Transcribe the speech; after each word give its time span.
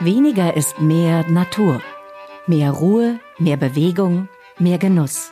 Weniger 0.00 0.56
ist 0.56 0.80
mehr 0.80 1.28
Natur. 1.28 1.82
Mehr 2.46 2.70
Ruhe, 2.70 3.20
mehr 3.38 3.56
Bewegung, 3.56 4.28
mehr 4.58 4.78
Genuss. 4.78 5.30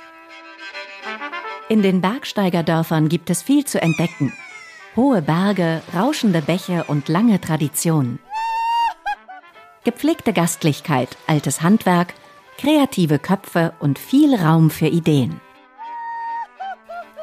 In 1.68 1.82
den 1.82 2.00
Bergsteigerdörfern 2.00 3.08
gibt 3.08 3.30
es 3.30 3.42
viel 3.42 3.64
zu 3.64 3.80
entdecken. 3.80 4.32
Hohe 4.94 5.22
Berge, 5.22 5.82
rauschende 5.94 6.42
Bäche 6.42 6.84
und 6.84 7.08
lange 7.08 7.40
Traditionen. 7.40 8.18
Gepflegte 9.84 10.32
Gastlichkeit, 10.32 11.16
altes 11.26 11.62
Handwerk, 11.62 12.12
kreative 12.58 13.18
Köpfe 13.18 13.72
und 13.80 13.98
viel 13.98 14.34
Raum 14.34 14.70
für 14.70 14.88
Ideen. 14.88 15.40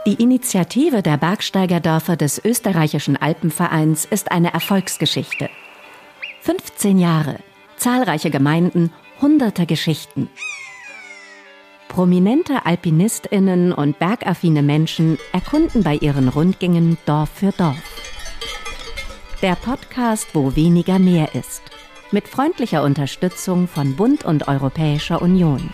Die 0.08 0.22
Initiative 0.22 1.02
der 1.02 1.18
Bergsteigerdörfer 1.18 2.16
des 2.16 2.40
österreichischen 2.46 3.18
Alpenvereins 3.18 4.06
ist 4.06 4.32
eine 4.32 4.54
Erfolgsgeschichte. 4.54 5.50
15 6.42 7.00
Jahre, 7.00 7.40
zahlreiche 7.78 8.30
Gemeinden, 8.30 8.92
hunderte 9.20 9.66
Geschichten. 9.66 10.30
Prominente 11.88 12.68
Alpinistinnen 12.68 13.74
und 13.74 13.98
bergaffine 13.98 14.62
Menschen 14.62 15.18
erkunden 15.34 15.82
bei 15.82 15.96
ihren 15.96 16.28
Rundgängen 16.28 17.00
Dorf 17.08 17.32
für 17.34 17.52
Dorf. 17.54 17.82
Der 19.42 19.56
Podcast, 19.56 20.28
wo 20.34 20.56
weniger 20.56 21.00
mehr 21.00 21.34
ist. 21.34 21.64
Mit 22.12 22.28
freundlicher 22.28 22.84
Unterstützung 22.84 23.68
von 23.68 23.96
Bund 23.96 24.24
und 24.24 24.48
Europäischer 24.48 25.20
Union. 25.24 25.72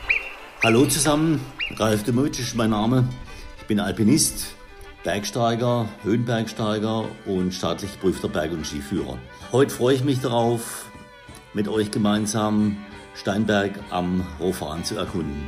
Hallo 0.63 0.86
zusammen, 0.86 1.41
Ralf 1.76 2.04
Demutsch 2.04 2.40
ist 2.40 2.55
mein 2.55 2.70
Name. 2.70 3.10
Ich 3.72 3.78
bin 3.78 3.86
Alpinist, 3.86 4.48
Bergsteiger, 5.06 5.88
Höhenbergsteiger 6.04 7.06
und 7.26 7.54
staatlich 7.54 7.94
geprüfter 7.94 8.28
Berg- 8.28 8.52
und 8.52 8.68
Skiführer. 8.68 9.18
Heute 9.54 9.74
freue 9.74 9.96
ich 9.96 10.04
mich 10.04 10.20
darauf, 10.20 10.91
mit 11.54 11.70
euch 11.70 11.90
gemeinsam 11.90 12.76
Steinberg 13.16 13.72
am 13.90 14.28
Rohfahren 14.41 14.84
zu 14.84 14.98
erkunden. 14.98 15.41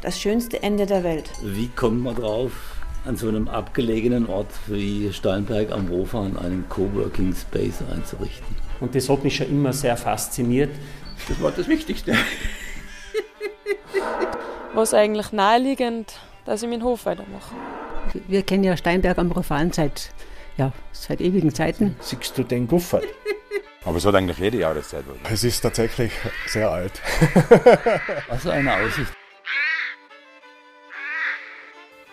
Das 0.00 0.18
schönste 0.18 0.62
Ende 0.62 0.86
der 0.86 1.04
Welt. 1.04 1.30
Wie 1.42 1.68
kommt 1.76 2.02
man 2.02 2.14
drauf, 2.14 2.52
an 3.04 3.18
so 3.18 3.28
einem 3.28 3.48
abgelegenen 3.48 4.28
Ort 4.28 4.48
wie 4.66 5.12
Steinberg 5.12 5.72
am 5.72 5.88
Rohfahren 5.88 6.38
einen 6.38 6.66
Coworking 6.70 7.34
Space 7.34 7.82
einzurichten? 7.94 8.56
Und 8.80 8.94
das 8.94 9.10
hat 9.10 9.24
mich 9.24 9.36
schon 9.36 9.50
immer 9.50 9.74
sehr 9.74 9.98
fasziniert. 9.98 10.70
Das 11.28 11.38
war 11.42 11.50
das 11.50 11.68
Wichtigste. 11.68 12.14
Was 14.78 14.94
eigentlich 14.94 15.32
naheliegend, 15.32 16.20
dass 16.44 16.62
ich 16.62 16.68
meinen 16.68 16.84
Hof 16.84 17.04
weitermache. 17.04 17.52
Wir 18.28 18.44
kennen 18.44 18.62
ja 18.62 18.76
Steinberg 18.76 19.18
am 19.18 19.32
Rohfahren 19.32 19.72
seit 19.72 20.10
ja, 20.56 20.70
seit 20.92 21.20
ewigen 21.20 21.52
Zeiten. 21.52 21.96
Siehst 21.98 22.38
du 22.38 22.44
den 22.44 22.68
Guffert? 22.68 23.02
Aber 23.84 23.96
es 23.96 24.06
hat 24.06 24.14
eigentlich 24.14 24.38
jede 24.38 24.58
Jahreszeit. 24.58 25.02
Oder? 25.04 25.32
Es 25.32 25.42
ist 25.42 25.62
tatsächlich 25.62 26.12
sehr 26.46 26.70
alt. 26.70 26.92
Also 28.30 28.50
eine 28.50 28.72
Aussicht. 28.72 29.12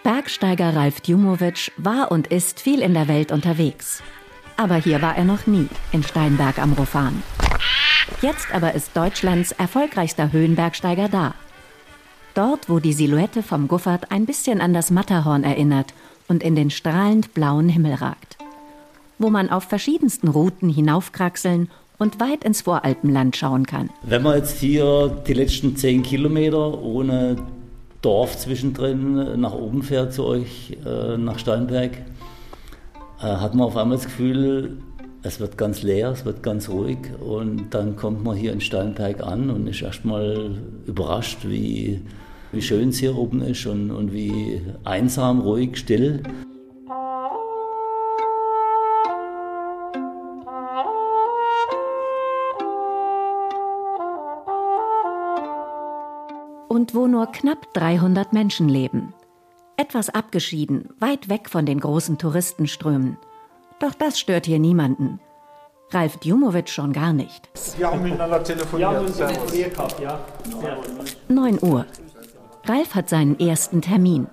Bergsteiger 0.02 0.76
Ralf 0.76 1.02
Djumowitsch 1.02 1.70
war 1.78 2.12
und 2.12 2.26
ist 2.30 2.60
viel 2.60 2.82
in 2.82 2.96
der 2.96 3.08
Welt 3.08 3.32
unterwegs. 3.32 4.02
Aber 4.58 4.78
hier 4.78 5.04
war 5.04 5.16
er 5.16 5.26
noch 5.26 5.46
nie, 5.46 5.70
in 5.92 6.02
Steinberg 6.02 6.58
am 6.58 6.74
Rofan. 6.74 7.22
Jetzt 8.24 8.52
aber 8.52 8.74
ist 8.74 8.98
Deutschlands 8.98 9.52
erfolgreichster 9.52 10.32
Höhenbergsteiger 10.32 11.10
da. 11.10 11.36
Dort, 12.36 12.68
wo 12.68 12.80
die 12.80 12.92
Silhouette 12.92 13.42
vom 13.42 13.70
Guffert 13.70 14.12
ein 14.12 14.26
bisschen 14.26 14.60
an 14.60 14.74
das 14.74 14.92
Matterhorn 14.92 15.46
erinnert 15.46 15.94
und 16.28 16.44
in 16.44 16.54
den 16.54 16.70
strahlend 16.70 17.34
blauen 17.34 17.70
Himmel 17.70 17.94
ragt. 17.94 18.38
Wo 19.18 19.30
man 19.30 19.50
auf 19.50 19.64
verschiedensten 19.64 20.28
Routen 20.28 20.68
hinaufkraxeln 20.68 21.70
und 21.98 22.20
weit 22.20 22.44
ins 22.44 22.64
Voralpenland 22.64 23.38
schauen 23.38 23.66
kann. 23.66 23.90
Wenn 24.04 24.22
man 24.22 24.36
jetzt 24.36 24.60
hier 24.60 25.24
die 25.26 25.34
letzten 25.34 25.78
zehn 25.78 26.04
Kilometer 26.04 26.82
ohne 26.84 27.38
Dorf 28.02 28.38
zwischendrin 28.38 29.40
nach 29.40 29.54
oben 29.54 29.82
fährt 29.82 30.12
zu 30.12 30.26
euch, 30.26 30.76
äh, 30.86 31.16
nach 31.16 31.40
Steinberg, 31.40 31.94
äh, 33.20 33.22
hat 33.22 33.56
man 33.56 33.66
auf 33.66 33.78
einmal 33.78 33.96
das 33.96 34.08
Gefühl, 34.08 34.80
es 35.24 35.40
wird 35.40 35.58
ganz 35.58 35.84
leer, 35.84 36.12
es 36.12 36.26
wird 36.26 36.44
ganz 36.44 36.68
ruhig 36.68 36.98
und 37.26 37.70
dann 37.74 37.96
kommt 37.96 38.26
man 38.26 38.36
hier 38.36 38.52
in 38.52 38.60
Steinberg 38.60 39.24
an 39.24 39.50
und 39.50 39.68
ist 39.68 39.82
erstmal 39.82 40.52
überrascht, 40.86 41.40
wie 41.44 42.02
wie 42.56 42.62
schön 42.62 42.90
es 42.90 42.98
hier 42.98 43.18
oben 43.18 43.42
ist 43.42 43.66
und, 43.66 43.92
und 43.92 44.14
wie 44.14 44.62
einsam, 44.84 45.42
ruhig, 45.42 45.78
still. 45.78 46.24
Und 56.70 56.94
wo 56.96 57.08
nur 57.08 57.28
knapp 57.28 57.74
300 57.74 58.34
Menschen 58.34 58.70
leben. 58.70 59.14
Etwas 59.78 60.10
abgeschieden, 60.10 60.90
weit 61.00 61.30
weg 61.30 61.50
von 61.50 61.66
den 61.66 61.80
großen 61.80 62.18
Touristenströmen. 62.18 63.18
Doch 63.80 63.94
das 63.94 64.20
stört 64.20 64.46
hier 64.46 64.60
niemanden. 64.60 65.20
Ralf 65.92 66.18
Djumowitsch 66.18 66.72
schon 66.72 66.94
gar 66.94 67.14
nicht. 67.14 67.50
Wir 67.78 67.92
haben 67.92 68.02
miteinander 68.02 68.44
telefoniert. 68.44 69.18
Ja, 69.20 69.28
telefoniert 69.28 69.78
ja. 70.02 70.20
9 71.28 71.60
Uhr. 71.62 71.86
Ralf 72.68 72.96
hat 72.96 73.10
seinen 73.10 73.40
ersten 73.40 73.82
Termin. 73.82 74.28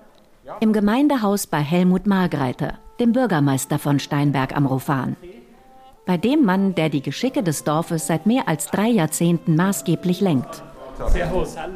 Im 0.59 0.73
Gemeindehaus 0.73 1.45
bei 1.45 1.59
Helmut 1.59 2.07
Margreiter, 2.07 2.79
dem 2.99 3.11
Bürgermeister 3.13 3.77
von 3.77 3.99
Steinberg 3.99 4.55
am 4.55 4.65
Rofan. 4.65 5.15
Bei 6.05 6.17
dem 6.17 6.43
Mann, 6.43 6.73
der 6.73 6.89
die 6.89 7.01
Geschicke 7.01 7.43
des 7.43 7.63
Dorfes 7.63 8.07
seit 8.07 8.25
mehr 8.25 8.47
als 8.47 8.67
drei 8.67 8.87
Jahrzehnten 8.87 9.55
maßgeblich 9.55 10.19
lenkt. 10.19 10.63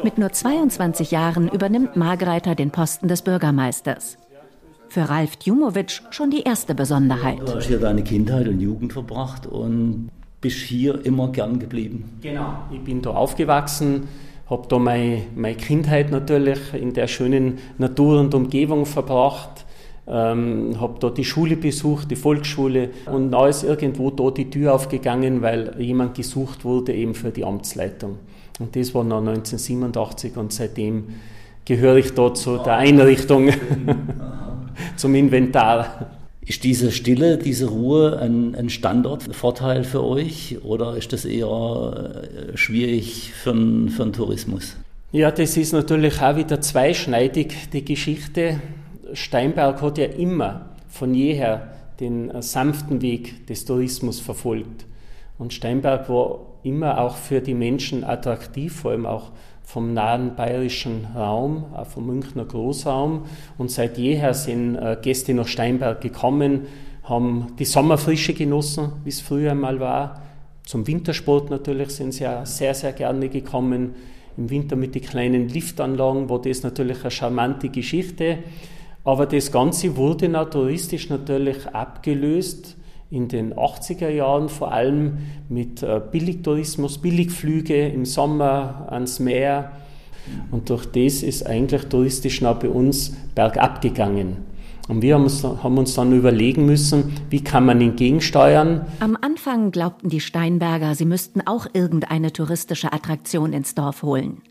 Mit 0.03 0.17
nur 0.17 0.31
22 0.31 1.11
Jahren 1.11 1.47
übernimmt 1.47 1.95
Margreiter 1.95 2.55
den 2.55 2.71
Posten 2.71 3.07
des 3.07 3.21
Bürgermeisters. 3.21 4.17
Für 4.89 5.09
Ralf 5.09 5.35
Djumowitsch 5.37 6.01
schon 6.09 6.31
die 6.31 6.41
erste 6.41 6.73
Besonderheit. 6.73 7.39
Du 7.39 7.55
hast 7.55 7.67
hier 7.67 7.79
deine 7.79 8.03
Kindheit 8.03 8.47
und 8.47 8.59
Jugend 8.59 8.93
verbracht 8.93 9.45
und 9.45 10.09
bist 10.41 10.57
hier 10.57 11.05
immer 11.05 11.29
gern 11.31 11.59
geblieben. 11.59 12.17
Genau, 12.21 12.63
ich 12.71 12.83
bin 12.83 13.01
da 13.01 13.11
aufgewachsen 13.11 14.07
habe 14.49 14.67
da 14.69 14.79
meine, 14.79 15.23
meine 15.35 15.55
Kindheit 15.55 16.11
natürlich 16.11 16.73
in 16.73 16.93
der 16.93 17.07
schönen 17.07 17.59
Natur 17.77 18.19
und 18.19 18.33
Umgebung 18.33 18.85
verbracht. 18.85 19.65
Ähm, 20.09 20.79
habe 20.79 20.99
da 20.99 21.09
die 21.09 21.25
Schule 21.25 21.57
besucht, 21.57 22.09
die 22.09 22.15
Volksschule 22.15 22.91
und 23.11 23.31
da 23.31 23.45
ist 23.47 23.63
irgendwo 23.63 24.09
da 24.09 24.31
die 24.31 24.49
Tür 24.49 24.73
aufgegangen, 24.73 25.41
weil 25.41 25.75
jemand 25.79 26.15
gesucht 26.15 26.63
wurde 26.63 26.93
eben 26.93 27.13
für 27.13 27.31
die 27.31 27.43
Amtsleitung. 27.43 28.17
Und 28.57 28.73
das 28.77 28.95
war 28.95 29.03
noch 29.03 29.19
1987 29.19 30.37
und 30.37 30.53
seitdem 30.53 31.09
gehöre 31.65 31.97
ich 31.97 32.13
da 32.13 32.33
zu 32.33 32.57
der 32.57 32.77
Einrichtung, 32.77 33.49
zum 34.95 35.13
Inventar. 35.13 36.16
Ist 36.47 36.63
diese 36.63 36.93
Stille, 36.93 37.37
diese 37.37 37.67
Ruhe 37.67 38.19
ein, 38.19 38.55
ein 38.55 38.69
Standortvorteil 38.69 39.83
für 39.83 40.01
euch 40.01 40.57
oder 40.63 40.95
ist 40.95 41.11
das 41.11 41.25
eher 41.25 42.21
äh, 42.53 42.55
schwierig 42.55 43.33
für 43.33 43.51
den, 43.51 43.89
für 43.89 44.03
den 44.03 44.13
Tourismus? 44.13 44.77
Ja, 45.11 45.29
das 45.29 45.57
ist 45.57 45.73
natürlich 45.73 46.21
auch 46.21 46.37
wieder 46.37 46.61
zweischneidig, 46.61 47.69
die 47.73 47.83
Geschichte. 47.83 48.61
Steinberg 49.11 49.81
hat 49.81 49.97
ja 49.97 50.05
immer 50.05 50.69
von 50.87 51.13
jeher 51.13 51.67
den 51.99 52.41
sanften 52.41 53.01
Weg 53.01 53.45
des 53.47 53.65
Tourismus 53.65 54.21
verfolgt. 54.21 54.85
Und 55.37 55.53
Steinberg 55.53 56.07
war 56.07 56.39
immer 56.63 57.01
auch 57.01 57.17
für 57.17 57.41
die 57.41 57.55
Menschen 57.55 58.05
attraktiv, 58.05 58.73
vor 58.73 58.91
allem 58.91 59.05
auch 59.05 59.31
vom 59.67 59.93
nahen 59.93 60.33
bayerischen 60.37 61.07
Raum, 61.13 61.65
auch 61.73 61.87
vom 61.87 62.05
Münchner 62.05 62.45
Großraum. 62.45 63.25
Und 63.57 63.69
seit 63.69 63.97
jeher 63.97 64.33
sind 64.33 64.77
äh, 64.77 64.95
Gäste 65.01 65.33
nach 65.33 65.49
Steinberg 65.49 65.99
gekommen, 65.99 66.61
haben 67.03 67.47
die 67.59 67.65
Sommerfrische 67.65 68.33
genossen, 68.33 68.93
wie 69.03 69.09
es 69.09 69.19
früher 69.19 69.51
einmal 69.51 69.81
war. 69.81 70.21
Zum 70.63 70.87
Wintersport 70.87 71.49
natürlich 71.49 71.89
sind 71.89 72.13
sie 72.13 72.23
ja 72.23 72.45
sehr, 72.45 72.73
sehr 72.73 72.93
gerne 72.93 73.27
gekommen. 73.27 73.95
Im 74.37 74.49
Winter 74.49 74.77
mit 74.77 74.95
den 74.95 75.01
kleinen 75.01 75.49
Liftanlagen 75.49 76.29
war 76.29 76.41
das 76.41 76.63
natürlich 76.63 77.01
eine 77.01 77.11
charmante 77.11 77.67
Geschichte. 77.67 78.37
Aber 79.03 79.25
das 79.25 79.51
Ganze 79.51 79.97
wurde 79.97 80.31
touristisch 80.49 81.09
natürlich 81.09 81.67
abgelöst 81.67 82.77
in 83.09 83.27
den 83.27 83.53
80er 83.53 84.09
Jahren 84.09 84.49
vor 84.49 84.71
allem 84.71 85.19
mit 85.49 85.81
äh, 85.81 86.01
Billigtourismus, 86.11 86.97
Billigflüge 86.97 87.87
im 87.87 88.05
Sommer 88.05 88.87
ans 88.89 89.19
Meer. 89.19 89.71
Und 90.51 90.69
durch 90.69 90.85
das 90.85 91.23
ist 91.23 91.45
eigentlich 91.45 91.85
touristisch 91.85 92.41
noch 92.41 92.59
bei 92.59 92.69
uns 92.69 93.15
bergab 93.33 93.81
gegangen. 93.81 94.45
Und 94.89 95.01
wir 95.01 95.15
haben 95.15 95.23
uns, 95.23 95.43
haben 95.43 95.77
uns 95.77 95.95
dann 95.95 96.13
überlegen 96.13 96.65
müssen, 96.65 97.13
wie 97.29 97.43
kann 97.43 97.65
man 97.65 97.81
entgegensteuern. 97.81 98.85
Am 98.99 99.17
Anfang 99.19 99.71
glaubten 99.71 100.09
die 100.09 100.21
Steinberger, 100.21 100.95
sie 100.95 101.05
müssten 101.05 101.41
auch 101.45 101.67
irgendeine 101.73 102.31
touristische 102.31 102.93
Attraktion 102.93 103.53
ins 103.53 103.75
Dorf 103.75 104.03
holen. 104.03 104.41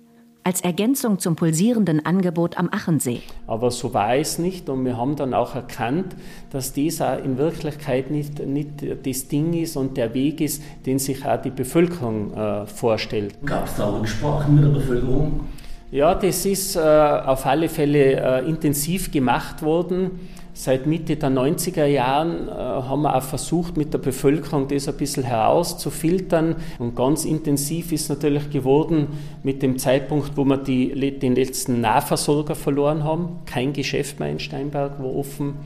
Als 0.46 0.60
Ergänzung 0.60 1.18
zum 1.18 1.34
pulsierenden 1.34 2.06
Angebot 2.06 2.56
am 2.56 2.68
Achensee. 2.70 3.20
Aber 3.48 3.72
so 3.72 3.92
war 3.92 4.14
es 4.14 4.38
nicht 4.38 4.68
und 4.68 4.84
wir 4.84 4.96
haben 4.96 5.16
dann 5.16 5.34
auch 5.34 5.56
erkannt, 5.56 6.14
dass 6.50 6.72
das 6.72 7.00
auch 7.00 7.18
in 7.18 7.36
Wirklichkeit 7.36 8.12
nicht, 8.12 8.38
nicht 8.46 8.68
das 9.04 9.26
Ding 9.26 9.54
ist 9.54 9.76
und 9.76 9.96
der 9.96 10.14
Weg 10.14 10.40
ist, 10.40 10.62
den 10.86 11.00
sich 11.00 11.26
auch 11.26 11.42
die 11.42 11.50
Bevölkerung 11.50 12.32
äh, 12.32 12.64
vorstellt. 12.66 13.34
Gab 13.44 13.66
es 13.66 13.74
da 13.74 13.90
Rücksprachen 13.90 14.54
mit 14.54 14.62
der 14.62 14.68
Bevölkerung? 14.68 15.40
Ja, 15.90 16.14
das 16.14 16.46
ist 16.46 16.76
äh, 16.76 16.78
auf 16.78 17.44
alle 17.44 17.68
Fälle 17.68 18.42
äh, 18.42 18.48
intensiv 18.48 19.10
gemacht 19.10 19.62
worden. 19.62 20.12
Seit 20.58 20.86
Mitte 20.86 21.16
der 21.16 21.28
90er 21.28 21.84
Jahren 21.84 22.48
äh, 22.48 22.50
haben 22.50 23.02
wir 23.02 23.14
auch 23.14 23.22
versucht, 23.22 23.76
mit 23.76 23.92
der 23.92 23.98
Bevölkerung 23.98 24.66
das 24.68 24.88
ein 24.88 24.96
bisschen 24.96 25.22
herauszufiltern. 25.22 26.56
Und 26.78 26.96
ganz 26.96 27.26
intensiv 27.26 27.92
ist 27.92 28.08
natürlich 28.08 28.48
geworden 28.48 29.08
mit 29.42 29.60
dem 29.62 29.78
Zeitpunkt, 29.78 30.34
wo 30.34 30.46
wir 30.46 30.56
die, 30.56 31.18
den 31.18 31.34
letzten 31.34 31.82
Nahversorger 31.82 32.54
verloren 32.54 33.04
haben. 33.04 33.40
Kein 33.44 33.74
Geschäft 33.74 34.18
mehr 34.18 34.30
in 34.30 34.40
Steinberg 34.40 34.98
war 34.98 35.14
offen. 35.14 35.56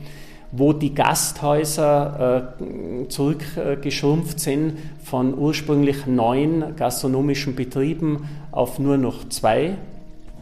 Wo 0.51 0.73
die 0.73 0.93
Gasthäuser 0.93 2.57
äh, 2.59 3.07
zurückgeschrumpft 3.07 4.41
sind 4.41 4.73
von 5.01 5.37
ursprünglich 5.37 6.05
neun 6.05 6.75
gastronomischen 6.75 7.55
Betrieben 7.55 8.27
auf 8.51 8.77
nur 8.77 8.97
noch 8.97 9.29
zwei. 9.29 9.77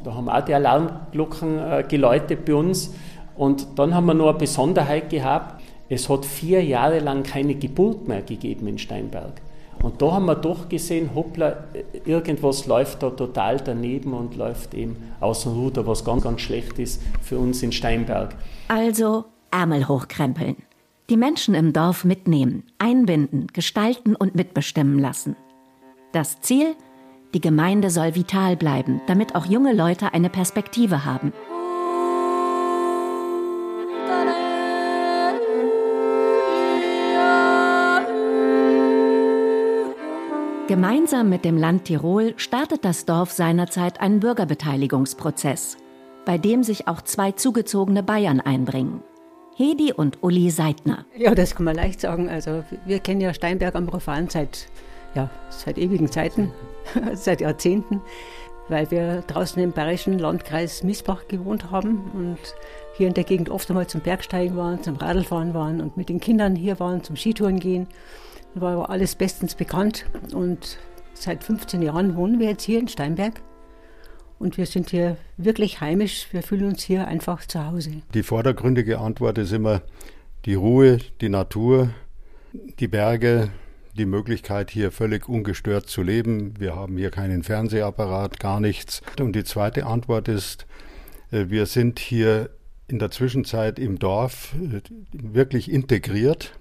Da 0.03 0.15
haben 0.15 0.27
auch 0.27 0.41
die 0.41 0.55
Alarmglocken 0.55 1.59
äh, 1.59 1.83
geläutet 1.87 2.45
bei 2.45 2.55
uns. 2.55 2.91
Und 3.39 3.79
dann 3.79 3.95
haben 3.95 4.05
wir 4.05 4.13
noch 4.13 4.27
eine 4.27 4.37
Besonderheit 4.37 5.09
gehabt. 5.09 5.61
Es 5.87 6.09
hat 6.09 6.25
vier 6.25 6.61
Jahre 6.61 6.99
lang 6.99 7.23
keine 7.23 7.55
Geburt 7.55 8.05
mehr 8.05 8.21
gegeben 8.21 8.67
in 8.67 8.77
Steinberg. 8.77 9.41
Und 9.81 10.01
da 10.01 10.11
haben 10.11 10.25
wir 10.25 10.35
doch 10.35 10.67
gesehen, 10.67 11.11
hoppla, 11.15 11.63
irgendwas 12.03 12.67
läuft 12.67 13.01
da 13.01 13.11
total 13.11 13.61
daneben 13.61 14.13
und 14.13 14.35
läuft 14.35 14.73
eben 14.73 14.97
aus 15.21 15.43
dem 15.43 15.53
Ruder, 15.53 15.87
was 15.87 16.03
ganz, 16.03 16.23
ganz 16.23 16.41
schlecht 16.41 16.77
ist 16.79 17.01
für 17.21 17.39
uns 17.39 17.63
in 17.63 17.71
Steinberg. 17.71 18.35
Also 18.67 19.23
Ärmel 19.51 19.87
hochkrempeln. 19.87 20.57
Die 21.09 21.15
Menschen 21.15 21.55
im 21.55 21.71
Dorf 21.71 22.03
mitnehmen, 22.03 22.63
einbinden, 22.77 23.47
gestalten 23.53 24.17
und 24.17 24.35
mitbestimmen 24.35 24.99
lassen. 24.99 25.37
Das 26.11 26.41
Ziel? 26.41 26.75
Die 27.33 27.41
Gemeinde 27.41 27.89
soll 27.89 28.15
vital 28.15 28.57
bleiben, 28.57 28.99
damit 29.07 29.33
auch 29.33 29.45
junge 29.45 29.71
Leute 29.71 30.13
eine 30.13 30.29
Perspektive 30.29 31.05
haben. 31.05 31.31
Gemeinsam 40.69 41.29
mit 41.29 41.45
dem 41.45 41.57
Land 41.57 41.85
Tirol 41.85 42.35
startet 42.37 42.85
das 42.85 43.05
Dorf 43.05 43.31
seinerzeit 43.31 43.99
einen 43.99 44.19
Bürgerbeteiligungsprozess, 44.19 45.77
bei 46.25 46.37
dem 46.37 46.61
sich 46.61 46.87
auch 46.87 47.01
zwei 47.01 47.31
zugezogene 47.31 48.03
Bayern 48.03 48.39
einbringen. 48.39 49.01
Hedi 49.55 49.93
und 49.93 50.21
Uli 50.21 50.51
Seidner. 50.51 51.07
Ja, 51.17 51.33
das 51.33 51.55
kann 51.55 51.65
man 51.65 51.75
leicht 51.75 52.01
sagen. 52.01 52.29
Also 52.29 52.63
wir 52.85 52.99
kennen 52.99 53.19
ja 53.19 53.33
Steinberg 53.33 53.73
am 53.73 53.87
Profan 53.87 54.29
seit, 54.29 54.67
ja, 55.15 55.31
seit 55.49 55.79
ewigen 55.79 56.11
Zeiten, 56.11 56.51
seit 57.13 57.41
Jahrzehnten, 57.41 58.01
weil 58.67 58.91
wir 58.91 59.23
draußen 59.25 59.59
im 59.63 59.71
bayerischen 59.71 60.19
Landkreis 60.19 60.83
Miesbach 60.83 61.27
gewohnt 61.27 61.71
haben 61.71 62.11
und 62.13 62.37
hier 62.95 63.07
in 63.07 63.15
der 63.15 63.23
Gegend 63.23 63.49
oft 63.49 63.67
einmal 63.71 63.87
zum 63.87 64.01
Bergsteigen 64.01 64.55
waren, 64.55 64.83
zum 64.83 64.97
Radlfahren 64.97 65.55
waren 65.55 65.81
und 65.81 65.97
mit 65.97 66.09
den 66.09 66.19
Kindern 66.19 66.55
hier 66.55 66.79
waren, 66.79 67.03
zum 67.03 67.15
Skitouren 67.15 67.59
gehen 67.59 67.87
war 68.55 68.89
alles 68.89 69.15
bestens 69.15 69.55
bekannt 69.55 70.05
und 70.33 70.77
seit 71.13 71.43
15 71.43 71.81
Jahren 71.81 72.15
wohnen 72.15 72.39
wir 72.39 72.49
jetzt 72.49 72.63
hier 72.63 72.79
in 72.79 72.87
Steinberg. 72.87 73.41
Und 74.39 74.57
wir 74.57 74.65
sind 74.65 74.89
hier 74.89 75.17
wirklich 75.35 75.81
heimisch. 75.81 76.27
Wir 76.31 76.43
fühlen 76.43 76.69
uns 76.69 76.81
hier 76.81 77.07
einfach 77.07 77.45
zu 77.45 77.65
Hause. 77.65 77.91
Die 78.13 78.23
vordergründige 78.23 78.99
Antwort 78.99 79.37
ist 79.37 79.51
immer 79.51 79.81
die 80.45 80.53
Ruhe, 80.53 80.99
die 81.19 81.27
Natur, 81.27 81.89
die 82.79 82.87
Berge, 82.87 83.49
die 83.97 84.05
Möglichkeit, 84.05 84.71
hier 84.71 84.91
völlig 84.91 85.27
ungestört 85.27 85.87
zu 85.87 86.01
leben. 86.01 86.53
Wir 86.57 86.75
haben 86.75 86.97
hier 86.97 87.11
keinen 87.11 87.43
Fernsehapparat, 87.43 88.39
gar 88.39 88.61
nichts. 88.61 89.01
Und 89.19 89.35
die 89.35 89.43
zweite 89.43 89.85
Antwort 89.85 90.29
ist, 90.29 90.65
äh, 91.31 91.45
wir 91.49 91.65
sind 91.65 91.99
hier 91.99 92.49
in 92.87 92.97
der 92.97 93.11
Zwischenzeit 93.11 93.77
im 93.77 93.99
Dorf 93.99 94.55
äh, 94.55 94.81
wirklich 95.11 95.69
integriert. 95.71 96.58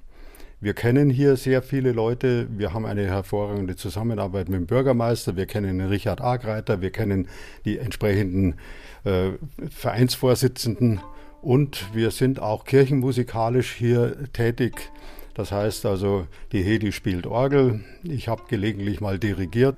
Wir 0.60 0.75
kennen 0.75 1.08
hier 1.08 1.37
sehr 1.37 1.62
viele 1.62 1.93
Leute. 1.93 2.49
Wir 2.50 2.75
haben 2.75 2.84
eine 2.84 3.05
hervorragende 3.05 3.76
Zusammenarbeit 3.76 4.49
mit 4.49 4.58
dem 4.58 4.66
Bürgermeister. 4.66 5.37
Wir 5.37 5.46
kennen 5.46 5.81
Richard 5.81 6.20
Agreiter. 6.20 6.81
Wir 6.81 6.90
kennen 6.90 7.28
die 7.64 7.78
entsprechenden 7.78 8.56
äh, 9.05 9.31
Vereinsvorsitzenden. 9.70 11.00
Und 11.43 11.94
wir 11.94 12.10
sind 12.10 12.40
auch 12.40 12.64
kirchenmusikalisch 12.64 13.72
hier 13.72 14.16
tätig. 14.32 14.90
Das 15.34 15.52
heißt 15.52 15.87
also, 15.87 16.26
die 16.50 16.64
Hedi 16.64 16.90
spielt 16.90 17.28
Orgel. 17.28 17.84
Ich 18.02 18.26
habe 18.26 18.43
gelegentlich 18.49 19.00
mal 19.00 19.20
dirigiert. 19.20 19.76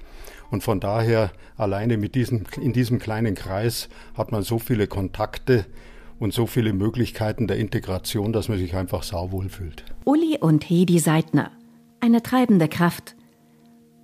Und 0.51 0.63
von 0.63 0.81
daher, 0.81 1.31
alleine 1.59 1.99
mit 1.99 2.15
diesem, 2.15 2.45
in 2.59 2.73
diesem 2.73 2.99
kleinen 2.99 3.35
Kreis 3.35 3.91
hat 4.15 4.33
man 4.33 4.43
so 4.43 4.59
viele 4.59 4.87
Kontakte, 4.87 5.67
und 6.21 6.35
so 6.35 6.47
viele 6.47 6.73
Möglichkeiten 6.73 7.49
der 7.49 7.57
Integration, 7.57 8.33
dass 8.33 8.49
man 8.49 8.59
sich 8.59 8.77
einfach 8.77 9.03
sauwohl 9.03 9.49
fühlt. 9.49 9.85
Uli 10.05 10.39
und 10.41 10.69
Hedi 10.69 10.99
Seidner, 10.99 11.51
eine 12.01 12.23
treibende 12.23 12.69
Kraft, 12.69 13.15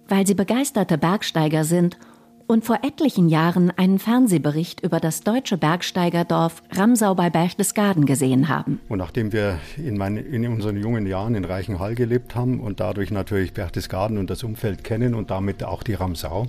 weil 0.08 0.26
sie 0.26 0.34
begeisterte 0.34 0.98
Bergsteiger 0.98 1.64
sind 1.64 1.98
und 2.46 2.64
vor 2.64 2.80
etlichen 2.82 3.28
Jahren 3.28 3.70
einen 3.70 3.98
Fernsehbericht 3.98 4.82
über 4.82 5.00
das 5.00 5.20
deutsche 5.20 5.56
Bergsteigerdorf 5.56 6.62
Ramsau 6.70 7.14
bei 7.14 7.30
Berchtesgaden 7.30 8.04
gesehen 8.04 8.48
haben. 8.48 8.78
Und 8.88 8.98
nachdem 8.98 9.32
wir 9.32 9.58
in, 9.78 9.96
mein, 9.96 10.18
in, 10.18 10.46
unseren 10.46 10.76
jungen 10.76 11.06
Jahren 11.06 11.34
in 11.34 11.44
Reichenhall 11.44 11.94
gelebt 11.94 12.34
haben 12.34 12.60
und 12.60 12.78
dadurch 12.78 13.10
natürlich 13.10 13.54
Berchtesgaden 13.54 14.18
und 14.18 14.28
das 14.28 14.44
Umfeld 14.44 14.84
kennen 14.84 15.14
und 15.14 15.30
damit 15.30 15.64
auch 15.64 15.82
die 15.82 15.94
Ramsau, 15.94 16.46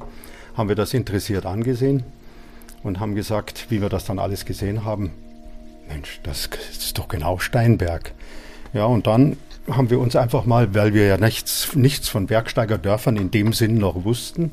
haben 0.55 0.69
wir 0.69 0.75
das 0.75 0.93
interessiert 0.93 1.45
angesehen 1.45 2.03
und 2.83 2.99
haben 2.99 3.15
gesagt, 3.15 3.67
wie 3.69 3.81
wir 3.81 3.89
das 3.89 4.05
dann 4.05 4.19
alles 4.19 4.45
gesehen 4.45 4.83
haben, 4.83 5.11
Mensch, 5.87 6.19
das 6.23 6.49
ist 6.69 6.97
doch 6.97 7.07
genau 7.07 7.39
Steinberg. 7.39 8.13
Ja, 8.77 8.85
und 8.85 9.07
dann 9.07 9.37
haben 9.71 9.89
wir 9.89 9.99
uns 9.99 10.15
einfach 10.15 10.45
mal, 10.45 10.75
weil 10.75 10.93
wir 10.93 11.07
ja 11.07 11.17
nichts, 11.17 11.75
nichts 11.75 12.09
von 12.09 12.27
Bergsteigerdörfern 12.27 13.17
in 13.17 13.31
dem 13.31 13.51
Sinn 13.51 13.79
noch 13.79 14.05
wussten, 14.05 14.51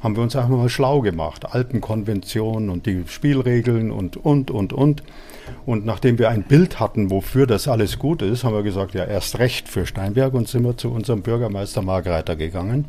haben 0.00 0.16
wir 0.16 0.24
uns 0.24 0.34
einfach 0.34 0.48
mal 0.48 0.68
schlau 0.68 1.02
gemacht. 1.02 1.54
Alpenkonvention 1.54 2.68
und 2.68 2.86
die 2.86 3.04
Spielregeln 3.06 3.92
und, 3.92 4.16
und, 4.16 4.50
und, 4.50 4.72
und. 4.72 5.04
Und 5.66 5.86
nachdem 5.86 6.18
wir 6.18 6.30
ein 6.30 6.42
Bild 6.42 6.80
hatten, 6.80 7.12
wofür 7.12 7.46
das 7.46 7.68
alles 7.68 8.00
gut 8.00 8.22
ist, 8.22 8.42
haben 8.42 8.54
wir 8.54 8.64
gesagt, 8.64 8.94
ja, 8.94 9.04
erst 9.04 9.38
recht 9.38 9.68
für 9.68 9.86
Steinberg 9.86 10.34
und 10.34 10.48
sind 10.48 10.64
wir 10.64 10.76
zu 10.76 10.90
unserem 10.90 11.22
Bürgermeister 11.22 11.80
Margreiter 11.80 12.34
gegangen. 12.34 12.86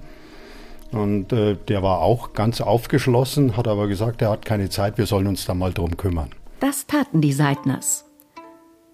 Und 0.92 1.32
äh, 1.32 1.58
der 1.68 1.84
war 1.84 2.00
auch 2.00 2.34
ganz 2.34 2.60
aufgeschlossen, 2.60 3.56
hat 3.56 3.68
aber 3.68 3.88
gesagt, 3.88 4.24
er 4.24 4.32
hat 4.32 4.46
keine 4.46 4.70
Zeit, 4.70 4.98
wir 4.98 5.06
sollen 5.06 5.28
uns 5.28 5.46
da 5.46 5.54
mal 5.54 5.74
drum 5.74 5.96
kümmern. 5.96 6.32
Das 6.60 6.88
taten 6.88 7.22
die 7.22 7.34
Seidners. 7.34 8.11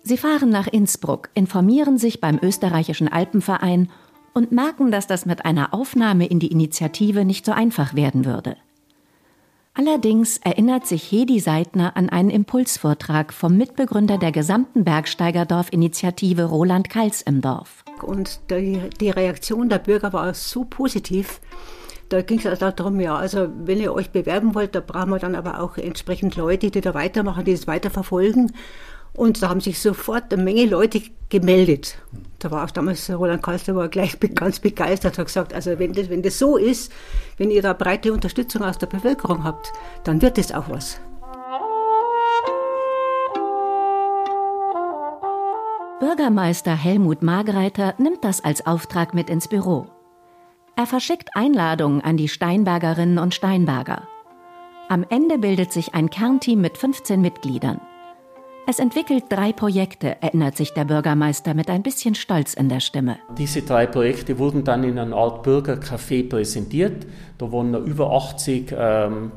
Sie 0.03 0.17
fahren 0.17 0.49
nach 0.49 0.67
Innsbruck, 0.67 1.29
informieren 1.33 1.97
sich 1.97 2.21
beim 2.21 2.39
österreichischen 2.41 3.07
Alpenverein 3.07 3.89
und 4.33 4.51
merken, 4.51 4.91
dass 4.91 5.07
das 5.07 5.25
mit 5.25 5.45
einer 5.45 5.73
Aufnahme 5.73 6.27
in 6.27 6.39
die 6.39 6.51
Initiative 6.51 7.25
nicht 7.25 7.45
so 7.45 7.51
einfach 7.51 7.95
werden 7.95 8.23
würde. 8.23 8.55
Allerdings 9.73 10.37
erinnert 10.37 10.87
sich 10.87 11.11
Hedi 11.11 11.39
Seidner 11.39 11.95
an 11.95 12.09
einen 12.09 12.31
Impulsvortrag 12.31 13.31
vom 13.31 13.57
Mitbegründer 13.57 14.17
der 14.17 14.31
gesamten 14.31 14.83
Bergsteigerdorf-Initiative 14.83 16.45
Roland 16.45 16.89
Kals 16.89 17.21
im 17.21 17.41
Dorf. 17.41 17.83
Und 18.01 18.39
die, 18.49 18.81
die 18.99 19.11
Reaktion 19.11 19.69
der 19.69 19.77
Bürger 19.77 20.13
war 20.13 20.33
so 20.33 20.65
positiv, 20.65 21.41
da 22.09 22.21
ging 22.21 22.39
es 22.39 22.47
also 22.47 22.71
darum, 22.71 22.99
ja, 22.99 23.15
also 23.15 23.49
wenn 23.65 23.79
ihr 23.79 23.93
euch 23.93 24.09
bewerben 24.09 24.55
wollt, 24.55 24.73
da 24.73 24.79
brauchen 24.79 25.09
wir 25.09 25.19
dann 25.19 25.35
aber 25.35 25.59
auch 25.61 25.77
entsprechend 25.77 26.35
Leute, 26.37 26.71
die 26.71 26.81
da 26.81 26.93
weitermachen, 26.93 27.45
die 27.45 27.53
das 27.53 27.67
weiterverfolgen. 27.67 28.53
Und 29.17 29.41
da 29.41 29.49
haben 29.49 29.61
sich 29.61 29.81
sofort 29.81 30.31
eine 30.31 30.43
Menge 30.43 30.65
Leute 30.65 31.01
gemeldet. 31.29 31.97
Da 32.37 32.51
war 32.51 32.63
auch 32.63 32.69
damals 32.69 33.09
Roland 33.09 33.41
Karls, 33.41 33.63
der 33.63 33.75
war 33.75 33.89
gleich 33.89 34.17
ganz 34.35 34.59
begeistert, 34.59 35.17
hat 35.17 35.25
gesagt, 35.25 35.53
also 35.55 35.79
wenn 35.79 35.91
das, 35.91 36.09
wenn 36.09 36.21
das 36.21 36.37
so 36.37 36.55
ist, 36.55 36.91
wenn 37.37 37.49
ihr 37.49 37.63
da 37.63 37.73
breite 37.73 38.13
Unterstützung 38.13 38.61
aus 38.61 38.77
der 38.77 38.85
Bevölkerung 38.85 39.43
habt, 39.43 39.73
dann 40.03 40.21
wird 40.21 40.37
das 40.37 40.51
auch 40.51 40.69
was. 40.69 41.01
Bürgermeister 45.99 46.75
Helmut 46.75 47.23
Margreiter 47.23 47.95
nimmt 47.97 48.23
das 48.23 48.43
als 48.43 48.67
Auftrag 48.67 49.15
mit 49.15 49.31
ins 49.31 49.47
Büro. 49.47 49.87
Er 50.75 50.85
verschickt 50.85 51.29
Einladungen 51.33 52.01
an 52.01 52.17
die 52.17 52.27
Steinbergerinnen 52.27 53.17
und 53.17 53.33
Steinberger. 53.33 54.07
Am 54.89 55.03
Ende 55.09 55.39
bildet 55.39 55.73
sich 55.73 55.95
ein 55.95 56.11
Kernteam 56.11 56.61
mit 56.61 56.77
15 56.77 57.19
Mitgliedern. 57.19 57.81
Es 58.69 58.79
entwickelt 58.79 59.23
drei 59.29 59.53
Projekte, 59.53 60.21
erinnert 60.21 60.57
sich 60.57 60.73
der 60.73 60.83
Bürgermeister 60.83 61.53
mit 61.53 61.69
ein 61.69 61.83
bisschen 61.83 62.15
Stolz 62.15 62.53
in 62.53 62.67
der 62.67 62.81
Stimme. 62.81 63.15
Diese 63.37 63.61
drei 63.61 63.87
Projekte 63.87 64.39
wurden 64.39 64.65
dann 64.65 64.83
in 64.83 64.99
einer 64.99 65.15
Art 65.15 65.47
Bürgercafé 65.47 66.27
präsentiert. 66.27 67.07
Da 67.37 67.49
waren 67.49 67.73
über 67.85 68.11
80 68.11 68.75
ähm, 68.77 69.31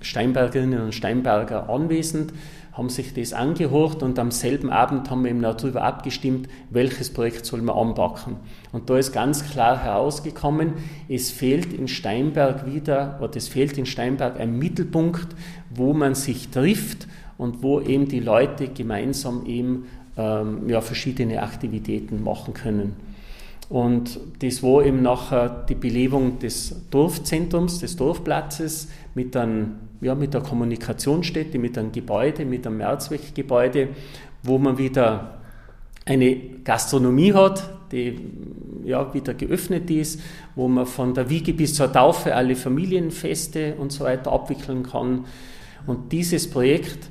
Steinbergerinnen 0.00 0.80
und 0.80 0.94
Steinberger 0.94 1.68
anwesend, 1.68 2.32
haben 2.72 2.88
sich 2.88 3.12
das 3.12 3.34
angehört 3.34 4.02
und 4.02 4.18
am 4.18 4.30
selben 4.30 4.70
Abend 4.70 5.10
haben 5.10 5.24
wir 5.24 5.30
eben 5.32 5.42
darüber 5.42 5.82
abgestimmt, 5.82 6.48
welches 6.70 7.12
Projekt 7.12 7.44
soll 7.44 7.60
man 7.60 7.76
anpacken. 7.76 8.36
Und 8.72 8.88
da 8.88 8.96
ist 8.96 9.12
ganz 9.12 9.50
klar 9.50 9.84
herausgekommen, 9.84 10.72
es 11.10 11.30
fehlt 11.30 11.74
in 11.74 11.88
Steinberg 11.88 12.64
wieder, 12.64 13.18
oder 13.20 13.36
es 13.36 13.48
fehlt 13.48 13.76
in 13.76 13.84
Steinberg 13.84 14.40
ein 14.40 14.58
Mittelpunkt, 14.58 15.28
wo 15.68 15.92
man 15.92 16.14
sich 16.14 16.48
trifft 16.48 17.06
und 17.38 17.62
wo 17.62 17.80
eben 17.80 18.08
die 18.08 18.20
Leute 18.20 18.68
gemeinsam 18.68 19.46
eben 19.46 19.86
ähm, 20.16 20.68
ja, 20.68 20.80
verschiedene 20.80 21.42
Aktivitäten 21.42 22.22
machen 22.22 22.54
können. 22.54 22.96
Und 23.68 24.20
das 24.40 24.62
war 24.62 24.84
eben 24.84 25.00
nachher 25.00 25.64
die 25.66 25.74
Belebung 25.74 26.38
des 26.38 26.74
Dorfzentrums, 26.90 27.78
des 27.78 27.96
Dorfplatzes 27.96 28.88
mit, 29.14 29.34
einem, 29.34 29.76
ja, 30.02 30.14
mit 30.14 30.34
der 30.34 30.42
Kommunikationsstätte, 30.42 31.58
mit 31.58 31.78
einem 31.78 31.90
Gebäude, 31.90 32.44
mit 32.44 32.66
einem 32.66 32.78
Mehrzweckgebäude, 32.78 33.88
wo 34.42 34.58
man 34.58 34.76
wieder 34.76 35.38
eine 36.04 36.36
Gastronomie 36.64 37.32
hat, 37.32 37.70
die 37.92 38.20
ja, 38.84 39.14
wieder 39.14 39.32
geöffnet 39.32 39.90
ist, 39.90 40.20
wo 40.54 40.68
man 40.68 40.84
von 40.84 41.14
der 41.14 41.30
Wiege 41.30 41.54
bis 41.54 41.74
zur 41.74 41.90
Taufe 41.92 42.34
alle 42.34 42.56
Familienfeste 42.56 43.76
und 43.76 43.92
so 43.92 44.04
weiter 44.04 44.32
abwickeln 44.32 44.82
kann. 44.82 45.24
Und 45.86 46.12
dieses 46.12 46.50
Projekt 46.50 47.08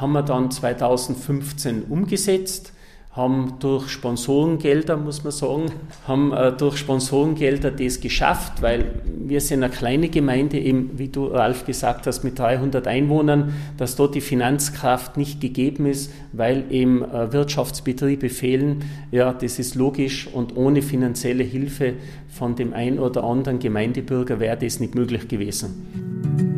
haben 0.00 0.12
wir 0.12 0.22
dann 0.22 0.50
2015 0.50 1.84
umgesetzt 1.84 2.72
haben 3.12 3.54
durch 3.58 3.88
Sponsorengelder, 3.88 4.96
muss 4.96 5.24
man 5.24 5.32
sagen, 5.32 5.72
haben 6.06 6.32
äh, 6.32 6.52
durch 6.52 6.76
Sponsorengelder 6.76 7.72
das 7.72 8.00
geschafft, 8.00 8.62
weil 8.62 8.84
wir 9.04 9.40
sind 9.40 9.64
eine 9.64 9.72
kleine 9.72 10.08
Gemeinde, 10.08 10.58
eben 10.58 10.96
wie 10.96 11.08
du, 11.08 11.26
Ralf, 11.26 11.66
gesagt 11.66 12.06
hast, 12.06 12.22
mit 12.22 12.38
300 12.38 12.86
Einwohnern, 12.86 13.52
dass 13.76 13.96
dort 13.96 14.14
die 14.14 14.20
Finanzkraft 14.20 15.16
nicht 15.16 15.40
gegeben 15.40 15.86
ist, 15.86 16.12
weil 16.32 16.64
eben 16.70 17.02
äh, 17.02 17.32
Wirtschaftsbetriebe 17.32 18.28
fehlen. 18.28 18.84
Ja, 19.10 19.32
das 19.32 19.58
ist 19.58 19.74
logisch 19.74 20.28
und 20.28 20.56
ohne 20.56 20.80
finanzielle 20.80 21.44
Hilfe 21.44 21.94
von 22.28 22.54
dem 22.54 22.72
ein 22.72 23.00
oder 23.00 23.24
anderen 23.24 23.58
Gemeindebürger 23.58 24.38
wäre 24.38 24.56
das 24.56 24.78
nicht 24.78 24.94
möglich 24.94 25.26
gewesen. 25.26 26.49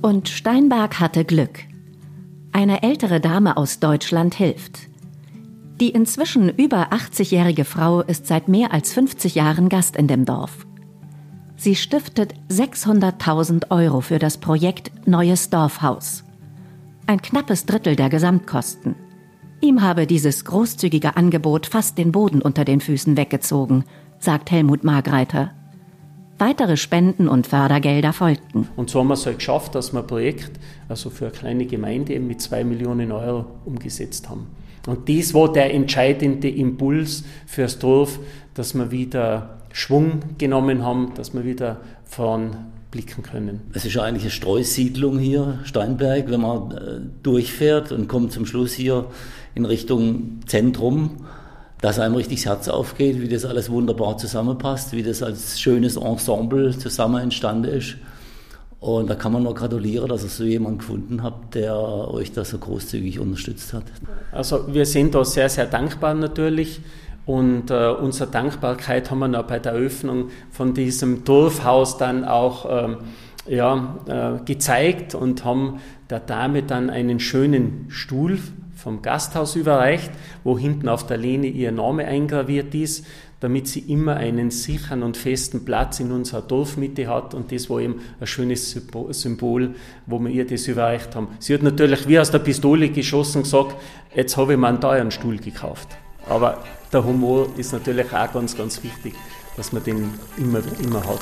Und 0.00 0.28
Steinberg 0.28 1.00
hatte 1.00 1.24
Glück. 1.24 1.60
Eine 2.52 2.82
ältere 2.82 3.20
Dame 3.20 3.56
aus 3.56 3.80
Deutschland 3.80 4.34
hilft. 4.34 4.88
Die 5.80 5.90
inzwischen 5.90 6.48
über 6.48 6.92
80-jährige 6.92 7.64
Frau 7.64 8.02
ist 8.02 8.26
seit 8.26 8.48
mehr 8.48 8.72
als 8.72 8.94
50 8.94 9.34
Jahren 9.34 9.68
Gast 9.68 9.96
in 9.96 10.06
dem 10.06 10.24
Dorf. 10.24 10.66
Sie 11.56 11.74
stiftet 11.74 12.34
600.000 12.48 13.70
Euro 13.70 14.00
für 14.00 14.20
das 14.20 14.38
Projekt 14.38 14.92
Neues 15.08 15.50
Dorfhaus. 15.50 16.22
Ein 17.08 17.20
knappes 17.20 17.66
Drittel 17.66 17.96
der 17.96 18.08
Gesamtkosten. 18.08 18.94
Ihm 19.60 19.82
habe 19.82 20.06
dieses 20.06 20.44
großzügige 20.44 21.16
Angebot 21.16 21.66
fast 21.66 21.98
den 21.98 22.12
Boden 22.12 22.40
unter 22.40 22.64
den 22.64 22.80
Füßen 22.80 23.16
weggezogen, 23.16 23.84
sagt 24.20 24.52
Helmut 24.52 24.84
Margreiter. 24.84 25.57
Weitere 26.38 26.76
Spenden 26.76 27.28
und 27.28 27.48
Fördergelder 27.48 28.12
folgten. 28.12 28.68
Und 28.76 28.90
so 28.90 29.00
haben 29.00 29.08
wir 29.08 29.14
es 29.14 29.26
halt 29.26 29.38
geschafft, 29.38 29.74
dass 29.74 29.92
wir 29.92 30.00
ein 30.00 30.06
Projekt, 30.06 30.52
also 30.88 31.10
für 31.10 31.26
eine 31.26 31.34
kleine 31.34 31.66
Gemeinde, 31.66 32.14
eben 32.14 32.28
mit 32.28 32.40
zwei 32.40 32.62
Millionen 32.62 33.10
Euro 33.10 33.46
umgesetzt 33.64 34.28
haben. 34.28 34.46
Und 34.86 35.08
dies 35.08 35.34
war 35.34 35.52
der 35.52 35.74
entscheidende 35.74 36.48
Impuls 36.48 37.24
fürs 37.46 37.80
Dorf, 37.80 38.20
dass 38.54 38.74
wir 38.74 38.92
wieder 38.92 39.58
Schwung 39.72 40.20
genommen 40.38 40.84
haben, 40.84 41.12
dass 41.16 41.34
wir 41.34 41.44
wieder 41.44 41.80
voran 42.04 42.68
blicken 42.92 43.22
können. 43.22 43.60
Es 43.74 43.84
ist 43.84 43.98
eigentlich 43.98 44.22
eine 44.22 44.30
Streusiedlung 44.30 45.18
hier, 45.18 45.58
Steinberg, 45.64 46.30
wenn 46.30 46.40
man 46.40 46.70
äh, 46.70 47.00
durchfährt 47.22 47.92
und 47.92 48.08
kommt 48.08 48.32
zum 48.32 48.46
Schluss 48.46 48.72
hier 48.72 49.06
in 49.54 49.64
Richtung 49.64 50.40
Zentrum 50.46 51.26
dass 51.80 51.98
einem 51.98 52.16
richtig 52.16 52.42
das 52.42 52.46
Herz 52.46 52.68
aufgeht, 52.68 53.20
wie 53.20 53.28
das 53.28 53.44
alles 53.44 53.70
wunderbar 53.70 54.16
zusammenpasst, 54.18 54.92
wie 54.92 55.02
das 55.02 55.22
als 55.22 55.60
schönes 55.60 55.96
Ensemble 55.96 56.76
zusammen 56.76 57.22
entstanden 57.22 57.70
ist. 57.70 57.96
Und 58.80 59.10
da 59.10 59.16
kann 59.16 59.32
man 59.32 59.42
nur 59.42 59.54
gratulieren, 59.54 60.08
dass 60.08 60.22
ihr 60.22 60.28
so 60.28 60.44
jemanden 60.44 60.78
gefunden 60.78 61.22
habt, 61.22 61.54
der 61.56 61.76
euch 61.76 62.32
da 62.32 62.44
so 62.44 62.58
großzügig 62.58 63.18
unterstützt 63.18 63.72
hat. 63.72 63.84
Also 64.30 64.72
wir 64.72 64.86
sind 64.86 65.14
da 65.14 65.24
sehr, 65.24 65.48
sehr 65.48 65.66
dankbar 65.66 66.14
natürlich. 66.14 66.80
Und 67.26 67.70
äh, 67.70 67.88
unsere 67.88 68.30
Dankbarkeit 68.30 69.10
haben 69.10 69.18
wir 69.18 69.28
noch 69.28 69.42
bei 69.42 69.58
der 69.58 69.72
Eröffnung 69.72 70.30
von 70.50 70.72
diesem 70.72 71.24
Dorfhaus 71.24 71.98
dann 71.98 72.24
auch 72.24 72.66
ähm, 72.70 72.96
ja, 73.46 73.98
äh, 74.06 74.44
gezeigt 74.44 75.14
und 75.14 75.44
haben 75.44 75.80
der 76.08 76.20
Dame 76.20 76.62
dann 76.62 76.88
einen 76.88 77.20
schönen 77.20 77.86
Stuhl 77.88 78.38
vom 78.88 79.02
Gasthaus 79.02 79.54
überreicht, 79.54 80.10
wo 80.44 80.58
hinten 80.58 80.88
auf 80.88 81.04
der 81.06 81.18
Lehne 81.18 81.46
ihr 81.46 81.72
Name 81.72 82.06
eingraviert 82.06 82.74
ist, 82.74 83.04
damit 83.38 83.68
sie 83.68 83.80
immer 83.80 84.16
einen 84.16 84.50
sicheren 84.50 85.02
und 85.02 85.18
festen 85.18 85.66
Platz 85.66 86.00
in 86.00 86.10
unserer 86.10 86.40
Dorfmitte 86.40 87.06
hat. 87.06 87.34
Und 87.34 87.52
das 87.52 87.68
war 87.68 87.80
eben 87.80 88.00
ein 88.18 88.26
schönes 88.26 88.80
Symbol, 89.10 89.74
wo 90.06 90.18
wir 90.20 90.30
ihr 90.30 90.46
das 90.46 90.66
überreicht 90.68 91.14
haben. 91.14 91.28
Sie 91.38 91.52
hat 91.52 91.62
natürlich 91.62 92.08
wie 92.08 92.18
aus 92.18 92.30
der 92.30 92.38
Pistole 92.38 92.88
geschossen 92.88 93.42
gesagt, 93.42 93.76
jetzt 94.14 94.38
habe 94.38 94.54
ich 94.54 94.58
mir 94.58 94.68
einen 94.68 94.80
teuren 94.80 95.10
Stuhl 95.10 95.36
gekauft. 95.36 95.88
Aber 96.26 96.64
der 96.90 97.04
Humor 97.04 97.46
ist 97.58 97.74
natürlich 97.74 98.10
auch 98.10 98.32
ganz, 98.32 98.56
ganz 98.56 98.82
wichtig, 98.82 99.12
dass 99.58 99.70
man 99.70 99.84
den 99.84 100.14
immer, 100.38 100.62
immer 100.82 101.06
hat. 101.06 101.20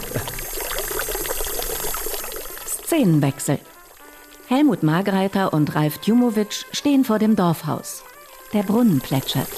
Szenenwechsel. 2.86 3.58
Helmut 4.48 4.84
Margreiter 4.84 5.52
und 5.52 5.74
Ralf 5.74 5.98
Djumowitsch 5.98 6.66
stehen 6.70 7.04
vor 7.04 7.18
dem 7.18 7.34
Dorfhaus. 7.34 8.04
Der 8.52 8.62
Brunnen 8.62 9.00
plätschert. 9.00 9.48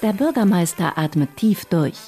Der 0.00 0.14
Bürgermeister 0.14 0.96
atmet 0.96 1.36
tief 1.36 1.66
durch, 1.66 1.98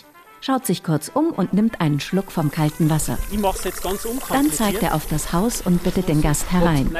schaut 0.41 0.65
sich 0.65 0.83
kurz 0.83 1.11
um 1.13 1.27
und 1.29 1.53
nimmt 1.53 1.83
einen 1.83 2.01
Schluck 2.01 2.33
vom 2.33 2.51
kalten 2.51 2.89
Wasser. 2.89 3.19
Ich 3.31 3.39
mach's 3.39 3.65
jetzt 3.65 3.83
ganz 3.83 4.07
Dann 4.31 4.51
zeigt 4.51 4.83
er 4.83 4.95
auf 4.95 5.07
das 5.09 5.35
Haus 5.35 5.61
und 5.61 5.85
bittet 5.85 6.09
den 6.09 6.23
Gast 6.23 6.51
herein. 6.51 6.91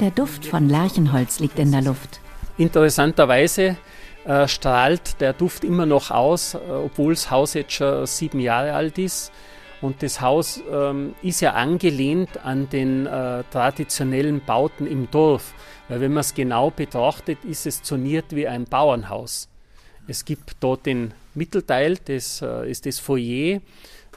Der 0.00 0.10
Duft 0.10 0.46
von 0.46 0.70
Lärchenholz 0.70 1.38
liegt 1.38 1.58
in 1.58 1.70
der 1.70 1.82
Luft. 1.82 2.20
Interessanterweise 2.56 3.76
äh, 4.24 4.48
strahlt 4.48 5.20
der 5.20 5.34
Duft 5.34 5.64
immer 5.64 5.84
noch 5.84 6.10
aus, 6.10 6.54
äh, 6.54 6.58
obwohl 6.70 7.12
das 7.12 7.30
Haus 7.30 7.52
jetzt 7.52 7.72
schon 7.72 8.06
sieben 8.06 8.40
Jahre 8.40 8.72
alt 8.72 8.96
ist. 8.96 9.30
Und 9.84 10.02
das 10.02 10.22
Haus 10.22 10.62
ähm, 10.72 11.14
ist 11.20 11.42
ja 11.42 11.52
angelehnt 11.52 12.42
an 12.42 12.70
den 12.70 13.04
äh, 13.04 13.44
traditionellen 13.50 14.40
Bauten 14.40 14.86
im 14.86 15.10
Dorf. 15.10 15.52
Weil 15.90 16.00
wenn 16.00 16.14
man 16.14 16.22
es 16.22 16.32
genau 16.32 16.70
betrachtet, 16.70 17.44
ist 17.44 17.66
es 17.66 17.82
zoniert 17.82 18.24
wie 18.30 18.48
ein 18.48 18.64
Bauernhaus. 18.64 19.46
Es 20.08 20.24
gibt 20.24 20.56
dort 20.60 20.86
den 20.86 21.12
Mittelteil, 21.34 21.98
das 22.02 22.40
äh, 22.40 22.70
ist 22.70 22.86
das 22.86 22.98
Foyer. 22.98 23.60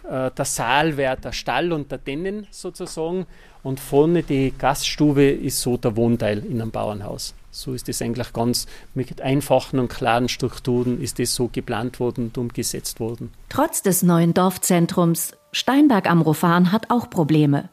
Äh, 0.10 0.32
der 0.32 0.46
Saal 0.46 0.96
wäre 0.96 1.18
der 1.18 1.34
Stall 1.34 1.74
und 1.74 1.92
der 1.92 1.98
Dennen 1.98 2.48
sozusagen. 2.50 3.26
Und 3.62 3.82
vorne 3.82 4.24
die 4.24 4.54
Gaststube 4.58 5.30
ist 5.30 5.60
so 5.60 5.76
der 5.76 5.98
Wohnteil 5.98 6.46
in 6.46 6.62
einem 6.62 6.72
Bauernhaus. 6.72 7.36
So 7.52 7.74
ist 7.74 7.90
es 7.90 8.02
eigentlich 8.02 8.32
ganz 8.32 8.68
mit 8.94 9.20
einfachen 9.20 9.80
und 9.80 9.90
klaren 9.90 10.30
Strukturen 10.30 11.02
ist 11.02 11.20
es 11.20 11.36
so 11.36 11.50
geplant 11.52 12.00
worden 12.00 12.28
und 12.28 12.38
umgesetzt 12.38 13.02
worden. 13.02 13.34
Trotz 13.50 13.82
des 13.82 14.02
neuen 14.02 14.34
Dorfzentrums 14.34 15.34
Steinberg 15.58 16.08
am 16.08 16.22
Rofan 16.22 16.72
hat 16.72 16.92
auch 16.92 17.10
Probleme, 17.10 17.70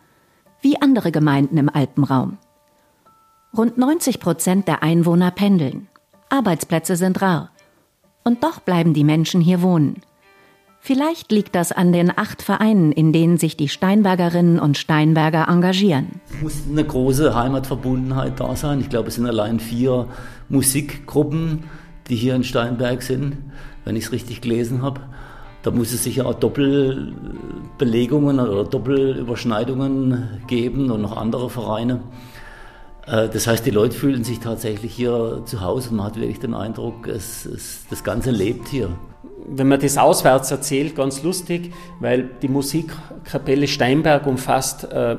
wie 0.62 0.80
andere 0.80 1.12
Gemeinden 1.12 1.58
im 1.58 1.68
Alpenraum. 1.68 2.38
Rund 3.54 3.76
90 3.76 4.20
Prozent 4.20 4.66
der 4.68 4.82
Einwohner 4.82 5.30
pendeln. 5.30 5.88
Arbeitsplätze 6.30 6.96
sind 6.96 7.20
rar. 7.20 7.50
Und 8.24 8.42
doch 8.42 8.60
bleiben 8.60 8.94
die 8.94 9.04
Menschen 9.04 9.42
hier 9.42 9.60
wohnen. 9.60 10.00
Vielleicht 10.80 11.30
liegt 11.30 11.54
das 11.54 11.72
an 11.72 11.92
den 11.92 12.10
acht 12.16 12.40
Vereinen, 12.40 12.90
in 12.90 13.12
denen 13.12 13.36
sich 13.36 13.54
die 13.54 13.68
Steinbergerinnen 13.68 14.58
und 14.58 14.78
Steinberger 14.78 15.46
engagieren. 15.48 16.22
Es 16.30 16.42
muss 16.42 16.62
eine 16.66 16.84
große 16.84 17.34
Heimatverbundenheit 17.34 18.40
da 18.40 18.56
sein. 18.56 18.80
Ich 18.80 18.88
glaube, 18.88 19.08
es 19.08 19.16
sind 19.16 19.26
allein 19.26 19.60
vier 19.60 20.08
Musikgruppen, 20.48 21.64
die 22.08 22.16
hier 22.16 22.34
in 22.34 22.44
Steinberg 22.44 23.02
sind, 23.02 23.36
wenn 23.84 23.94
ich 23.94 24.06
es 24.06 24.12
richtig 24.12 24.40
gelesen 24.40 24.80
habe. 24.80 25.02
Da 25.64 25.72
muss 25.72 25.92
es 25.92 26.04
sicher 26.04 26.26
auch 26.26 26.34
Doppelbelegungen 26.34 28.38
oder 28.38 28.64
Doppelüberschneidungen 28.64 30.42
geben 30.46 30.90
und 30.90 31.02
noch 31.02 31.16
andere 31.16 31.50
Vereine. 31.50 32.00
Äh, 33.06 33.28
das 33.28 33.46
heißt, 33.46 33.66
die 33.66 33.70
Leute 33.70 33.96
fühlen 33.96 34.22
sich 34.22 34.38
tatsächlich 34.38 34.94
hier 34.94 35.42
zu 35.46 35.62
Hause 35.62 35.90
und 35.90 35.96
man 35.96 36.06
hat 36.06 36.16
wirklich 36.16 36.38
den 36.38 36.54
Eindruck, 36.54 37.08
es, 37.08 37.44
es, 37.46 37.86
das 37.90 38.04
Ganze 38.04 38.30
lebt 38.30 38.68
hier 38.68 38.90
wenn 39.46 39.68
man 39.68 39.80
das 39.80 39.98
auswärts 39.98 40.50
erzählt, 40.50 40.96
ganz 40.96 41.22
lustig, 41.22 41.72
weil 42.00 42.30
die 42.42 42.48
Musikkapelle 42.48 43.68
Steinberg 43.68 44.26
umfasst 44.26 44.84
äh, 44.84 45.16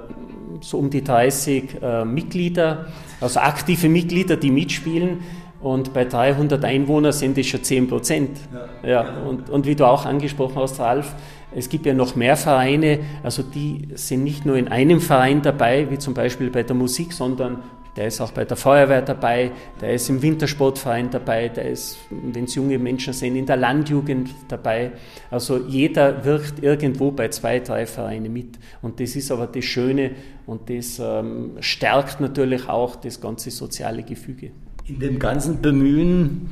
so 0.62 0.78
um 0.78 0.90
die 0.90 1.04
30 1.04 1.82
äh, 1.82 2.06
Mitglieder, 2.06 2.88
also 3.22 3.40
aktive 3.40 3.90
Mitglieder, 3.90 4.38
die 4.38 4.52
mitspielen. 4.52 5.20
Und 5.66 5.94
bei 5.94 6.06
300 6.06 6.64
Einwohnern 6.64 7.12
sind 7.12 7.40
es 7.40 7.48
schon 7.48 7.64
10 7.64 7.88
Prozent. 7.88 8.38
Ja. 8.84 8.88
ja. 8.88 9.18
Und, 9.24 9.50
und 9.50 9.66
wie 9.66 9.74
du 9.74 9.88
auch 9.88 10.06
angesprochen 10.06 10.58
hast, 10.58 10.80
Ralf, 10.80 11.16
es 11.56 11.70
gibt 11.70 11.88
ja 11.88 11.96
noch 11.96 12.16
mehr 12.16 12.38
Vereine, 12.38 13.00
also 13.24 13.42
die 13.42 13.88
sind 13.96 14.24
nicht 14.24 14.46
nur 14.46 14.58
in 14.58 14.68
einem 14.68 15.02
Verein 15.02 15.42
dabei, 15.42 15.90
wie 15.90 15.98
zum 15.98 16.14
Beispiel 16.14 16.52
bei 16.52 16.62
der 16.62 16.76
Musik, 16.76 17.14
sondern 17.14 17.64
der 17.96 18.06
ist 18.06 18.22
auch 18.22 18.32
bei 18.32 18.46
der 18.46 18.58
Feuerwehr 18.58 19.02
dabei, 19.02 19.54
der 19.82 19.96
ist 19.96 20.08
im 20.08 20.22
Wintersportverein 20.22 21.10
dabei, 21.10 21.50
der 21.50 21.72
ist, 21.72 21.98
wenn 22.12 22.44
es 22.44 22.54
junge 22.54 22.78
Menschen 22.78 23.14
sind, 23.14 23.36
in 23.36 23.48
der 23.48 23.58
Landjugend 23.58 24.30
dabei. 24.48 24.92
Also 25.32 25.58
jeder 25.58 26.24
wirkt 26.26 26.62
irgendwo 26.62 27.10
bei 27.10 27.30
zwei, 27.30 27.60
drei 27.60 27.88
Vereinen 27.88 28.32
mit. 28.32 28.60
Und 28.84 29.00
das 29.00 29.16
ist 29.16 29.32
aber 29.32 29.48
das 29.48 29.66
Schöne 29.66 30.12
und 30.46 30.70
das 30.70 31.00
ähm, 31.00 31.54
stärkt 31.60 32.20
natürlich 32.20 32.70
auch 32.70 32.98
das 32.98 33.20
ganze 33.20 33.50
soziale 33.50 34.04
Gefüge. 34.04 34.52
In 34.88 35.00
dem 35.00 35.20
ganzen 35.20 35.62
Bemühen, 35.62 36.50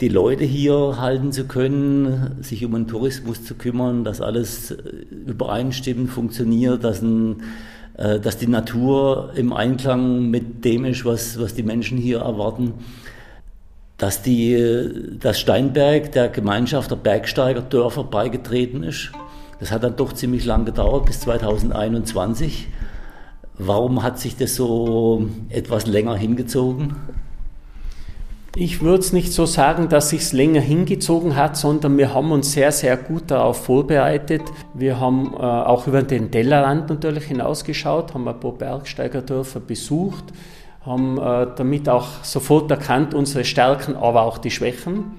die 0.00 0.08
Leute 0.08 0.44
hier 0.44 0.96
halten 0.98 1.32
zu 1.32 1.44
können, 1.44 2.42
sich 2.42 2.64
um 2.64 2.72
den 2.72 2.88
Tourismus 2.88 3.44
zu 3.44 3.54
kümmern, 3.54 4.04
dass 4.04 4.20
alles 4.20 4.70
äh, 4.70 4.76
übereinstimmend 5.26 6.10
funktioniert, 6.10 6.82
dass 6.82 7.02
ein 7.02 7.42
äh, 7.96 8.18
dass 8.18 8.38
die 8.38 8.48
Natur 8.48 9.30
im 9.36 9.52
Einklang 9.52 10.28
mit 10.30 10.64
dem 10.64 10.84
ist, 10.84 11.04
was, 11.04 11.38
was 11.38 11.54
die 11.54 11.62
Menschen 11.62 11.96
hier 11.96 12.20
erwarten, 12.20 12.74
dass, 13.98 14.22
die, 14.22 15.16
Steinberg 15.32 16.10
der 16.10 16.28
Gemeinschaft 16.28 16.90
der 16.90 16.96
Bergsteigerdörfer 16.96 18.04
beigetreten 18.04 18.82
ist. 18.82 19.12
Das 19.60 19.70
hat 19.70 19.84
dann 19.84 19.94
doch 19.94 20.12
ziemlich 20.12 20.44
lang 20.44 20.64
gedauert, 20.64 21.06
bis 21.06 21.20
2021. 21.20 22.66
Warum 23.56 24.02
hat 24.02 24.18
sich 24.18 24.36
das 24.36 24.56
so 24.56 25.28
etwas 25.48 25.86
länger 25.86 26.16
hingezogen? 26.16 26.96
Ich 28.56 28.82
würde 28.82 29.00
es 29.00 29.12
nicht 29.12 29.32
so 29.32 29.46
sagen, 29.46 29.88
dass 29.88 30.10
sich 30.10 30.32
länger 30.32 30.60
hingezogen 30.60 31.34
hat, 31.34 31.56
sondern 31.56 31.98
wir 31.98 32.14
haben 32.14 32.30
uns 32.30 32.52
sehr, 32.52 32.70
sehr 32.70 32.96
gut 32.96 33.32
darauf 33.32 33.64
vorbereitet. 33.64 34.42
Wir 34.74 35.00
haben 35.00 35.34
äh, 35.34 35.38
auch 35.38 35.88
über 35.88 36.04
den 36.04 36.30
Tellerrand 36.30 36.88
natürlich 36.88 37.24
hinausgeschaut, 37.24 38.14
haben 38.14 38.28
ein 38.28 38.38
paar 38.38 38.52
Bergsteigerdörfer 38.52 39.58
besucht, 39.58 40.26
haben 40.86 41.18
äh, 41.18 41.48
damit 41.56 41.88
auch 41.88 42.22
sofort 42.22 42.70
erkannt 42.70 43.12
unsere 43.12 43.44
Stärken, 43.44 43.96
aber 43.96 44.22
auch 44.22 44.38
die 44.38 44.52
Schwächen. 44.52 45.16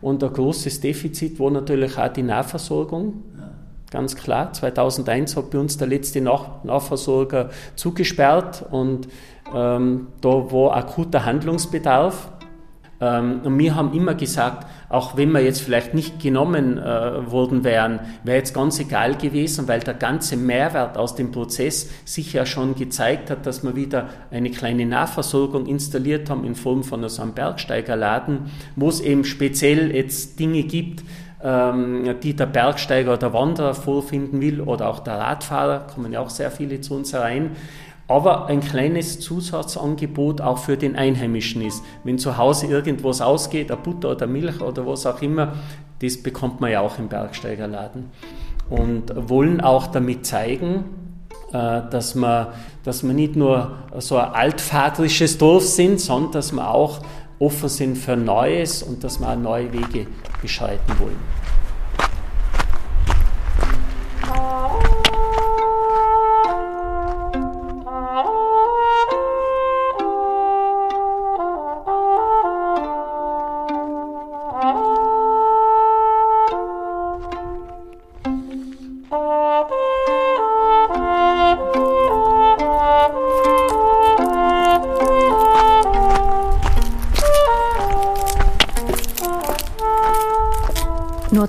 Und 0.00 0.22
ein 0.22 0.32
großes 0.32 0.80
Defizit 0.80 1.40
war 1.40 1.50
natürlich 1.50 1.98
auch 1.98 2.12
die 2.12 2.22
Nahversorgung. 2.22 3.14
Ganz 3.90 4.14
klar, 4.14 4.52
2001 4.52 5.36
hat 5.36 5.50
bei 5.50 5.58
uns 5.58 5.76
der 5.76 5.88
letzte 5.88 6.20
Nach 6.20 6.62
Nahversorger 6.62 7.50
zugesperrt 7.74 8.64
und 8.70 9.08
ähm, 9.52 10.08
da 10.20 10.28
war 10.28 10.76
akuter 10.76 11.24
Handlungsbedarf. 11.24 12.30
Ähm, 13.00 13.40
und 13.44 13.58
wir 13.58 13.74
haben 13.74 13.92
immer 13.92 14.14
gesagt, 14.14 14.66
auch 14.88 15.16
wenn 15.16 15.32
wir 15.32 15.40
jetzt 15.40 15.60
vielleicht 15.60 15.94
nicht 15.94 16.20
genommen 16.20 16.78
äh, 16.78 17.30
worden 17.30 17.64
wären, 17.64 18.00
wäre 18.24 18.38
jetzt 18.38 18.54
ganz 18.54 18.78
egal 18.78 19.16
gewesen, 19.16 19.68
weil 19.68 19.80
der 19.80 19.94
ganze 19.94 20.36
Mehrwert 20.36 20.96
aus 20.96 21.14
dem 21.14 21.32
Prozess 21.32 21.90
sich 22.04 22.32
ja 22.32 22.46
schon 22.46 22.74
gezeigt 22.74 23.30
hat, 23.30 23.46
dass 23.46 23.62
wir 23.64 23.76
wieder 23.76 24.08
eine 24.30 24.50
kleine 24.50 24.86
Nahversorgung 24.86 25.66
installiert 25.66 26.30
haben 26.30 26.44
in 26.44 26.54
Form 26.54 26.84
von 26.84 27.06
so 27.08 27.22
einem 27.22 27.32
Bergsteigerladen, 27.32 28.50
wo 28.76 28.88
es 28.88 29.00
eben 29.00 29.24
speziell 29.24 29.94
jetzt 29.94 30.38
Dinge 30.38 30.62
gibt, 30.62 31.02
ähm, 31.42 32.14
die 32.22 32.34
der 32.34 32.46
Bergsteiger 32.46 33.14
oder 33.14 33.32
Wanderer 33.32 33.74
vorfinden 33.74 34.40
will 34.40 34.60
oder 34.60 34.88
auch 34.88 35.00
der 35.00 35.18
Radfahrer, 35.18 35.86
kommen 35.94 36.12
ja 36.12 36.20
auch 36.20 36.30
sehr 36.30 36.50
viele 36.50 36.80
zu 36.80 36.94
uns 36.94 37.12
herein, 37.12 37.50
aber 38.08 38.46
ein 38.46 38.60
kleines 38.60 39.20
Zusatzangebot 39.20 40.40
auch 40.40 40.58
für 40.58 40.76
den 40.76 40.96
Einheimischen 40.96 41.62
ist. 41.62 41.82
Wenn 42.04 42.18
zu 42.18 42.36
Hause 42.36 42.66
irgendwas 42.66 43.20
ausgeht, 43.20 43.70
eine 43.70 43.80
Butter 43.80 44.12
oder 44.12 44.26
Milch 44.26 44.60
oder 44.60 44.86
was 44.86 45.06
auch 45.06 45.20
immer, 45.22 45.54
das 46.00 46.22
bekommt 46.22 46.60
man 46.60 46.70
ja 46.70 46.80
auch 46.80 46.98
im 46.98 47.08
Bergsteigerladen. 47.08 48.10
Und 48.70 49.12
wollen 49.28 49.60
auch 49.60 49.88
damit 49.88 50.26
zeigen, 50.26 50.84
äh, 51.52 51.82
dass 51.90 52.14
wir, 52.14 52.52
dass 52.84 53.02
wir 53.02 53.12
nicht 53.12 53.36
nur 53.36 53.72
so 53.98 54.16
ein 54.16 54.32
altvaterisches 54.32 55.38
Dorf 55.38 55.64
sind, 55.64 56.00
sondern 56.00 56.32
dass 56.32 56.52
wir 56.52 56.70
auch 56.70 57.00
offen 57.38 57.68
sind 57.68 57.98
für 57.98 58.16
Neues 58.16 58.82
und 58.82 59.04
dass 59.04 59.20
wir 59.20 59.28
auch 59.28 59.36
neue 59.36 59.72
Wege 59.72 60.06
beschreiten 60.42 60.92
wollen. 60.98 61.18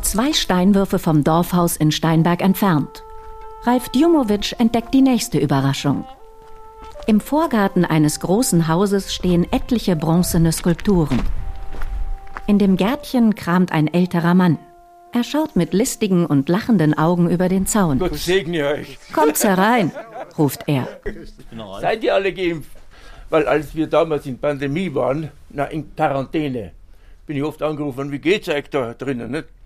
Zwei 0.08 0.32
Steinwürfe 0.32 1.00
vom 1.00 1.26
Dorfhaus 1.26 1.76
in 1.76 1.92
Steinberg 1.92 2.42
entfernt. 2.42 3.04
Ralf 3.64 3.90
Djumowitsch 3.90 4.54
entdeckt 4.58 4.94
die 4.94 5.02
nächste 5.02 5.38
Überraschung. 5.38 6.06
Im 7.08 7.20
Vorgarten 7.20 7.84
eines 7.84 8.22
großen 8.22 8.70
Hauses 8.70 9.14
stehen 9.14 9.46
etliche 9.52 9.98
bronzene 9.98 10.54
Skulpturen. 10.54 11.22
In 12.48 12.58
dem 12.58 12.78
Gärtchen 12.78 13.36
kramt 13.36 13.74
ein 13.74 13.94
älterer 13.94 14.34
Mann. 14.34 14.58
Er 15.12 15.26
schaut 15.26 15.58
mit 15.58 15.74
listigen 15.74 16.26
und 16.26 16.48
lachenden 16.48 16.98
Augen 16.98 17.30
über 17.30 17.50
den 17.50 17.66
Zaun. 17.66 18.00
Gott 18.00 18.16
segne 18.16 18.66
euch. 18.66 18.98
Kommt's 19.14 19.44
herein, 19.44 19.92
ruft 20.38 20.64
er. 20.68 20.88
Seid 21.82 22.04
ihr 22.06 22.14
alle 22.14 22.32
geimpft? 22.32 22.72
Weil 23.30 23.46
als 23.46 23.76
wir 23.76 23.88
damals 23.88 24.26
in 24.26 24.38
Pandemie 24.38 24.94
waren, 24.96 25.32
na, 25.50 25.66
in 25.66 25.94
Quarantäne, 25.94 26.72
bin 27.26 27.36
ich 27.36 27.44
oft 27.44 27.62
angerufen, 27.62 28.10
wie 28.10 28.20
geht's 28.20 28.48
euch 28.48 28.70
da 28.70 28.94
drinnen? 28.94 29.32
Nicht? 29.32 29.57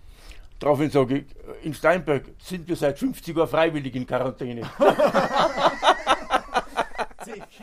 Daraufhin 0.61 0.89
sage 0.91 1.17
ich, 1.17 1.25
in 1.63 1.73
Steinberg 1.73 2.25
sind 2.37 2.69
wir 2.69 2.75
seit 2.75 2.99
50 2.99 3.35
Jahren 3.35 3.49
freiwillig 3.49 3.95
in 3.95 4.05
Quarantäne. 4.05 4.61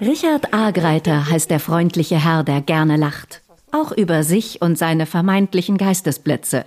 Richard 0.00 0.52
Agreiter 0.52 1.30
heißt 1.30 1.48
der 1.48 1.60
freundliche 1.60 2.22
Herr, 2.22 2.42
der 2.42 2.60
gerne 2.60 2.96
lacht. 2.96 3.42
Auch 3.70 3.92
über 3.92 4.24
sich 4.24 4.60
und 4.62 4.76
seine 4.76 5.06
vermeintlichen 5.06 5.78
Geistesblitze. 5.78 6.64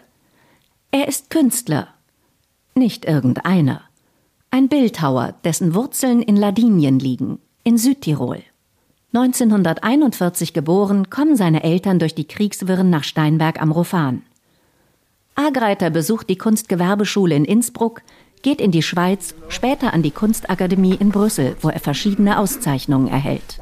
Er 0.92 1.10
ist 1.10 1.30
Künstler. 1.30 1.90
Nicht 2.76 3.04
irgendeiner. 3.04 3.82
Ein 4.52 4.70
Bildhauer, 4.70 5.36
dessen 5.44 5.76
Wurzeln 5.76 6.22
in 6.22 6.38
Ladinien 6.38 6.98
liegen, 7.00 7.40
in 7.66 7.78
Südtirol. 7.78 8.44
1941 9.14 10.54
geboren, 10.54 11.10
kommen 11.10 11.36
seine 11.36 11.64
Eltern 11.64 12.00
durch 12.00 12.16
die 12.16 12.28
Kriegswirren 12.28 12.90
nach 12.90 13.04
Steinberg 13.04 13.62
am 13.62 13.74
Rofan. 13.74 14.24
Agreiter 15.48 15.90
besucht 15.90 16.30
die 16.30 16.38
Kunstgewerbeschule 16.38 17.36
in 17.36 17.46
Innsbruck, 17.46 18.02
geht 18.44 18.62
in 18.62 18.72
die 18.72 18.84
Schweiz, 18.84 19.34
später 19.50 19.94
an 19.94 20.04
die 20.04 20.12
Kunstakademie 20.12 20.96
in 20.96 21.10
Brüssel, 21.10 21.56
wo 21.62 21.70
er 21.70 21.80
verschiedene 21.80 22.38
Auszeichnungen 22.38 23.08
erhält. 23.08 23.60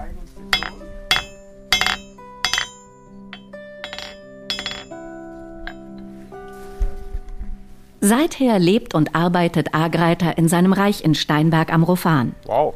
Seither 8.02 8.60
lebt 8.60 8.96
und 8.96 9.16
arbeitet 9.16 9.74
Agreiter 9.74 10.38
in 10.38 10.48
seinem 10.48 10.74
Reich 10.74 11.04
in 11.04 11.16
Steinberg 11.16 11.72
am 11.74 11.84
Rofan. 11.84 12.34
Wow. 12.46 12.74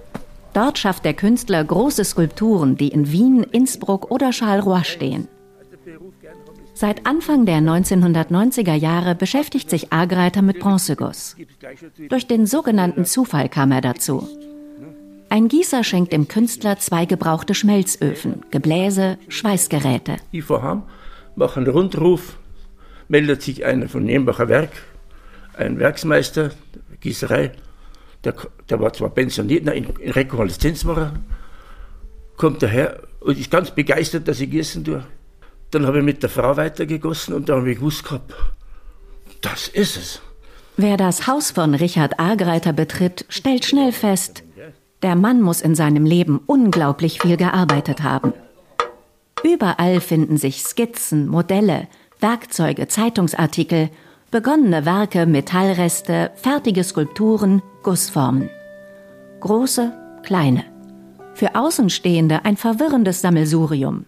Dort 0.53 0.77
schafft 0.77 1.05
der 1.05 1.13
Künstler 1.13 1.63
große 1.63 2.03
Skulpturen, 2.03 2.77
die 2.77 2.89
in 2.89 3.11
Wien, 3.11 3.43
Innsbruck 3.43 4.11
oder 4.11 4.31
Charleroi 4.31 4.83
stehen. 4.83 5.27
Seit 6.83 7.05
Anfang 7.05 7.45
der 7.45 7.59
1990er 7.59 8.73
Jahre 8.73 9.15
beschäftigt 9.15 9.69
sich 9.69 9.93
Agreiter 9.93 10.41
mit 10.41 10.59
Bronzeguss. 10.59 11.37
Durch 12.09 12.27
den 12.27 12.45
sogenannten 12.45 13.05
Zufall 13.05 13.47
kam 13.47 13.71
er 13.71 13.79
dazu. 13.79 14.27
Ein 15.29 15.47
Gießer 15.47 15.85
schenkt 15.85 16.11
dem 16.11 16.27
Künstler 16.27 16.79
zwei 16.79 17.05
gebrauchte 17.05 17.53
Schmelzöfen, 17.55 18.43
Gebläse, 18.51 19.17
Schweißgeräte. 19.29 20.17
Vorhaben, 20.41 20.83
mache 21.37 21.61
einen 21.61 21.69
Rundruf, 21.69 22.35
meldet 23.07 23.43
sich 23.43 23.63
einer 23.63 23.87
von 23.87 24.03
Nembacher 24.03 24.49
Werk, 24.49 24.71
ein 25.53 25.79
Werksmeister, 25.79 26.51
Gießerei, 26.99 27.53
der, 28.25 28.35
der 28.69 28.81
war 28.81 28.91
zwar 28.91 29.11
pensioniert, 29.11 29.65
in, 29.69 29.85
in 29.85 30.11
Rekonvaleszenzmacher, 30.11 31.13
kommt 32.35 32.61
daher 32.61 32.99
und 33.21 33.39
ist 33.39 33.49
ganz 33.49 33.71
begeistert, 33.71 34.27
dass 34.27 34.41
ich 34.41 34.51
gießen 34.51 34.83
tue. 34.83 35.05
Dann 35.73 35.87
habe 35.87 35.99
ich 35.99 36.05
mit 36.05 36.21
der 36.21 36.29
Frau 36.29 36.55
weitergegossen 36.55 37.33
und 37.33 37.49
dann 37.49 37.61
habe 37.61 37.71
ich 37.71 37.79
gewusst 37.79 38.03
gehabt, 38.03 38.31
das 39.41 39.67
ist 39.67 39.97
es. 39.97 40.21
Wer 40.77 40.97
das 40.97 41.25
Haus 41.25 41.49
von 41.49 41.73
Richard 41.73 42.19
Agreiter 42.19 42.73
betritt, 42.73 43.25
stellt 43.27 43.65
schnell 43.65 43.91
fest, 43.91 44.43
der 45.01 45.15
Mann 45.15 45.41
muss 45.41 45.61
in 45.61 45.73
seinem 45.73 46.05
Leben 46.05 46.39
unglaublich 46.45 47.19
viel 47.19 47.37
gearbeitet 47.37 48.03
haben. 48.03 48.33
Überall 49.43 49.99
finden 49.99 50.37
sich 50.37 50.61
Skizzen, 50.63 51.27
Modelle, 51.27 51.87
Werkzeuge, 52.19 52.87
Zeitungsartikel, 52.87 53.89
begonnene 54.29 54.85
Werke, 54.85 55.25
Metallreste, 55.25 56.31
fertige 56.35 56.83
Skulpturen, 56.83 57.63
Gussformen. 57.81 58.49
Große, 59.41 59.91
kleine. 60.23 60.65
Für 61.33 61.55
Außenstehende 61.55 62.45
ein 62.45 62.57
verwirrendes 62.57 63.21
Sammelsurium. 63.21 64.05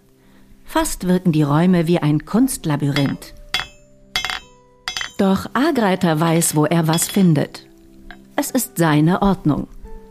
Fast 0.65 1.07
wirken 1.07 1.31
die 1.31 1.43
Räume 1.43 1.87
wie 1.87 1.99
ein 1.99 2.25
Kunstlabyrinth. 2.25 3.33
Doch 5.17 5.45
Agreiter 5.53 6.19
weiß, 6.19 6.55
wo 6.55 6.65
er 6.65 6.87
was 6.87 7.07
findet. 7.07 7.65
Es 8.35 8.51
ist 8.51 8.77
seine 8.77 9.21
Ordnung, 9.21 9.67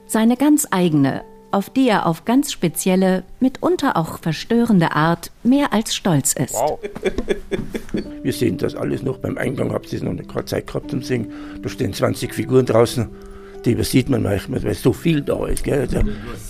seine 0.07 0.39
ganz 0.39 0.67
eigene, 0.71 1.23
auf 1.51 1.69
die 1.69 1.89
er 1.89 2.07
auf 2.07 2.25
ganz 2.25 2.51
spezielle, 2.51 3.25
mitunter 3.39 3.99
auch 3.99 4.19
verstörende 4.19 4.93
Art 4.93 5.31
mehr 5.43 5.75
als 5.75 5.95
stolz 5.95 6.33
ist. 6.33 6.55
Wow. 6.55 6.79
Wir 8.23 8.33
sehen 8.33 8.57
das 8.57 8.75
alles 8.75 9.03
noch 9.03 9.19
beim 9.19 9.37
Eingang, 9.37 9.73
habt 9.73 9.93
ihr 9.93 10.03
noch 10.03 10.17
gerade 10.27 10.47
Zeit 10.47 10.67
gehabt 10.67 10.91
zum 10.91 11.03
Singen. 11.03 11.31
Da 11.63 11.69
stehen 11.69 11.93
20 11.93 12.33
Figuren 12.33 12.65
draußen, 12.65 13.09
die 13.67 13.73
übersieht 13.73 14.09
man 14.09 14.23
manchmal, 14.23 14.63
weil 14.65 14.75
so 14.75 14.95
viel 14.95 15.21
da 15.21 15.47
ist. 15.47 15.65
Gell? 15.65 15.81
Also, 15.81 15.99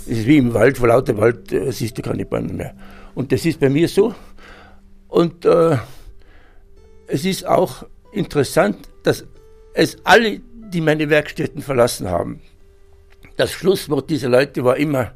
es 0.06 0.18
ist 0.18 0.26
wie 0.26 0.36
im 0.36 0.54
Wald, 0.54 0.78
vor 0.78 0.88
lauter 0.88 1.16
Wald 1.16 1.52
äh, 1.52 1.72
siehst 1.72 1.98
du 1.98 2.02
keine 2.02 2.24
Bäume 2.24 2.52
mehr. 2.52 2.74
Und 3.14 3.32
das 3.32 3.44
ist 3.46 3.60
bei 3.60 3.68
mir 3.68 3.88
so. 3.88 4.14
Und 5.08 5.44
äh, 5.44 5.76
es 7.06 7.24
ist 7.24 7.46
auch 7.46 7.86
interessant, 8.12 8.88
dass 9.02 9.24
es 9.74 9.98
alle, 10.04 10.40
die 10.40 10.80
meine 10.80 11.10
Werkstätten 11.10 11.62
verlassen 11.62 12.08
haben, 12.08 12.40
das 13.36 13.52
Schlusswort 13.52 14.10
dieser 14.10 14.28
Leute 14.28 14.64
war 14.64 14.76
immer, 14.76 15.12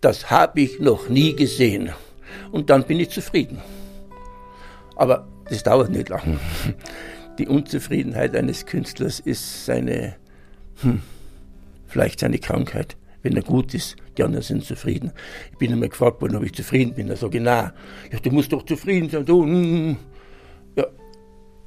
das 0.00 0.30
habe 0.30 0.60
ich 0.60 0.78
noch 0.78 1.08
nie 1.08 1.34
gesehen. 1.34 1.90
Und 2.52 2.70
dann 2.70 2.84
bin 2.84 3.00
ich 3.00 3.10
zufrieden. 3.10 3.60
Aber 4.96 5.28
das 5.48 5.62
dauert 5.62 5.90
nicht 5.90 6.08
lang. 6.08 6.38
Die 7.38 7.46
Unzufriedenheit 7.46 8.34
eines 8.34 8.66
Künstlers 8.66 9.20
ist 9.20 9.64
seine, 9.64 10.16
hm, 10.82 11.02
vielleicht 11.86 12.20
seine 12.20 12.38
Krankheit. 12.38 12.96
Wenn 13.22 13.36
er 13.36 13.42
gut 13.42 13.74
ist, 13.74 13.96
die 14.16 14.22
anderen 14.22 14.44
sind 14.44 14.64
zufrieden. 14.64 15.12
Ich 15.50 15.58
bin 15.58 15.72
einmal 15.72 15.88
gefragt 15.88 16.20
worden, 16.22 16.36
ob 16.36 16.44
ich 16.44 16.54
zufrieden 16.54 16.94
bin. 16.94 17.08
Er 17.08 17.16
sagt, 17.16 17.34
na, 17.34 17.72
ja, 18.12 18.18
du 18.22 18.30
musst 18.30 18.52
doch 18.52 18.64
zufrieden 18.64 19.10
sein. 19.10 19.24
Du, 19.24 19.44
mm, 19.44 19.96
ja, 20.76 20.86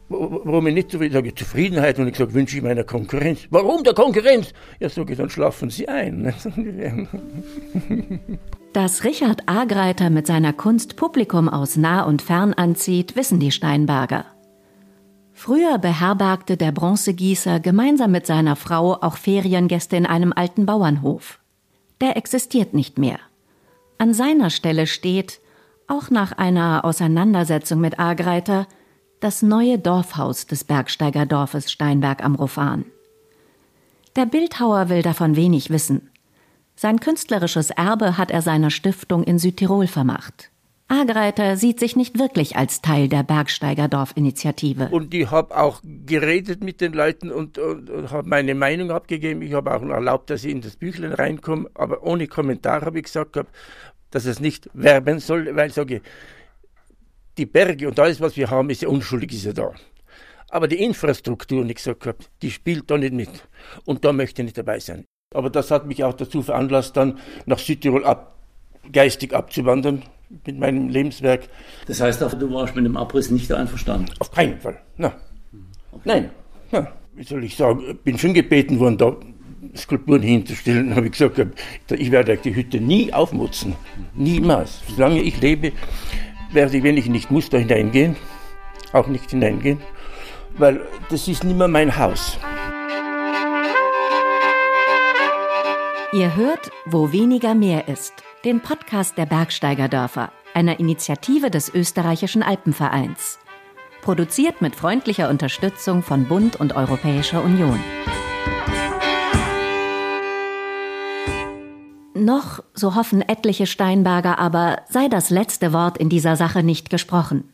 warum 0.08 0.68
ich 0.68 0.74
nicht 0.74 0.92
zufrieden 0.92 1.14
sage, 1.14 1.36
Zufriedenheit 1.36 2.00
und 2.00 2.08
ich 2.08 2.16
sage, 2.16 2.34
wünsche 2.34 2.58
ich 2.58 2.64
meiner 2.64 2.86
Konkurrenz. 2.86 3.48
Warum 3.50 3.84
der 3.84 3.94
Konkurrenz? 3.94 4.54
Ja, 4.80 4.88
sage 4.88 5.12
ich, 5.12 5.20
dann 5.20 5.30
schlafen 5.30 5.70
Sie 5.70 5.88
ein. 5.90 6.34
Dass 8.74 9.04
Richard 9.04 9.42
Agreiter 9.48 10.10
mit 10.10 10.28
seiner 10.28 10.54
Kunst 10.54 10.96
Publikum 10.96 11.50
aus 11.50 11.76
nah 11.76 12.04
und 12.04 12.22
fern 12.22 12.54
anzieht, 12.54 13.18
wissen 13.18 13.42
die 13.42 13.52
Steinberger. 13.52 14.26
Früher 15.34 15.78
beherbergte 15.80 16.56
der 16.56 16.72
Bronzegießer 16.72 17.60
gemeinsam 17.60 18.12
mit 18.12 18.26
seiner 18.26 18.56
Frau 18.56 18.94
auch 19.02 19.18
Feriengäste 19.18 19.98
in 19.98 20.06
einem 20.06 20.32
alten 20.34 20.66
Bauernhof. 20.66 21.41
Der 22.02 22.18
existiert 22.18 22.74
nicht 22.74 22.98
mehr. 22.98 23.20
An 23.98 24.14
seiner 24.14 24.50
Stelle 24.50 24.88
steht, 24.88 25.40
auch 25.88 26.10
nach 26.10 26.32
einer 26.34 26.84
Auseinandersetzung 26.84 27.80
mit 27.80 28.00
Agreiter, 28.00 28.68
das 29.20 29.42
neue 29.42 29.78
Dorfhaus 29.78 30.48
des 30.48 30.64
Bergsteigerdorfes 30.64 31.72
Steinberg 31.72 32.24
am 32.24 32.36
Rofan. 32.36 32.86
Der 34.16 34.26
Bildhauer 34.26 34.90
will 34.90 35.04
davon 35.04 35.36
wenig 35.36 35.70
wissen. 35.70 36.10
Sein 36.76 37.00
künstlerisches 37.00 37.70
Erbe 37.70 38.18
hat 38.18 38.32
er 38.32 38.42
seiner 38.42 38.72
Stiftung 38.72 39.24
in 39.24 39.38
Südtirol 39.38 39.88
vermacht. 39.88 40.51
Agreiter 40.92 41.56
sieht 41.56 41.80
sich 41.80 41.96
nicht 41.96 42.20
wirklich 42.20 42.58
als 42.58 42.82
Teil 42.82 43.08
der 43.08 43.24
Bergsteigerdorf-Initiative. 43.24 44.90
Und 44.92 45.14
ich 45.14 45.32
habe 45.32 45.56
auch 45.58 45.82
geredet 45.84 46.66
mit 46.66 46.82
den 46.82 46.92
Leuten 46.92 47.32
und, 47.32 47.58
und, 47.58 47.90
und 47.90 48.12
habe 48.12 48.28
meine 48.28 48.56
Meinung 48.56 48.92
abgegeben. 48.92 49.42
Ich 49.42 49.54
habe 49.54 49.74
auch 49.74 49.82
erlaubt, 49.82 50.30
dass 50.30 50.44
ich 50.44 50.52
in 50.52 50.60
das 50.60 50.76
Büchlein 50.76 51.14
reinkomme, 51.14 51.70
aber 51.76 52.04
ohne 52.04 52.28
Kommentar 52.28 52.82
habe 52.82 53.00
ich 53.00 53.06
gesagt, 53.06 53.40
dass 54.12 54.26
es 54.26 54.42
nicht 54.42 54.70
werben 54.74 55.20
soll, 55.20 55.56
weil 55.56 55.70
ich 55.70 55.76
sage, 55.76 56.02
die 57.38 57.46
Berge 57.46 57.88
und 57.88 57.98
alles, 57.98 58.20
was 58.20 58.36
wir 58.36 58.50
haben, 58.50 58.70
ist 58.70 58.82
ja 58.82 58.90
unschuldig, 58.90 59.32
ist 59.32 59.46
ja 59.46 59.54
da. 59.54 59.72
Aber 60.50 60.68
die 60.68 60.84
Infrastruktur, 60.84 61.66
ich 61.66 61.76
gesagt 61.76 62.06
habe, 62.06 62.18
die 62.42 62.52
spielt 62.52 62.92
da 62.92 62.98
nicht 62.98 63.14
mit. 63.14 63.48
Und 63.86 64.04
da 64.04 64.12
möchte 64.12 64.42
ich 64.42 64.48
nicht 64.48 64.58
dabei 64.58 64.82
sein. 64.82 65.06
Aber 65.34 65.50
das 65.50 65.72
hat 65.72 65.88
mich 65.88 66.04
auch 66.04 66.14
dazu 66.14 66.42
veranlasst, 66.42 66.98
dann 66.98 67.20
nach 67.46 67.60
Südtirol 67.60 68.04
ab, 68.04 68.36
geistig 68.92 69.34
abzuwandern 69.34 70.04
mit 70.46 70.60
meinem 70.60 70.90
Lebenswerk. 70.90 71.50
Das 71.88 72.02
heißt 72.02 72.24
auch, 72.24 72.34
du 72.34 72.52
warst 72.54 72.76
mit 72.76 72.86
dem 72.86 72.98
Abriss 72.98 73.32
nicht 73.32 73.52
einverstanden? 73.52 74.12
Auf 74.20 74.32
keinen 74.32 74.60
Fall. 74.60 74.80
Na. 74.98 75.14
Okay. 75.92 76.02
Nein. 76.06 76.30
Na. 76.72 76.88
Wie 77.14 77.24
soll 77.24 77.44
ich 77.44 77.56
sagen, 77.56 77.84
ich 77.90 78.00
bin 78.00 78.18
schon 78.18 78.34
gebeten 78.34 78.80
worden, 78.80 78.98
da 78.98 79.16
Skulpturen 79.76 80.22
hinzustellen. 80.22 80.88
Dann 80.88 80.96
habe 80.96 81.08
ich 81.08 81.12
gesagt, 81.14 81.40
ich 81.92 82.12
werde 82.12 82.38
die 82.38 82.56
Hütte 82.56 82.80
nie 82.80 83.14
aufmutzen. 83.14 83.76
Niemals. 84.16 84.82
Solange 84.96 85.22
ich 85.22 85.40
lebe, 85.42 85.72
werde 86.52 86.78
ich, 86.78 86.84
wenn 86.84 86.98
ich 86.98 87.08
nicht 87.08 87.30
muss, 87.32 87.50
da 87.50 87.58
hineingehen, 87.58 88.16
auch 88.94 89.08
nicht 89.08 89.30
hineingehen, 89.30 89.80
weil 90.58 90.82
das 91.10 91.28
ist 91.28 91.44
nicht 91.44 91.58
mehr 91.58 91.68
mein 91.68 91.98
Haus. 91.98 92.38
Ihr 96.14 96.36
hört, 96.36 96.72
wo 96.86 97.12
weniger 97.14 97.56
mehr 97.56 97.88
ist, 97.88 98.14
den 98.44 98.60
Podcast 98.60 99.20
der 99.20 99.28
Bergsteigerdörfer, 99.28 100.32
einer 100.56 100.80
Initiative 100.80 101.52
des 101.52 101.74
österreichischen 101.74 102.42
Alpenvereins. 102.42 103.38
Produziert 104.02 104.62
mit 104.62 104.76
freundlicher 104.76 105.30
Unterstützung 105.30 106.02
von 106.02 106.26
Bund 106.26 106.56
und 106.60 106.76
Europäischer 106.76 107.44
Union. 107.44 107.80
Noch, 112.16 112.64
so 112.74 112.96
hoffen 112.96 113.22
etliche 113.22 113.68
Steinberger 113.68 114.40
aber, 114.40 114.82
sei 114.90 115.08
das 115.08 115.30
letzte 115.30 115.72
Wort 115.72 116.00
in 116.00 116.10
dieser 116.10 116.36
Sache 116.36 116.64
nicht 116.64 116.90
gesprochen. 116.90 117.54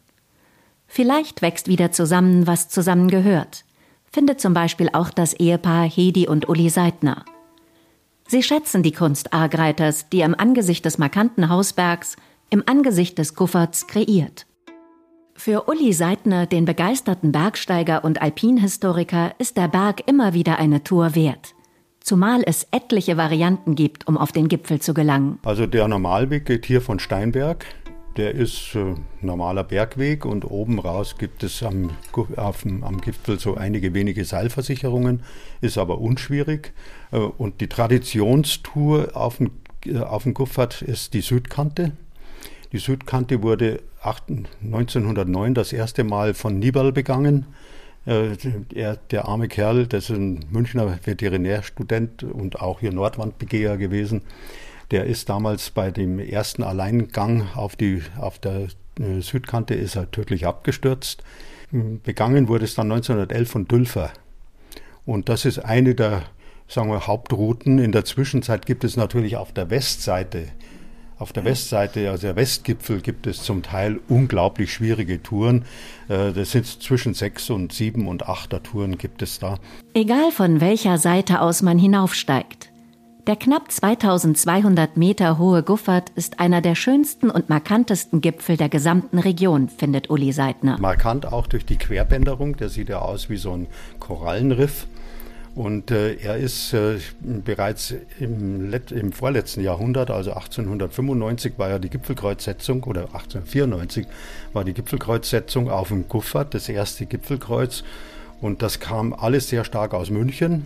Vielleicht 0.87 1.41
wächst 1.41 1.67
wieder 1.67 1.91
zusammen, 1.91 2.47
was 2.47 2.69
zusammen 2.69 3.09
gehört, 3.09 3.65
findet 4.09 4.39
zum 4.39 4.53
Beispiel 4.53 4.89
auch 4.93 5.09
das 5.09 5.33
Ehepaar 5.33 5.83
Hedi 5.83 6.29
und 6.29 6.47
Uli 6.47 6.69
Seidner. 6.69 7.25
Sie 8.27 8.43
schätzen 8.43 8.83
die 8.83 8.91
Kunst 8.91 9.33
Argreiters, 9.33 10.09
die 10.09 10.21
im 10.21 10.35
Angesicht 10.35 10.85
des 10.85 10.97
markanten 10.97 11.49
Hausbergs, 11.49 12.15
im 12.49 12.63
Angesicht 12.65 13.17
des 13.17 13.35
Kufferts 13.35 13.87
kreiert. 13.87 14.45
Für 15.35 15.69
Uli 15.69 15.93
Seidner, 15.93 16.45
den 16.45 16.65
begeisterten 16.65 17.31
Bergsteiger 17.31 18.03
und 18.03 18.21
Alpinhistoriker, 18.21 19.33
ist 19.37 19.55
der 19.57 19.67
Berg 19.67 20.07
immer 20.07 20.33
wieder 20.33 20.59
eine 20.59 20.83
Tour 20.83 21.15
wert 21.15 21.53
zumal 22.07 22.41
es 22.45 22.65
etliche 22.71 23.17
Varianten 23.17 23.75
gibt, 23.75 24.07
um 24.07 24.17
auf 24.17 24.31
den 24.31 24.47
Gipfel 24.47 24.79
zu 24.79 24.93
gelangen. 24.93 25.39
Also 25.43 25.67
der 25.67 25.87
Normalweg 25.87 26.45
geht 26.45 26.65
hier 26.65 26.81
von 26.81 26.99
Steinberg. 26.99 27.65
Der 28.17 28.33
ist 28.33 28.73
äh, 28.73 28.95
normaler 29.21 29.63
Bergweg 29.63 30.25
und 30.25 30.43
oben 30.43 30.79
raus 30.79 31.17
gibt 31.19 31.43
es 31.43 31.61
am, 31.61 31.91
auf, 32.35 32.65
am 32.65 32.99
Gipfel 32.99 33.39
so 33.39 33.55
einige 33.55 33.93
wenige 33.93 34.25
Seilversicherungen, 34.25 35.21
ist 35.61 35.77
aber 35.77 35.99
unschwierig. 35.99 36.73
Äh, 37.11 37.17
und 37.17 37.61
die 37.61 37.67
Traditionstour 37.67 39.15
auf 39.15 39.37
dem, 39.37 39.51
äh, 39.85 39.99
auf 39.99 40.23
dem 40.23 40.33
Guffert 40.33 40.81
ist 40.81 41.13
die 41.13 41.21
Südkante. 41.21 41.91
Die 42.71 42.79
Südkante 42.79 43.43
wurde 43.43 43.81
1909 44.01 45.53
das 45.53 45.71
erste 45.71 46.03
Mal 46.03 46.33
von 46.33 46.57
Nibel 46.57 46.91
begangen. 46.91 47.45
Äh, 48.07 48.35
er, 48.73 48.95
der 48.95 49.27
arme 49.27 49.47
Kerl, 49.47 49.85
das 49.85 50.09
ist 50.09 50.15
ein 50.15 50.39
Münchner 50.49 50.97
Veterinärstudent 51.03 52.23
und 52.23 52.61
auch 52.61 52.79
hier 52.79 52.93
Nordwandbegeher 52.93 53.77
gewesen, 53.77 54.23
der 54.91 55.05
ist 55.05 55.29
damals 55.29 55.69
bei 55.71 55.91
dem 55.91 56.19
ersten 56.19 56.63
Alleingang 56.63 57.47
auf, 57.55 57.75
die, 57.75 58.01
auf 58.19 58.39
der 58.39 58.67
äh, 58.99 59.21
Südkante 59.21 59.73
ist 59.73 59.95
er 59.95 60.11
tödlich 60.11 60.45
abgestürzt. 60.45 61.23
Begangen 61.71 62.47
wurde 62.47 62.63
es 62.63 62.75
dann 62.75 62.91
1911 62.91 63.49
von 63.49 63.67
Dülfer. 63.67 64.11
Und 65.05 65.27
das 65.27 65.43
ist 65.43 65.59
eine 65.59 65.95
der 65.95 66.23
sagen 66.67 66.89
wir, 66.89 67.07
Hauptrouten. 67.07 67.79
In 67.79 67.91
der 67.91 68.05
Zwischenzeit 68.05 68.65
gibt 68.65 68.83
es 68.83 68.97
natürlich 68.97 69.37
auf 69.37 69.53
der 69.53 69.69
Westseite 69.69 70.47
auf 71.19 71.33
der 71.33 71.45
Westseite, 71.45 72.11
also 72.11 72.27
der 72.27 72.35
Westgipfel, 72.35 73.01
gibt 73.01 73.25
es 73.25 73.41
zum 73.41 73.63
Teil 73.63 73.99
unglaublich 74.07 74.71
schwierige 74.71 75.21
Touren. 75.21 75.65
Äh, 76.09 76.31
das 76.31 76.51
sind 76.51 76.65
zwischen 76.67 77.13
sechs 77.13 77.49
und 77.49 77.73
sieben 77.73 78.07
und 78.07 78.29
achter 78.29 78.61
Touren 78.61 78.97
gibt 78.97 79.21
es 79.21 79.39
da. 79.39 79.57
Egal 79.93 80.31
von 80.31 80.61
welcher 80.61 80.97
Seite 80.97 81.41
aus 81.41 81.61
man 81.61 81.79
hinaufsteigt. 81.79 82.56
Der 83.27 83.35
knapp 83.35 83.69
2200 83.69 84.95
Meter 84.95 85.37
hohe 85.37 85.61
Guffert 85.61 86.11
ist 86.15 86.39
einer 86.39 86.61
der 86.61 86.75
schönsten 86.75 87.29
und 87.29 87.49
markantesten 87.49 88.21
Gipfel 88.21 88.55
der 88.55 88.69
gesamten 88.69 89.19
Region, 89.19 89.67
findet 89.67 90.09
Uli 90.09 90.31
Seidner. 90.31 90.77
Markant 90.79 91.25
auch 91.25 91.45
durch 91.45 91.65
die 91.65 91.75
Querbänderung, 91.75 92.55
der 92.55 92.69
sieht 92.69 92.87
ja 92.87 92.99
aus 92.99 93.29
wie 93.29 93.35
so 93.35 93.51
ein 93.51 93.67
Korallenriff. 93.99 94.87
Und 95.55 95.91
äh, 95.91 96.13
er 96.13 96.37
ist 96.37 96.71
äh, 96.71 96.99
bereits 97.19 97.93
im, 98.17 98.73
im, 98.91 99.11
vorletzten 99.11 99.59
Jahrhundert, 99.61 100.09
also 100.09 100.31
1895 100.31 101.55
war 101.57 101.67
ja 101.67 101.79
die 101.79 101.89
Gipfelkreuzsetzung 101.89 102.85
oder 102.85 103.01
1894 103.07 104.07
war 104.53 104.63
die 104.63 104.73
Gipfelkreuzsetzung 104.73 105.69
auf 105.69 105.89
dem 105.89 106.07
Guffert, 106.07 106.53
das 106.53 106.69
erste 106.69 107.05
Gipfelkreuz. 107.05 107.83
Und 108.39 108.61
das 108.61 108.79
kam 108.79 109.13
alles 109.13 109.49
sehr 109.49 109.65
stark 109.65 109.93
aus 109.93 110.11
München. 110.11 110.65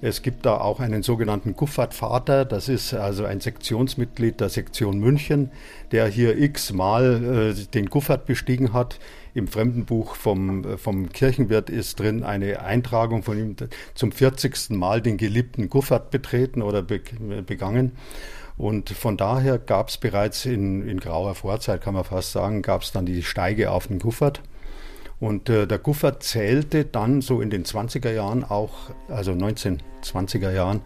Es 0.00 0.22
gibt 0.22 0.46
da 0.46 0.58
auch 0.58 0.78
einen 0.78 1.02
sogenannten 1.02 1.54
Guffert-Vater, 1.54 2.44
das 2.44 2.68
ist 2.68 2.94
also 2.94 3.24
ein 3.24 3.40
Sektionsmitglied 3.40 4.40
der 4.40 4.48
Sektion 4.48 5.00
München, 5.00 5.50
der 5.90 6.06
hier 6.06 6.38
x-mal 6.38 7.54
äh, 7.56 7.64
den 7.74 7.86
Guffert 7.86 8.24
bestiegen 8.24 8.72
hat. 8.72 9.00
Im 9.34 9.48
Fremdenbuch 9.48 10.14
vom, 10.14 10.64
äh, 10.64 10.78
vom 10.78 11.08
Kirchenwirt 11.08 11.68
ist 11.68 11.98
drin 11.98 12.22
eine 12.22 12.60
Eintragung 12.60 13.24
von 13.24 13.38
ihm 13.38 13.56
zum 13.94 14.12
40. 14.12 14.70
Mal 14.70 15.02
den 15.02 15.16
geliebten 15.16 15.68
Guffert 15.68 16.12
betreten 16.12 16.62
oder 16.62 16.82
be, 16.82 17.00
begangen. 17.44 17.92
Und 18.56 18.90
von 18.90 19.16
daher 19.16 19.58
gab 19.58 19.88
es 19.88 19.96
bereits 19.98 20.44
in, 20.44 20.88
in 20.88 21.00
grauer 21.00 21.34
Vorzeit, 21.34 21.80
kann 21.80 21.94
man 21.94 22.04
fast 22.04 22.30
sagen, 22.30 22.62
gab 22.62 22.82
es 22.82 22.92
dann 22.92 23.06
die 23.06 23.24
Steige 23.24 23.72
auf 23.72 23.88
den 23.88 23.98
Guffert. 23.98 24.42
Und 25.20 25.48
äh, 25.48 25.66
der 25.66 25.78
Guffert 25.78 26.22
zählte 26.22 26.84
dann 26.84 27.20
so 27.20 27.40
in 27.40 27.50
den 27.50 27.64
20er 27.64 28.12
Jahren 28.12 28.44
auch, 28.44 28.90
also 29.08 29.32
1920er 29.32 30.52
Jahren, 30.52 30.80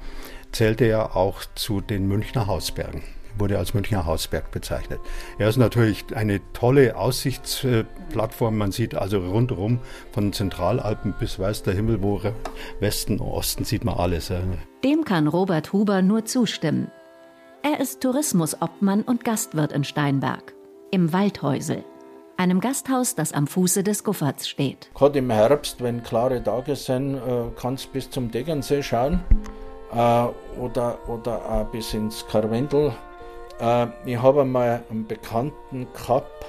zählte 0.53 0.85
er 0.85 1.17
auch 1.17 1.43
zu 1.55 1.81
den 1.81 2.07
Münchner 2.09 2.47
Hausbergen, 2.47 3.03
wurde 3.37 3.59
als 3.59 3.75
Münchner 3.75 4.07
Hausberg 4.07 4.51
bezeichnet. 4.51 5.01
Er 5.39 5.49
ist 5.49 5.59
natürlich 5.59 6.05
eine 6.15 6.41
tolle 6.55 6.97
Aussichtsplattform. 6.97 8.57
Man 8.57 8.73
sieht 8.73 8.95
also 8.95 9.19
rundherum 9.19 9.81
von 10.13 10.33
Zentralalpen 10.33 11.15
bis 11.19 11.39
weiß 11.39 11.63
der 11.65 11.75
Himmel, 11.75 12.03
wo 12.03 12.21
Westen, 12.81 13.21
Osten 13.21 13.65
sieht 13.65 13.85
man 13.85 13.97
alles. 13.97 14.33
Dem 14.83 15.05
kann 15.05 15.27
Robert 15.27 15.73
Huber 15.73 16.01
nur 16.01 16.25
zustimmen. 16.25 16.91
Er 17.63 17.81
ist 17.81 18.01
Tourismusobmann 18.01 19.03
und 19.03 19.25
Gastwirt 19.25 19.73
in 19.73 19.85
Steinberg, 19.85 20.53
im 20.91 21.13
Waldhäusel 21.13 21.85
einem 22.43 22.61
Gasthaus, 22.61 23.15
das 23.15 23.33
am 23.33 23.47
Fuße 23.47 23.85
des 23.85 24.03
Gufferts 24.03 24.49
steht. 24.49 24.91
Gerade 24.95 25.21
im 25.21 25.31
Herbst, 25.31 25.81
wenn 25.81 26.03
klare 26.03 26.43
Tage 26.43 26.75
sind, 26.75 27.15
äh, 27.15 27.21
kannst 27.57 27.87
du 27.87 27.91
bis 27.91 28.11
zum 28.11 28.31
Deggernsee 28.31 28.83
schauen 28.83 29.21
äh, 29.93 29.97
oder, 30.59 30.99
oder 31.09 31.49
auch 31.49 31.67
bis 31.67 31.95
ins 31.95 32.27
Karwendel. 32.27 32.93
Äh, 33.61 33.87
ich 34.05 34.21
habe 34.21 34.43
einmal 34.43 34.83
einen 34.91 35.07
Bekannten 35.07 35.87
gehabt, 35.95 36.45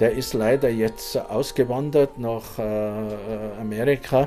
der 0.00 0.12
ist 0.12 0.32
leider 0.32 0.70
jetzt 0.70 1.16
ausgewandert 1.16 2.18
nach 2.18 2.58
Amerika 3.60 4.26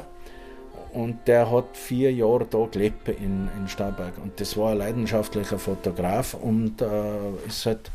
und 0.94 1.28
der 1.28 1.52
hat 1.52 1.76
vier 1.76 2.14
Jahre 2.14 2.46
da 2.46 2.66
gelebt 2.72 3.10
in, 3.10 3.50
in 3.58 3.68
Steinberg 3.68 4.14
und 4.24 4.40
das 4.40 4.56
war 4.56 4.72
ein 4.72 4.78
leidenschaftlicher 4.78 5.60
Fotograf 5.60 6.36
und 6.36 6.82
ist 7.46 7.66
halt 7.66 7.92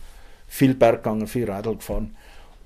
viel 0.46 0.74
Berg 0.74 1.02
gegangen, 1.02 1.26
viel 1.26 1.50
Radl 1.50 1.76
gefahren 1.76 2.14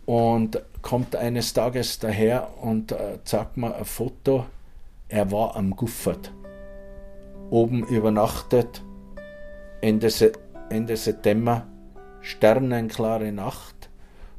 und 0.06 0.62
kommt 0.82 1.16
eines 1.16 1.52
Tages 1.52 1.98
daher 1.98 2.48
und 2.62 2.92
äh, 2.92 3.18
zeigt 3.24 3.56
mir 3.56 3.74
ein 3.74 3.84
Foto. 3.84 4.46
Er 5.08 5.30
war 5.30 5.56
am 5.56 5.70
Guffert. 5.72 6.32
Oben 7.50 7.84
übernachtet, 7.86 8.82
Ende, 9.80 10.10
Se 10.10 10.32
Ende 10.70 10.96
September, 10.96 11.66
sternenklare 12.20 13.30
Nacht. 13.32 13.90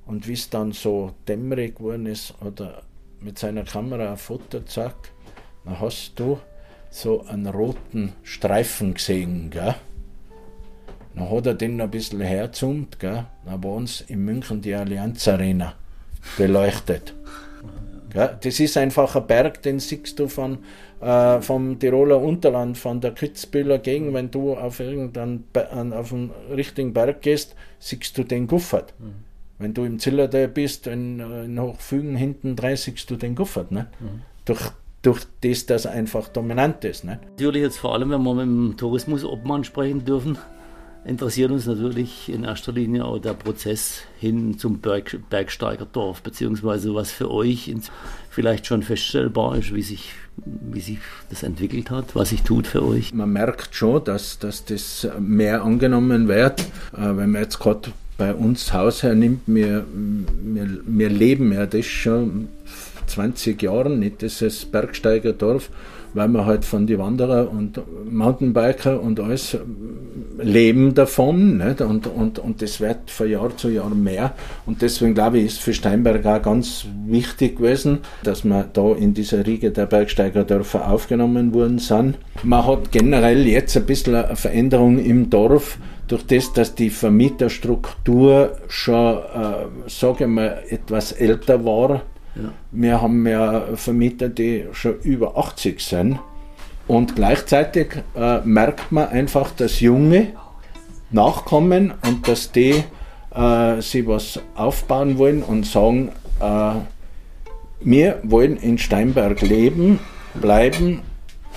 Und 0.05 0.27
wie 0.27 0.33
es 0.33 0.49
dann 0.49 0.71
so 0.71 1.11
dämmerig 1.27 1.75
geworden 1.75 2.05
ist, 2.05 2.33
oder 2.41 2.81
mit 3.19 3.37
seiner 3.37 3.63
Kamera 3.63 4.11
ein 4.11 4.17
Foto 4.17 4.61
zeigt, 4.61 5.11
dann 5.65 5.79
hast 5.79 6.13
du 6.15 6.39
so 6.89 7.25
einen 7.25 7.47
roten 7.47 8.13
Streifen 8.23 8.93
gesehen, 8.93 9.49
gell? 9.49 9.75
Dann 11.17 11.31
hat 11.31 11.47
er 11.47 11.53
den 11.55 11.81
ein 11.81 11.89
bisschen 11.89 12.21
herzoomt, 12.21 12.99
gell? 12.99 13.25
dann 13.45 13.61
bei 13.61 13.69
uns 13.69 14.01
in 14.01 14.23
München 14.23 14.61
die 14.61 14.75
Allianz 14.75 15.27
Arena 15.27 15.73
beleuchtet. 16.37 17.15
Gell? 18.11 18.37
Das 18.41 18.59
ist 18.59 18.77
einfach 18.77 19.15
ein 19.15 19.25
Berg, 19.25 19.61
den 19.63 19.79
siehst 19.79 20.19
du 20.19 20.27
von, 20.27 20.59
äh, 21.01 21.41
vom 21.41 21.79
Tiroler 21.79 22.21
Unterland, 22.21 22.77
von 22.77 23.01
der 23.01 23.11
Kitzbühler 23.11 23.79
Gegend, 23.79 24.13
wenn 24.13 24.29
du 24.29 24.53
auf 24.53 24.79
irgendeinen 24.79 25.45
auf 25.93 26.13
einen 26.13 26.31
richtigen 26.55 26.93
Berg 26.93 27.21
gehst, 27.21 27.55
siehst 27.79 28.17
du 28.17 28.23
den 28.23 28.47
Guffert. 28.47 28.93
Mhm. 28.99 29.15
Wenn 29.59 29.73
du 29.73 29.85
im 29.85 29.97
Zillertal 29.97 30.47
bist, 30.47 30.85
in, 30.85 31.19
in 31.19 31.59
Hochfügen 31.59 32.15
hinten 32.15 32.55
dran, 32.55 32.75
siehst 32.75 33.09
du 33.09 33.15
den 33.15 33.33
Guffert. 33.33 33.71
Ne? 33.71 33.87
Mhm. 33.99 34.21
Durch 34.45 34.71
durch 35.03 35.25
das, 35.41 35.65
dass 35.65 35.85
er 35.85 35.91
einfach 35.91 36.27
dominant 36.27 36.83
ist. 36.83 37.05
Ne? 37.05 37.19
Natürlich 37.29 37.61
jetzt 37.61 37.77
vor 37.77 37.93
allem, 37.93 38.09
wenn 38.09 38.21
wir 38.23 38.33
mit 38.33 38.45
dem 38.45 38.77
Tourismusobmann 38.77 39.63
sprechen 39.63 40.03
dürfen, 40.03 40.37
interessiert 41.07 41.51
uns 41.51 41.65
natürlich 41.65 42.29
in 42.29 42.43
erster 42.43 42.71
Linie 42.71 43.05
auch 43.05 43.19
der 43.19 43.33
Prozess 43.33 44.01
hin 44.19 44.57
zum 44.57 44.79
Berg, 44.79 45.17
Bergsteigerdorf, 45.29 46.21
beziehungsweise 46.21 46.93
was 46.93 47.11
für 47.11 47.31
euch 47.31 47.73
vielleicht 48.29 48.67
schon 48.67 48.83
feststellbar 48.83 49.57
ist, 49.57 49.73
wie 49.73 49.81
sich, 49.81 50.11
wie 50.35 50.81
sich 50.81 50.99
das 51.29 51.43
entwickelt 51.43 51.89
hat, 51.89 52.15
was 52.15 52.29
sich 52.29 52.43
tut 52.43 52.67
für 52.67 52.85
euch. 52.85 53.13
Man 53.13 53.31
merkt 53.31 53.73
schon, 53.73 54.03
dass, 54.03 54.37
dass 54.39 54.65
das 54.65 55.07
mehr 55.19 55.63
angenommen 55.63 56.27
wird, 56.27 56.61
äh, 56.61 56.65
wenn 56.97 57.31
man 57.31 57.41
jetzt 57.41 57.59
gerade 57.59 57.91
bei 58.17 58.33
uns 58.33 58.73
Haus 58.73 59.03
hernimmt, 59.03 59.41
wir, 59.45 59.85
wir, 59.93 60.79
wir 60.85 61.09
leben 61.09 61.53
ja 61.53 61.65
das 61.65 61.85
schon 61.85 62.49
20 63.07 63.61
Jahre, 63.61 63.89
nicht? 63.89 64.21
Dieses 64.21 64.65
Bergsteigerdorf 64.65 65.69
weil 66.17 66.27
wir 66.29 66.45
halt 66.45 66.65
von 66.65 66.87
den 66.87 66.97
Wanderer 66.97 67.49
und 67.49 67.79
Mountainbiker 68.09 68.99
und 68.99 69.19
alles 69.19 69.57
leben 70.41 70.93
davon. 70.95 71.57
Nicht? 71.57 71.81
Und, 71.81 72.07
und, 72.07 72.39
und 72.39 72.61
das 72.61 72.81
wird 72.81 73.09
von 73.09 73.29
Jahr 73.29 73.55
zu 73.55 73.69
Jahr 73.69 73.89
mehr. 73.89 74.33
Und 74.65 74.81
deswegen 74.81 75.13
glaube 75.13 75.37
ich, 75.37 75.45
ist 75.45 75.59
für 75.59 75.73
Steinberg 75.73 76.25
auch 76.25 76.41
ganz 76.41 76.85
wichtig 77.05 77.57
gewesen, 77.57 77.99
dass 78.23 78.43
wir 78.43 78.67
da 78.73 78.93
in 78.93 79.13
dieser 79.13 79.45
Riege 79.45 79.71
der 79.71 79.85
Bergsteigerdörfer 79.85 80.89
aufgenommen 80.89 81.53
worden 81.53 81.79
sind. 81.79 82.17
Man 82.43 82.65
hat 82.65 82.91
generell 82.91 83.47
jetzt 83.47 83.77
ein 83.77 83.85
bisschen 83.85 84.15
eine 84.15 84.35
Veränderung 84.35 84.97
im 84.97 85.29
Dorf 85.29 85.77
durch 86.07 86.25
das, 86.25 86.53
dass 86.53 86.73
die 86.73 86.89
Vermieterstruktur 86.89 88.57
schon, 88.67 89.17
äh, 89.17 89.87
sage 89.87 90.23
ich 90.23 90.29
mal, 90.29 90.63
etwas 90.69 91.11
älter 91.11 91.63
war 91.63 92.01
ja. 92.41 92.51
Wir 92.71 93.01
haben 93.01 93.27
ja 93.27 93.75
Vermieter, 93.75 94.29
die 94.29 94.65
schon 94.71 94.99
über 95.01 95.37
80 95.37 95.79
sind. 95.79 96.19
Und 96.87 97.15
gleichzeitig 97.15 97.87
äh, 98.15 98.39
merkt 98.41 98.91
man 98.91 99.09
einfach, 99.09 99.51
dass 99.51 99.81
Junge 99.81 100.33
nachkommen 101.11 101.93
und 102.05 102.27
dass 102.27 102.51
die 102.51 102.83
äh, 103.35 103.81
sich 103.81 104.07
was 104.07 104.39
aufbauen 104.55 105.17
wollen 105.17 105.43
und 105.43 105.65
sagen, 105.65 106.11
äh, 106.39 106.71
wir 107.81 108.19
wollen 108.23 108.57
in 108.57 108.77
Steinberg 108.77 109.41
leben, 109.41 109.99
bleiben, 110.35 111.01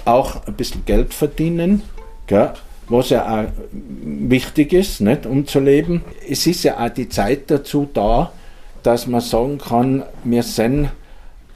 auch 0.04 0.46
ein 0.46 0.54
bisschen 0.54 0.84
Geld 0.84 1.14
verdienen, 1.14 1.82
gell, 2.26 2.52
was 2.88 3.10
ja 3.10 3.42
auch 3.42 3.48
wichtig 4.02 4.72
ist, 4.72 5.00
nicht, 5.00 5.26
um 5.26 5.46
zu 5.46 5.60
leben. 5.60 6.02
Es 6.28 6.46
ist 6.46 6.64
ja 6.64 6.84
auch 6.84 6.90
die 6.90 7.08
Zeit 7.08 7.50
dazu 7.50 7.88
da, 7.92 8.32
dass 8.82 9.06
man 9.06 9.20
sagen 9.20 9.58
kann, 9.58 10.02
wir 10.24 10.42
sind 10.42 10.90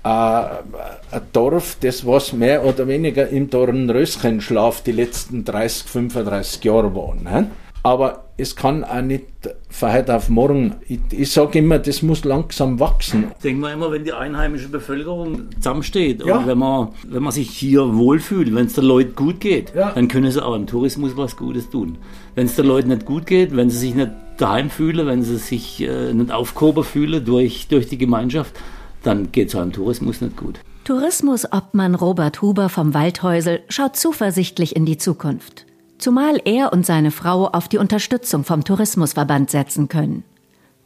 äh, 0.05 0.09
ein 0.09 1.23
Dorf, 1.33 1.77
das 1.81 2.07
was 2.07 2.33
mehr 2.33 2.65
oder 2.65 2.87
weniger 2.87 3.29
im 3.29 3.51
Dornröschenschlaf 3.51 4.83
die 4.83 4.93
letzten 4.93 5.45
30, 5.45 5.89
35 5.89 6.65
Jahre 6.65 6.95
war. 6.95 7.15
Ne? 7.15 7.51
Aber 7.83 8.25
es 8.37 8.57
kann 8.57 8.83
auch 8.83 9.03
nicht 9.03 9.25
von 9.69 9.93
heute 9.93 10.17
auf 10.17 10.31
morgen. 10.31 10.77
Ich, 10.89 11.01
ich 11.11 11.31
sage 11.31 11.59
immer, 11.59 11.79
das 11.79 12.03
muss 12.03 12.25
langsam 12.25 12.81
wachsen. 12.81 13.33
Denken 13.43 13.61
wir 13.61 13.73
immer, 13.73 13.93
wenn 13.93 14.05
die 14.05 14.13
einheimische 14.13 14.69
Bevölkerung 14.69 15.51
zusammensteht 15.57 16.25
ja. 16.25 16.39
und 16.39 16.47
wenn 16.47 16.59
man, 16.59 16.89
wenn 17.07 17.23
man 17.23 17.33
sich 17.33 17.51
hier 17.51 17.95
wohlfühlt, 17.95 18.55
wenn 18.55 18.67
es 18.67 18.75
den 18.75 18.85
Leuten 18.85 19.15
gut 19.15 19.41
geht, 19.41 19.75
ja. 19.75 19.93
dann 19.93 20.09
können 20.09 20.31
sie 20.31 20.43
auch 20.43 20.55
im 20.55 20.67
Tourismus 20.67 21.17
was 21.17 21.37
Gutes 21.37 21.69
tun. 21.69 21.99
Wenn 22.35 22.47
es 22.47 22.57
den 22.57 22.67
Leuten 22.67 22.89
nicht 22.89 23.05
gut 23.05 23.27
geht, 23.27 23.55
wenn 23.55 23.69
sie 23.69 23.79
sich 23.79 23.95
nicht 23.95 24.11
daheim 24.37 24.71
fühlen, 24.71 25.07
wenn 25.07 25.23
sie 25.23 25.39
sich 25.39 25.83
äh, 25.83 26.13
nicht 26.13 26.31
aufgehoben 26.31 26.85
fühlen 26.85 27.25
durch, 27.25 27.69
durch 27.69 27.89
die 27.89 27.99
Gemeinschaft, 27.99 28.55
dann 29.03 29.33
geht 29.33 29.49
es 29.49 29.55
im 29.55 29.73
Tourismus 29.73 30.21
nicht 30.21 30.37
gut. 30.37 30.61
Tourismusobmann 30.85 31.95
Robert 31.95 32.43
Huber 32.43 32.69
vom 32.69 32.93
Waldhäusel 32.93 33.63
schaut 33.69 33.97
zuversichtlich 33.97 34.77
in 34.77 34.85
die 34.85 34.99
Zukunft. 34.99 35.67
Zumal 35.99 36.41
er 36.45 36.73
und 36.73 36.85
seine 36.85 37.11
Frau 37.11 37.47
auf 37.47 37.69
die 37.69 37.79
Unterstützung 37.79 38.45
vom 38.45 38.65
Tourismusverband 38.65 39.51
setzen 39.51 39.89
können. 39.89 40.25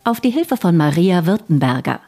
Auf 0.05 0.21
die 0.21 0.31
Hilfe 0.31 0.57
von 0.57 0.77
Maria 0.77 1.27
Wirtenberger. 1.27 2.01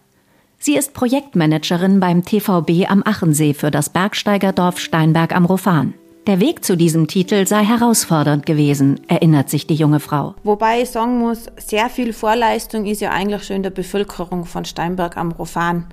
Sie 0.59 0.77
ist 0.77 0.95
Projektmanagerin 0.95 2.01
beim 2.01 2.25
TVB 2.25 2.89
am 2.89 3.03
Achensee 3.05 3.55
für 3.55 3.71
das 3.71 3.89
Bergsteigerdorf 3.89 4.79
Steinberg 4.79 5.35
am 5.35 5.47
Rofan. 5.47 5.95
Der 6.27 6.39
Weg 6.39 6.65
zu 6.65 6.77
diesem 6.77 7.07
Titel 7.07 7.47
sei 7.47 7.65
herausfordernd 7.65 8.45
gewesen, 8.45 9.01
erinnert 9.09 9.49
sich 9.49 9.67
die 9.67 9.75
junge 9.75 10.01
Frau. 10.01 10.35
Wobei 10.45 10.83
ich 10.83 10.91
sagen 10.91 11.19
muss, 11.19 11.47
sehr 11.57 11.89
viel 11.89 12.13
Vorleistung 12.13 12.85
ist 12.85 13.01
ja 13.01 13.11
eigentlich 13.11 13.45
schon 13.45 13.57
in 13.57 13.63
der 13.63 13.71
Bevölkerung 13.71 14.45
von 14.45 14.67
Steinberg 14.67 15.17
am 15.17 15.33
Rofan 15.33 15.87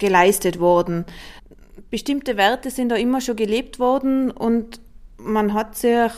geleistet 0.00 0.58
worden. 0.58 1.04
bestimmte 1.88 2.36
Werte 2.36 2.70
sind 2.70 2.88
da 2.88 2.96
immer 2.96 3.20
schon 3.20 3.36
gelebt 3.36 3.78
worden 3.78 4.32
und 4.32 4.80
man 5.18 5.54
hat 5.54 5.76
sich 5.76 6.10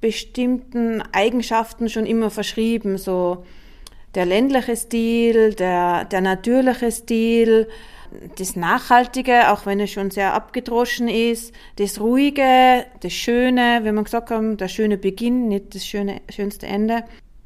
bestimmten 0.00 1.02
Eigenschaften 1.12 1.88
schon 1.88 2.06
immer 2.06 2.30
verschrieben, 2.30 2.98
so 2.98 3.44
der 4.16 4.26
ländliche 4.26 4.76
Stil, 4.76 5.54
der, 5.54 6.04
der 6.06 6.20
natürliche 6.20 6.90
Stil, 6.90 7.68
das 8.36 8.56
Nachhaltige, 8.56 9.52
auch 9.52 9.66
wenn 9.66 9.80
es 9.80 9.90
schon 9.90 10.10
sehr 10.10 10.34
abgedroschen 10.34 11.08
ist, 11.08 11.52
das 11.76 12.00
Ruhige, 12.00 12.86
das 13.00 13.12
Schöne, 13.12 13.80
wie 13.82 13.92
wir 13.92 14.02
gesagt 14.02 14.30
haben, 14.30 14.56
der 14.56 14.68
schöne 14.68 14.96
Beginn, 14.96 15.48
nicht 15.48 15.74
das 15.74 15.86
schöne, 15.86 16.20
schönste 16.30 16.66
Ende. 16.66 17.04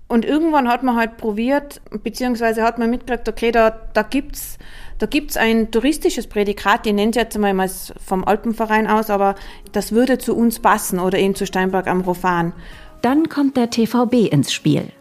Und 0.09 0.25
irgendwann 0.25 0.69
hat 0.69 0.83
man 0.83 0.97
halt 0.97 1.17
probiert, 1.17 1.81
beziehungsweise 2.03 2.63
hat 2.63 2.79
man 2.79 2.91
mitgekriegt, 2.91 3.29
okay, 3.29 3.51
da, 3.51 3.71
da 3.95 4.03
gibt's 4.03 4.59
da 5.03 5.07
gibt's 5.07 5.37
ein 5.37 5.73
touristisches 5.73 6.29
Prädikat, 6.29 6.87
die 6.87 6.93
nennt 6.93 7.17
jetzt 7.17 7.35
einmal 7.35 7.69
vom 7.69 8.25
Alpenverein 8.25 8.87
aus, 8.87 9.11
aber 9.11 9.35
das 9.73 9.91
würde 9.91 10.19
zu 10.19 10.37
uns 10.37 10.61
passen 10.61 11.01
oder 11.01 11.19
eben 11.19 11.35
zu 11.35 11.45
Steinberg 11.45 11.89
am 11.89 12.03
Rofan. 12.03 12.53
Dann 13.01 13.29
kommt 13.29 13.57
der 13.57 13.71
TVB 13.71 14.31
ins 14.31 14.53
Spiel. 14.53 14.93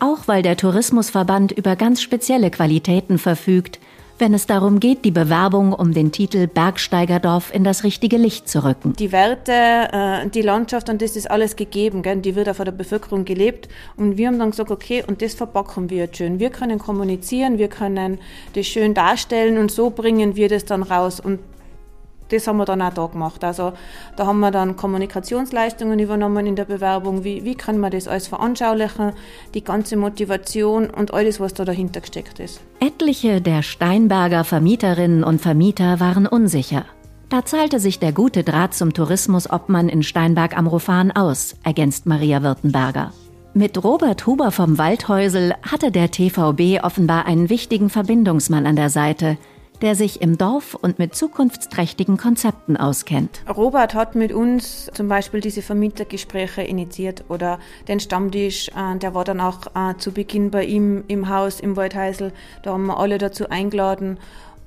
Auch 0.00 0.26
weil 0.26 0.42
der 0.42 0.56
Tourismusverband 0.56 1.52
über 1.52 1.76
ganz 1.76 2.02
spezielle 2.02 2.50
Qualitäten 2.50 3.16
verfügt, 3.18 3.78
wenn 4.20 4.34
es 4.34 4.46
darum 4.46 4.80
geht, 4.80 5.04
die 5.04 5.10
Bewerbung 5.10 5.72
um 5.72 5.92
den 5.92 6.12
Titel 6.12 6.46
Bergsteigerdorf 6.46 7.54
in 7.54 7.64
das 7.64 7.84
richtige 7.84 8.16
Licht 8.16 8.48
zu 8.48 8.64
rücken. 8.64 8.94
Die 8.94 9.12
Werte, 9.12 9.52
äh, 9.52 10.28
die 10.28 10.42
Landschaft 10.42 10.88
und 10.88 11.02
das 11.02 11.16
ist 11.16 11.30
alles 11.30 11.56
gegeben, 11.56 12.02
gell? 12.02 12.16
die 12.18 12.34
wird 12.34 12.48
auch 12.48 12.54
von 12.54 12.64
der 12.64 12.72
Bevölkerung 12.72 13.24
gelebt. 13.24 13.68
Und 13.96 14.16
wir 14.16 14.28
haben 14.28 14.38
dann 14.38 14.50
gesagt, 14.50 14.70
okay, 14.70 15.04
und 15.06 15.22
das 15.22 15.34
verpacken 15.34 15.90
wir 15.90 15.98
jetzt 15.98 16.16
schön. 16.16 16.38
Wir 16.38 16.50
können 16.50 16.78
kommunizieren, 16.78 17.58
wir 17.58 17.68
können 17.68 18.18
das 18.54 18.66
schön 18.66 18.94
darstellen 18.94 19.58
und 19.58 19.70
so 19.70 19.90
bringen 19.90 20.36
wir 20.36 20.48
das 20.48 20.64
dann 20.64 20.82
raus. 20.82 21.20
Und 21.20 21.40
das 22.30 22.46
haben 22.46 22.58
wir 22.58 22.64
dann 22.64 22.82
auch 22.82 22.92
da 22.92 23.06
gemacht. 23.06 23.42
Also 23.44 23.72
da 24.16 24.26
haben 24.26 24.40
wir 24.40 24.50
dann 24.50 24.76
Kommunikationsleistungen 24.76 25.98
übernommen 25.98 26.46
in 26.46 26.56
der 26.56 26.64
Bewerbung. 26.64 27.24
Wie, 27.24 27.44
wie 27.44 27.54
kann 27.54 27.78
man 27.78 27.90
das 27.90 28.08
alles 28.08 28.28
veranschaulichen? 28.28 29.12
Die 29.54 29.64
ganze 29.64 29.96
Motivation 29.96 30.90
und 30.90 31.12
alles, 31.14 31.40
was 31.40 31.54
da 31.54 31.64
dahinter 31.64 32.00
gesteckt 32.00 32.40
ist. 32.40 32.60
Etliche 32.80 33.40
der 33.40 33.62
Steinberger 33.62 34.44
Vermieterinnen 34.44 35.24
und 35.24 35.40
Vermieter 35.40 36.00
waren 36.00 36.26
unsicher. 36.26 36.84
Da 37.28 37.44
zahlte 37.44 37.78
sich 37.78 37.98
der 37.98 38.12
gute 38.12 38.42
Draht 38.42 38.72
zum 38.72 38.94
Tourismusobmann 38.94 39.90
in 39.90 40.02
Steinberg 40.02 40.56
am 40.56 40.66
Rofan 40.66 41.10
aus, 41.10 41.56
ergänzt 41.62 42.06
Maria 42.06 42.42
Wirtenberger. 42.42 43.12
Mit 43.52 43.82
Robert 43.82 44.26
Huber 44.26 44.50
vom 44.50 44.78
Waldhäusel 44.78 45.54
hatte 45.62 45.90
der 45.90 46.10
TVB 46.10 46.82
offenbar 46.82 47.26
einen 47.26 47.50
wichtigen 47.50 47.90
Verbindungsmann 47.90 48.66
an 48.66 48.76
der 48.76 48.88
Seite, 48.88 49.36
der 49.82 49.94
sich 49.94 50.20
im 50.20 50.38
Dorf 50.38 50.74
und 50.74 50.98
mit 50.98 51.14
zukunftsträchtigen 51.14 52.16
Konzepten 52.16 52.76
auskennt. 52.76 53.42
Robert 53.48 53.94
hat 53.94 54.14
mit 54.14 54.32
uns 54.32 54.90
zum 54.94 55.08
Beispiel 55.08 55.40
diese 55.40 55.62
Vermietergespräche 55.62 56.62
initiiert 56.62 57.24
oder 57.28 57.58
den 57.86 58.00
Stammtisch, 58.00 58.68
äh, 58.68 58.98
der 58.98 59.14
war 59.14 59.24
dann 59.24 59.40
auch 59.40 59.66
äh, 59.74 59.96
zu 59.98 60.12
Beginn 60.12 60.50
bei 60.50 60.64
ihm 60.64 61.04
im 61.08 61.28
Haus 61.28 61.60
im 61.60 61.76
Waldheisel. 61.76 62.32
Da 62.62 62.72
haben 62.72 62.86
wir 62.86 62.98
alle 62.98 63.18
dazu 63.18 63.48
eingeladen 63.48 64.18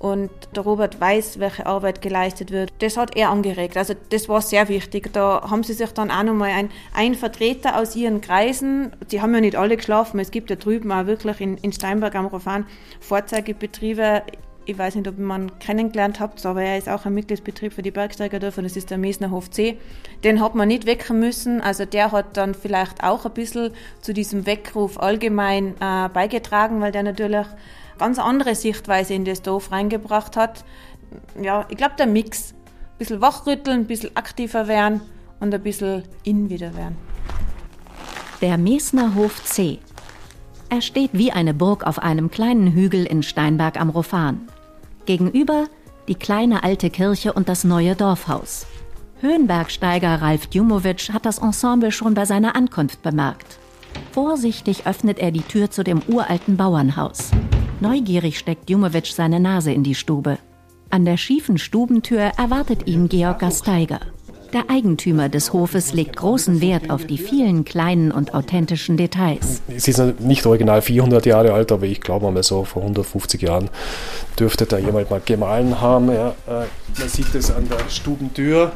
und 0.01 0.31
der 0.55 0.63
Robert 0.63 0.99
weiß, 0.99 1.39
welche 1.39 1.67
Arbeit 1.67 2.01
geleistet 2.01 2.49
wird. 2.49 2.73
Das 2.79 2.97
hat 2.97 3.15
er 3.15 3.29
angeregt. 3.29 3.77
Also 3.77 3.93
das 4.09 4.27
war 4.27 4.41
sehr 4.41 4.67
wichtig. 4.67 5.13
Da 5.13 5.47
haben 5.47 5.63
sie 5.63 5.73
sich 5.73 5.91
dann 5.91 6.09
auch 6.09 6.23
nochmal 6.23 6.49
ein, 6.49 6.69
ein 6.95 7.13
Vertreter 7.13 7.77
aus 7.77 7.95
ihren 7.95 8.19
Kreisen, 8.19 8.93
die 9.11 9.21
haben 9.21 9.33
ja 9.35 9.41
nicht 9.41 9.55
alle 9.55 9.77
geschlafen, 9.77 10.19
es 10.19 10.31
gibt 10.31 10.49
ja 10.49 10.55
drüben 10.55 10.91
auch 10.91 11.05
wirklich 11.05 11.39
in, 11.39 11.57
in 11.57 11.71
Steinberg 11.71 12.15
am 12.15 12.25
Rofan 12.25 12.65
Vorzeigebetriebe 12.99 14.23
ich 14.71 14.77
weiß 14.77 14.95
nicht, 14.95 15.07
ob 15.07 15.17
man 15.17 15.59
kennengelernt 15.59 16.19
habt, 16.19 16.45
aber 16.45 16.63
er 16.63 16.77
ist 16.77 16.89
auch 16.89 17.05
ein 17.05 17.13
Mitgliedsbetrieb 17.13 17.73
für 17.73 17.81
die 17.81 17.91
Bergsteigerdörfer, 17.91 18.61
das 18.61 18.75
ist 18.75 18.89
der 18.89 18.97
Mesner 18.97 19.31
Hof 19.31 19.49
C. 19.49 19.77
Den 20.23 20.41
hat 20.41 20.55
man 20.55 20.67
nicht 20.67 20.85
wecken 20.85 21.19
müssen, 21.19 21.61
also 21.61 21.85
der 21.85 22.11
hat 22.11 22.37
dann 22.37 22.55
vielleicht 22.55 23.03
auch 23.03 23.25
ein 23.25 23.33
bisschen 23.33 23.71
zu 24.01 24.13
diesem 24.13 24.45
Weckruf 24.45 24.99
allgemein 24.99 25.75
äh, 25.79 26.09
beigetragen, 26.09 26.81
weil 26.81 26.91
der 26.91 27.03
natürlich 27.03 27.47
ganz 27.97 28.17
andere 28.17 28.55
Sichtweise 28.55 29.13
in 29.13 29.25
das 29.25 29.41
Dorf 29.41 29.71
reingebracht 29.71 30.35
hat. 30.37 30.63
Ja, 31.41 31.65
ich 31.69 31.77
glaube 31.77 31.95
der 31.97 32.07
Mix. 32.07 32.53
Ein 32.53 32.97
bisschen 32.97 33.21
wachrütteln, 33.21 33.81
ein 33.81 33.87
bisschen 33.87 34.15
aktiver 34.15 34.67
werden 34.67 35.01
und 35.39 35.53
ein 35.53 35.61
bisschen 35.61 36.03
in 36.23 36.49
wieder 36.49 36.75
werden. 36.75 36.97
Der 38.41 38.57
Mesner 38.57 39.15
Hof 39.15 39.43
C 39.43 39.79
er 40.71 40.79
steht 40.79 41.09
wie 41.11 41.33
eine 41.33 41.53
Burg 41.53 41.85
auf 41.85 41.99
einem 41.99 42.31
kleinen 42.31 42.71
Hügel 42.71 43.05
in 43.05 43.23
Steinberg 43.23 43.77
am 43.77 43.89
Rofan. 43.89 44.47
Gegenüber 45.11 45.65
die 46.07 46.15
kleine 46.15 46.63
alte 46.63 46.89
Kirche 46.89 47.33
und 47.33 47.49
das 47.49 47.65
neue 47.65 47.97
Dorfhaus. 47.97 48.65
Höhenbergsteiger 49.19 50.21
Ralf 50.21 50.47
Djumowitsch 50.47 51.09
hat 51.09 51.25
das 51.25 51.39
Ensemble 51.39 51.91
schon 51.91 52.13
bei 52.13 52.23
seiner 52.23 52.55
Ankunft 52.55 53.01
bemerkt. 53.01 53.59
Vorsichtig 54.13 54.87
öffnet 54.87 55.19
er 55.19 55.31
die 55.31 55.41
Tür 55.41 55.69
zu 55.69 55.83
dem 55.83 56.01
uralten 56.07 56.55
Bauernhaus. 56.55 57.31
Neugierig 57.81 58.39
steckt 58.39 58.69
Djumowitsch 58.69 59.11
seine 59.11 59.41
Nase 59.41 59.73
in 59.73 59.83
die 59.83 59.95
Stube. 59.95 60.37
An 60.91 61.03
der 61.03 61.17
schiefen 61.17 61.57
Stubentür 61.57 62.31
erwartet 62.37 62.87
ihn 62.87 63.09
Georg 63.09 63.39
Gasteiger. 63.39 63.99
Der 64.53 64.69
Eigentümer 64.69 65.29
des 65.29 65.53
Hofes 65.53 65.93
legt 65.93 66.17
großen 66.17 66.59
Wert 66.59 66.89
auf 66.89 67.05
die 67.05 67.17
vielen 67.17 67.63
kleinen 67.63 68.11
und 68.11 68.33
authentischen 68.33 68.97
Details. 68.97 69.61
Es 69.73 69.87
ist 69.87 70.19
nicht 70.19 70.45
original 70.45 70.81
400 70.81 71.25
Jahre 71.25 71.53
alt, 71.53 71.71
aber 71.71 71.85
ich 71.85 72.01
glaube 72.01 72.29
mal 72.29 72.43
so 72.43 72.65
vor 72.65 72.81
150 72.81 73.41
Jahren 73.41 73.69
dürfte 74.37 74.65
da 74.65 74.77
jemand 74.77 75.09
mal 75.09 75.21
gemahlen 75.23 75.79
haben. 75.79 76.11
Ja, 76.11 76.29
äh, 76.47 76.65
man 76.99 77.09
sieht 77.09 77.33
es 77.33 77.49
an 77.49 77.69
der 77.69 77.89
Stubentür. 77.89 78.73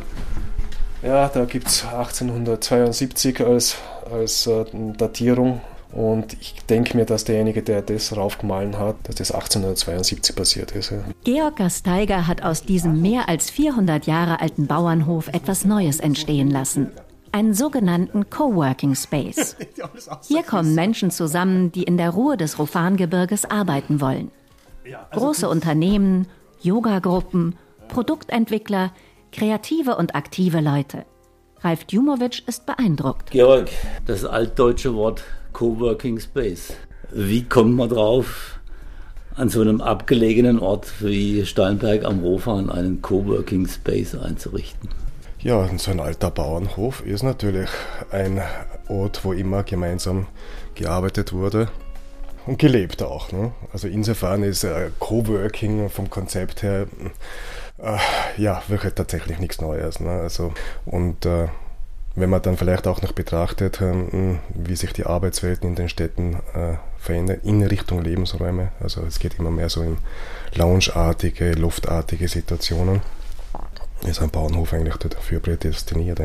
Ja, 1.03 1.27
da 1.27 1.43
gibt 1.43 1.67
es 1.67 1.83
1872 1.83 3.41
als, 3.41 3.75
als 4.09 4.47
äh, 4.47 4.63
Datierung 4.97 5.59
und 5.95 6.33
ich 6.33 6.55
denke 6.69 6.97
mir, 6.97 7.05
dass 7.05 7.23
derjenige, 7.23 7.63
der 7.63 7.81
das 7.81 8.15
raufgemahlen 8.15 8.77
hat, 8.77 8.97
dass 9.03 9.15
das 9.15 9.31
1872 9.31 10.35
passiert 10.35 10.73
ist. 10.73 10.91
Ja. 10.91 11.05
Georg 11.23 11.55
Gasteiger 11.55 12.27
hat 12.27 12.43
aus 12.43 12.63
diesem 12.63 13.01
mehr 13.01 13.29
als 13.29 13.49
400 13.49 14.05
Jahre 14.05 14.41
alten 14.41 14.67
Bauernhof 14.67 15.29
etwas 15.29 15.63
Neues 15.63 16.01
entstehen 16.01 16.51
lassen. 16.51 16.91
Einen 17.31 17.53
sogenannten 17.53 18.29
Coworking 18.29 18.93
Space. 18.95 19.55
Hier 20.27 20.43
kommen 20.43 20.75
Menschen 20.75 21.11
zusammen, 21.11 21.71
die 21.71 21.83
in 21.83 21.95
der 21.95 22.09
Ruhe 22.09 22.35
des 22.35 22.59
Rofangebirges 22.59 23.49
arbeiten 23.49 24.01
wollen. 24.01 24.31
Also 24.83 25.25
Große 25.25 25.49
Unternehmen, 25.49 26.27
Yogagruppen, 26.61 27.55
Produktentwickler, 27.87 28.91
kreative 29.31 29.95
und 29.95 30.13
aktive 30.13 30.59
Leute. 30.59 31.05
Ralf 31.61 31.85
Djumowitsch 31.85 32.43
ist 32.47 32.65
beeindruckt. 32.65 33.31
Georg, 33.31 33.69
das 34.05 34.25
altdeutsche 34.25 34.93
Wort 34.93 35.23
Coworking 35.55 36.19
Space. 36.19 36.73
Wie 37.13 37.43
kommt 37.43 37.77
man 37.77 37.87
drauf, 37.87 38.59
an 39.35 39.47
so 39.47 39.61
einem 39.61 39.79
abgelegenen 39.79 40.59
Ort 40.59 40.91
wie 40.99 41.45
Steinberg 41.45 42.03
am 42.03 42.19
Rofan 42.19 42.69
einen 42.69 43.01
Coworking 43.01 43.65
Space 43.65 44.15
einzurichten? 44.15 44.89
Ja, 45.39 45.65
so 45.77 45.91
ein 45.91 46.01
alter 46.01 46.29
Bauernhof 46.29 47.05
ist 47.05 47.23
natürlich 47.23 47.69
ein 48.11 48.41
Ort, 48.89 49.23
wo 49.23 49.31
immer 49.31 49.63
gemeinsam 49.63 50.27
gearbeitet 50.73 51.31
wurde 51.31 51.69
und 52.45 52.59
gelebt 52.59 53.01
auch. 53.01 53.31
Ne? 53.31 53.53
Also 53.71 53.87
insofern 53.87 54.43
ist 54.43 54.65
äh, 54.65 54.89
Coworking 54.99 55.89
vom 55.89 56.09
Konzept 56.09 56.63
her 56.63 56.87
äh, 57.77 57.97
ja 58.35 58.61
wirklich 58.67 58.93
tatsächlich 58.93 59.39
nichts 59.39 59.61
Neues. 59.61 60.01
Ne? 60.01 60.09
Also 60.09 60.53
und 60.85 61.25
äh, 61.25 61.47
wenn 62.15 62.29
man 62.29 62.41
dann 62.41 62.57
vielleicht 62.57 62.87
auch 62.87 63.01
noch 63.01 63.11
betrachtet, 63.11 63.81
ähm, 63.81 64.39
wie 64.53 64.75
sich 64.75 64.93
die 64.93 65.05
Arbeitswelten 65.05 65.69
in 65.69 65.75
den 65.75 65.89
Städten 65.89 66.35
äh, 66.53 66.77
verändern 66.97 67.39
in 67.43 67.63
Richtung 67.63 68.01
Lebensräume. 68.01 68.71
Also 68.79 69.01
es 69.01 69.19
geht 69.19 69.37
immer 69.37 69.51
mehr 69.51 69.69
so 69.69 69.81
in 69.81 69.97
loungeartige, 70.55 71.53
luftartige 71.53 72.27
Situationen. 72.27 73.01
Ist 74.05 74.21
ein 74.21 74.29
Bauernhof 74.29 74.73
eigentlich 74.73 74.95
dafür 74.97 75.39
prädestiniert 75.39 76.19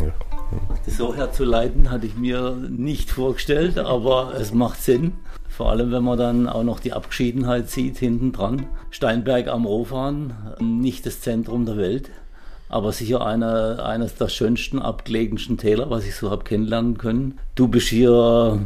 so 0.87 1.15
herzuleiten 1.15 1.91
hatte 1.91 2.07
ich 2.07 2.17
mir 2.17 2.57
nicht 2.69 3.11
vorgestellt, 3.11 3.79
aber 3.79 4.35
es 4.39 4.53
macht 4.53 4.83
Sinn. 4.83 5.13
Vor 5.49 5.71
allem, 5.71 5.93
wenn 5.93 6.03
man 6.03 6.19
dann 6.19 6.49
auch 6.49 6.65
noch 6.65 6.81
die 6.81 6.93
Abgeschiedenheit 6.93 7.71
sieht 7.71 7.99
hinten 7.99 8.33
dran. 8.33 8.67
Steinberg 8.91 9.49
am 9.49 9.67
Rofan, 9.67 10.35
nicht 10.59 11.07
das 11.07 11.21
Zentrum 11.21 11.67
der 11.67 11.77
Welt 11.77 12.11
aber 12.71 12.93
sicher 12.93 13.27
eine, 13.27 13.85
eines 13.85 14.15
der 14.15 14.29
schönsten, 14.29 14.79
abgelegensten 14.79 15.59
Täler, 15.59 15.91
was 15.91 16.05
ich 16.05 16.15
so 16.15 16.31
habe 16.31 16.45
kennenlernen 16.45 16.97
können. 16.97 17.39
Du 17.57 17.69
bist 17.69 17.89
hier 17.89 18.61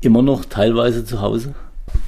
immer 0.00 0.22
noch 0.22 0.44
teilweise 0.44 1.04
zu 1.04 1.20
Hause? 1.20 1.54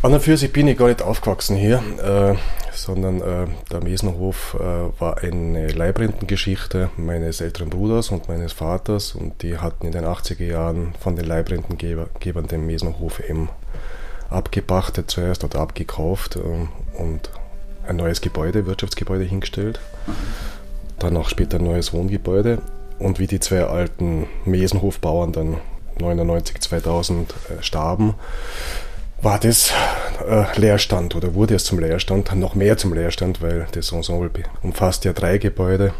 An 0.03 0.13
und 0.13 0.21
für 0.21 0.37
sich 0.37 0.53
bin 0.53 0.69
ich 0.69 0.79
gar 0.79 0.89
nicht 0.89 1.03
aufgewachsen 1.03 1.57
hier, 1.57 1.83
äh, 2.03 2.37
sondern 2.73 3.21
äh, 3.21 3.47
der 3.71 3.83
Mesenhof 3.83 4.57
äh, 4.59 5.01
war 5.01 5.19
eine 5.19 5.69
Leibrentengeschichte 5.69 6.91
meines 6.97 7.41
älteren 7.41 7.71
Bruders 7.71 8.11
und 8.11 8.29
meines 8.29 8.53
Vaters 8.53 9.15
und 9.15 9.43
die 9.43 9.59
hatten 9.59 9.87
in 9.87 9.93
den 9.93 10.05
80er 10.05 10.45
Jahren 10.45 10.95
von 11.01 11.17
den 11.17 11.27
Leibrentengebern 11.27 12.47
den 12.49 12.67
Mesenhof 12.67 13.21
eben 13.29 13.49
abgepachtet 14.31 15.11
zuerst 15.11 15.43
oder 15.45 15.61
abgekauft 15.61 16.37
äh, 16.37 17.01
und 17.01 17.31
ein 17.89 17.97
neues 17.97 18.21
Gebäude, 18.21 18.67
Wirtschaftsgebäude 18.67 19.25
hingestellt. 19.25 19.81
Dann 20.99 21.17
auch 21.17 21.29
später 21.29 21.59
ein 21.59 21.65
neues 21.65 21.93
Wohngebäude. 21.93 22.61
Und 22.99 23.19
wie 23.19 23.27
die 23.27 23.41
zwei 23.41 23.63
alten 23.65 24.27
Mesenhofbauern 24.45 25.33
dann 25.33 25.57
99, 26.01 26.61
2000 26.61 27.31
äh, 27.31 27.63
starben, 27.63 28.15
war 29.21 29.39
das 29.39 29.73
äh, 30.29 30.45
Leerstand 30.59 31.17
oder 31.17 31.35
wurde 31.35 31.55
es 31.55 31.65
zum 31.65 31.79
Leerstand, 31.79 32.35
noch 32.37 32.55
mehr 32.55 32.77
zum 32.77 32.93
Leerstand, 32.93 33.43
weil 33.43 33.67
das 33.73 33.93
Ensemble 33.93 34.31
umfasst 34.63 35.05
ja 35.05 35.13
drei 35.13 35.39
Gebäude. 35.39 35.93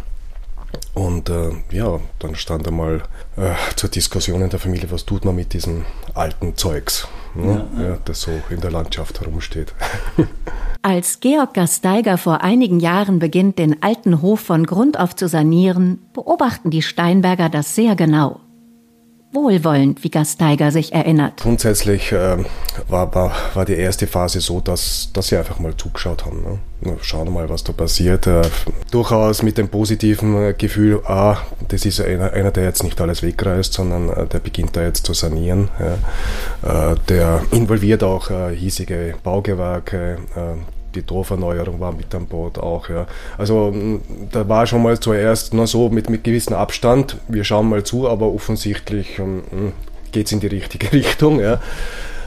Und 0.95 1.29
äh, 1.31 1.51
ja, 1.71 2.01
dann 2.19 2.35
stand 2.35 2.67
einmal 2.67 3.03
äh, 3.37 3.55
zur 3.77 3.89
Diskussion 3.89 4.43
in 4.43 4.51
der 4.51 4.59
Familie, 4.59 4.91
was 4.91 5.07
tut 5.07 5.25
man 5.25 5.37
mit 5.37 5.53
diesem 5.53 5.85
alten 6.15 6.57
Zeugs, 6.57 7.07
ne? 7.35 7.67
ja, 7.77 7.83
ja. 7.83 7.99
das 8.05 8.23
so 8.23 8.33
in 8.51 8.61
der 8.61 8.71
Landschaft 8.71 9.21
herumsteht. 9.21 9.75
Als 10.83 11.21
Georg 11.21 11.55
Gasteiger 11.55 12.19
vor 12.19 12.43
einigen 12.43 12.81
Jahren 12.81 13.19
beginnt, 13.19 13.59
den 13.59 13.83
alten 13.83 14.23
Hof 14.23 14.41
von 14.41 14.67
Grund 14.67 14.99
auf 14.99 15.15
zu 15.15 15.29
sanieren, 15.29 16.01
beobachten 16.13 16.71
die 16.71 16.83
Steinberger 16.83 17.49
das 17.49 17.75
sehr 17.75 17.95
genau 17.95 18.41
wohlwollend, 19.33 20.03
wie 20.05 20.11
Gasteiger 20.11 20.71
sich 20.71 20.93
erinnert. 20.93 21.41
Grundsätzlich 21.41 22.13
äh, 22.13 22.39
war, 22.89 23.15
war, 23.15 23.33
war 23.55 23.65
die 23.65 23.75
erste 23.75 24.07
Phase 24.07 24.41
so, 24.41 24.61
dass, 24.61 25.11
dass 25.13 25.29
sie 25.29 25.37
einfach 25.37 25.59
mal 25.59 25.77
zugeschaut 25.77 26.25
haben. 26.25 26.43
Ne? 26.83 26.97
Schauen 27.03 27.33
mal, 27.33 27.49
was 27.49 27.65
da 27.65 27.73
passiert. 27.73 28.27
Äh, 28.27 28.43
durchaus 28.91 29.43
mit 29.43 29.59
dem 29.59 29.69
positiven 29.69 30.37
äh, 30.37 30.55
Gefühl, 30.55 31.03
ah, 31.05 31.39
das 31.69 31.85
ist 31.85 32.01
einer, 32.01 32.33
einer, 32.33 32.51
der 32.51 32.65
jetzt 32.65 32.83
nicht 32.83 33.01
alles 33.01 33.23
wegreißt, 33.23 33.73
sondern 33.73 34.09
äh, 34.09 34.27
der 34.27 34.39
beginnt 34.39 34.77
da 34.77 34.83
jetzt 34.83 35.05
zu 35.05 35.13
sanieren. 35.13 35.69
Ja? 36.65 36.93
Äh, 36.93 36.97
der 37.09 37.43
involviert 37.51 38.03
auch 38.03 38.31
äh, 38.31 38.55
hiesige 38.55 39.15
Baugewerke, 39.23 40.19
die 40.95 41.03
Dorferneuerung 41.03 41.81
war 41.81 41.93
mit 41.93 42.15
an 42.15 42.27
Bord 42.27 42.59
auch. 42.59 42.89
Ja. 42.89 43.07
Also 43.37 43.75
da 44.33 44.49
war 44.49 44.67
schon 44.67 44.83
mal 44.83 44.99
zuerst 44.99 45.55
nur 45.55 45.67
so 45.67 45.89
mit, 45.89 46.11
mit 46.11 46.25
gewissem 46.25 46.55
Abstand, 46.55 47.17
wir 47.29 47.45
schauen 47.45 47.69
mal 47.69 47.85
zu, 47.85 48.09
aber 48.09 48.33
offensichtlich 48.33 49.19
ähm, 49.19 49.43
geht 50.13 50.27
es 50.27 50.33
in 50.33 50.41
die 50.41 50.47
richtige 50.47 50.93
Richtung. 50.93 51.41
Ja. 51.41 51.61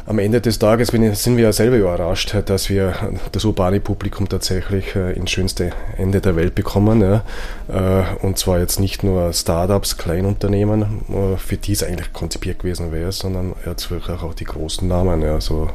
Am 0.08 0.18
Ende 0.18 0.42
des 0.42 0.58
Tages 0.58 0.88
sind 0.88 1.38
wir 1.38 1.44
ja 1.44 1.54
selber 1.54 1.78
überrascht, 1.78 2.36
dass 2.48 2.70
wir 2.70 2.94
das 3.32 3.46
urbane 3.46 3.80
Publikum 3.80 4.28
tatsächlich 4.28 4.96
äh, 4.96 5.14
ins 5.14 5.30
schönste 5.30 5.72
Ende 5.96 6.22
der 6.22 6.36
Welt 6.36 6.56
bekommen. 6.56 7.02
Ja. 7.02 7.24
Äh, 7.68 8.04
und 8.26 8.38
zwar 8.38 8.60
jetzt 8.60 8.80
nicht 8.80 9.04
nur 9.04 9.32
Startups, 9.32 9.98
Kleinunternehmen, 9.98 11.02
äh, 11.10 11.38
für 11.38 11.58
die 11.58 11.74
es 11.74 11.84
eigentlich 11.84 12.14
konzipiert 12.14 12.60
gewesen 12.60 12.92
wäre, 12.92 13.12
sondern 13.12 13.54
jetzt 13.66 13.92
wirklich 13.92 14.22
auch 14.22 14.34
die 14.34 14.46
großen 14.46 14.88
Namen, 14.88 15.22
ja, 15.22 15.40
so 15.40 15.70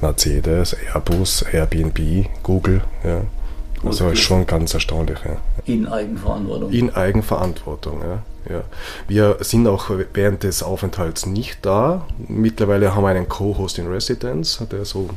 Mercedes, 0.00 0.74
Airbus, 0.74 1.42
Airbnb, 1.42 2.26
Google. 2.42 2.82
Ja. 3.04 3.22
Also 3.84 4.04
okay. 4.04 4.12
ist 4.12 4.20
schon 4.20 4.46
ganz 4.46 4.74
erstaunlich. 4.74 5.18
Ja. 5.24 5.36
In 5.64 5.86
Eigenverantwortung. 5.86 6.70
In 6.70 6.94
Eigenverantwortung, 6.94 8.00
ja. 8.02 8.22
ja. 8.52 8.64
Wir 9.08 9.38
sind 9.40 9.66
auch 9.66 9.90
während 10.12 10.42
des 10.42 10.62
Aufenthalts 10.62 11.24
nicht 11.26 11.64
da. 11.64 12.06
Mittlerweile 12.28 12.94
haben 12.94 13.04
wir 13.04 13.08
einen 13.08 13.28
Co-Host 13.28 13.78
in 13.78 13.86
Residence, 13.86 14.62
der 14.70 14.84
so 14.84 15.08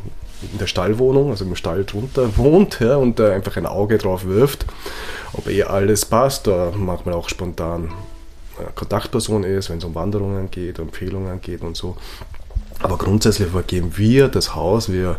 in 0.51 0.57
der 0.59 0.67
Stallwohnung, 0.67 1.31
also 1.31 1.45
im 1.45 1.55
Stall 1.55 1.83
drunter 1.83 2.37
wohnt 2.37 2.79
ja, 2.79 2.95
und 2.95 3.19
da 3.19 3.31
einfach 3.31 3.57
ein 3.57 3.65
Auge 3.65 3.97
drauf 3.97 4.25
wirft, 4.25 4.65
ob 5.33 5.47
eh 5.49 5.63
alles 5.63 6.05
passt, 6.05 6.47
da 6.47 6.71
manchmal 6.75 7.15
auch 7.15 7.29
spontan 7.29 7.91
Kontaktperson 8.75 9.43
ist, 9.43 9.69
wenn 9.69 9.79
es 9.79 9.83
um 9.83 9.95
Wanderungen 9.95 10.51
geht, 10.51 10.79
Empfehlungen 10.79 11.41
geht 11.41 11.61
und 11.61 11.75
so. 11.75 11.97
Aber 12.81 12.97
grundsätzlich 12.97 13.49
vergeben 13.49 13.93
wir 13.95 14.27
das 14.27 14.55
Haus, 14.55 14.91
wir 14.91 15.17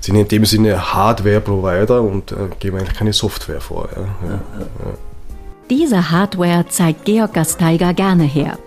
sind 0.00 0.16
in 0.16 0.28
dem 0.28 0.44
Sinne 0.44 0.94
Hardware-Provider 0.94 2.02
und 2.02 2.32
äh, 2.32 2.48
geben 2.58 2.78
eigentlich 2.78 2.96
keine 2.96 3.12
Software 3.12 3.60
vor. 3.60 3.88
Ja. 3.94 4.28
Ja, 4.28 4.34
ja. 4.34 4.94
Diese 5.70 6.10
Hardware 6.10 6.66
zeigt 6.68 7.04
Georg 7.04 7.34
Gasteiger 7.34 7.94
gerne 7.94 8.24
her. 8.24 8.58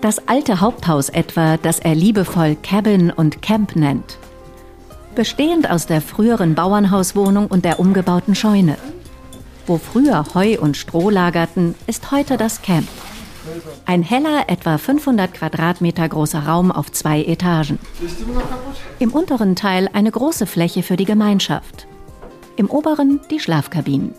Das 0.00 0.28
alte 0.28 0.60
Haupthaus 0.60 1.08
etwa, 1.08 1.56
das 1.56 1.78
er 1.78 1.94
liebevoll 1.94 2.56
Cabin 2.62 3.10
und 3.10 3.42
Camp 3.42 3.76
nennt. 3.76 4.18
Bestehend 5.14 5.70
aus 5.70 5.86
der 5.86 6.00
früheren 6.00 6.54
Bauernhauswohnung 6.54 7.46
und 7.46 7.64
der 7.64 7.80
umgebauten 7.80 8.34
Scheune. 8.34 8.76
Wo 9.66 9.78
früher 9.78 10.24
Heu 10.34 10.58
und 10.60 10.76
Stroh 10.76 11.10
lagerten, 11.10 11.74
ist 11.86 12.12
heute 12.12 12.36
das 12.36 12.62
Camp. 12.62 12.88
Ein 13.84 14.02
heller, 14.02 14.44
etwa 14.48 14.78
500 14.78 15.32
Quadratmeter 15.32 16.08
großer 16.08 16.46
Raum 16.46 16.72
auf 16.72 16.90
zwei 16.92 17.22
Etagen. 17.22 17.78
Im 18.98 19.12
unteren 19.12 19.56
Teil 19.56 19.88
eine 19.92 20.10
große 20.10 20.46
Fläche 20.46 20.82
für 20.82 20.96
die 20.96 21.04
Gemeinschaft. 21.04 21.86
Im 22.56 22.70
oberen 22.70 23.20
die 23.30 23.40
Schlafkabinen. 23.40 24.14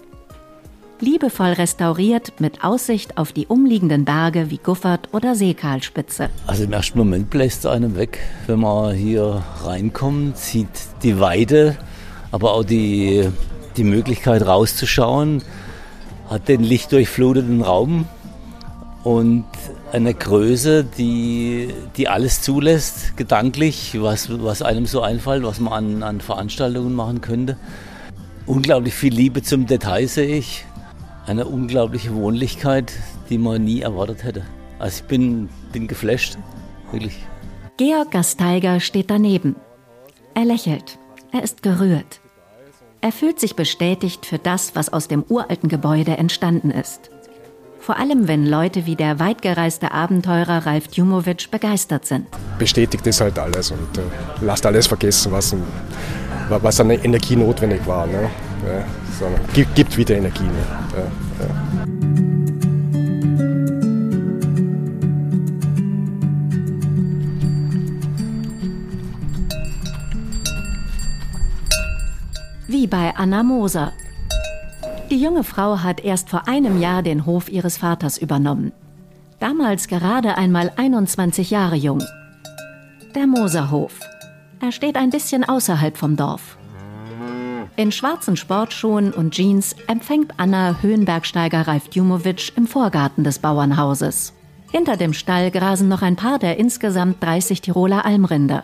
Liebevoll 1.00 1.52
restauriert 1.52 2.40
mit 2.40 2.64
Aussicht 2.64 3.20
auf 3.20 3.32
die 3.32 3.46
umliegenden 3.46 4.04
Berge 4.04 4.50
wie 4.50 4.58
Guffert 4.58 5.14
oder 5.14 5.36
Seekalspitze. 5.36 6.30
Also 6.48 6.64
im 6.64 6.74
ersten 6.74 6.98
Moment 6.98 7.30
bläst 7.30 7.60
es 7.60 7.66
einem 7.68 7.96
weg, 7.96 8.20
wenn 8.48 8.60
man 8.62 8.96
hier 8.96 9.44
reinkommt, 9.64 10.38
sieht 10.38 10.68
die 11.04 11.20
Weide, 11.20 11.78
aber 12.32 12.54
auch 12.54 12.64
die, 12.64 13.30
die 13.76 13.84
Möglichkeit 13.84 14.44
rauszuschauen, 14.44 15.44
hat 16.30 16.48
den 16.48 16.64
lichtdurchfluteten 16.64 17.62
Raum 17.62 18.06
und 19.08 19.46
eine 19.94 20.14
Größe, 20.14 20.84
die, 20.84 21.74
die 21.96 22.10
alles 22.10 22.42
zulässt, 22.42 23.16
gedanklich, 23.16 23.96
was, 24.02 24.28
was 24.44 24.62
einem 24.62 24.86
so 24.86 25.00
einfällt, 25.00 25.44
was 25.44 25.62
man 25.62 25.72
an, 25.72 26.04
an 26.04 26.20
Veranstaltungen 26.20 26.94
machen 26.94 27.22
könnte. 27.22 27.58
Unglaublich 28.46 28.94
viel 28.94 29.14
Liebe 29.14 29.42
zum 29.42 29.66
Detail 29.66 30.10
sehe 30.10 30.36
ich. 30.36 30.66
Eine 31.26 31.46
unglaubliche 31.46 32.14
Wohnlichkeit, 32.16 32.92
die 33.30 33.38
man 33.38 33.64
nie 33.64 33.80
erwartet 33.80 34.26
hätte. 34.26 34.44
Also 34.78 35.02
ich 35.02 35.08
bin, 35.08 35.48
bin 35.72 35.88
geflasht, 35.88 36.38
wirklich. 36.92 37.16
Georg 37.78 38.12
Gasteiger 38.12 38.82
steht 38.82 39.10
daneben. 39.10 39.56
Er 40.34 40.44
lächelt. 40.44 41.00
Er 41.32 41.44
ist 41.44 41.64
gerührt. 41.64 42.20
Er 43.00 43.14
fühlt 43.14 43.40
sich 43.40 43.56
bestätigt 43.56 44.26
für 44.26 44.38
das, 44.38 44.76
was 44.76 44.92
aus 44.92 45.08
dem 45.08 45.24
uralten 45.30 45.70
Gebäude 45.70 46.18
entstanden 46.18 46.72
ist. 46.72 47.10
Vor 47.88 47.98
allem, 47.98 48.28
wenn 48.28 48.46
Leute 48.46 48.86
wie 48.86 48.98
der 48.98 49.18
weitgereiste 49.18 49.94
Abenteurer 49.94 50.66
Ralf 50.66 50.90
Djumowitsch 50.90 51.50
begeistert 51.50 52.06
sind. 52.06 52.28
Bestätigt 52.60 53.08
es 53.08 53.22
halt 53.22 53.40
alles 53.40 53.72
und 53.72 53.98
äh, 53.98 54.02
lasst 54.42 54.66
alles 54.66 54.88
vergessen, 54.88 55.32
was, 55.32 55.56
was 56.50 56.82
an 56.82 56.90
Energie 56.90 57.38
notwendig 57.38 57.88
war. 57.88 58.06
Ne? 58.06 58.30
Ja, 58.66 58.84
so, 59.18 59.30
gibt, 59.54 59.74
gibt, 59.74 59.96
wieder 59.96 60.18
Energie. 60.18 60.44
Ne? 60.44 60.52
Ja, 60.98 61.04
ja. 61.46 61.86
Wie 72.68 72.86
bei 72.86 73.14
Anna 73.16 73.44
Moser, 73.44 73.94
die 75.10 75.22
junge 75.22 75.44
Frau 75.44 75.80
hat 75.80 76.04
erst 76.04 76.30
vor 76.30 76.48
einem 76.48 76.82
Jahr 76.82 77.02
den 77.02 77.26
Hof 77.26 77.50
ihres 77.50 77.78
Vaters 77.78 78.18
übernommen. 78.18 78.72
Damals 79.40 79.88
gerade 79.88 80.38
einmal 80.38 80.72
21 80.76 81.52
Jahre 81.52 81.76
jung. 81.76 82.04
Der 83.16 83.28
Moserhof. 83.28 84.00
Er 84.60 84.72
steht 84.72 84.96
ein 84.96 85.10
bisschen 85.10 85.44
außerhalb 85.44 85.96
vom 85.96 86.16
Dorf. 86.16 86.58
In 87.76 87.92
schwarzen 87.92 88.36
Sportschuhen 88.36 89.14
und 89.14 89.36
Jeans 89.36 89.76
empfängt 89.88 90.34
Anna 90.38 90.78
Höhenbergsteiger 90.82 91.68
Ralf 91.68 91.90
Djumowitsch 91.90 92.52
im 92.56 92.66
Vorgarten 92.66 93.24
des 93.24 93.38
Bauernhauses. 93.38 94.34
Hinter 94.72 94.98
dem 94.98 95.14
Stall 95.14 95.52
grasen 95.52 95.88
noch 95.88 96.02
ein 96.02 96.16
paar 96.16 96.40
der 96.40 96.58
insgesamt 96.58 97.24
30 97.24 97.62
Tiroler 97.62 98.04
Almrinder. 98.04 98.64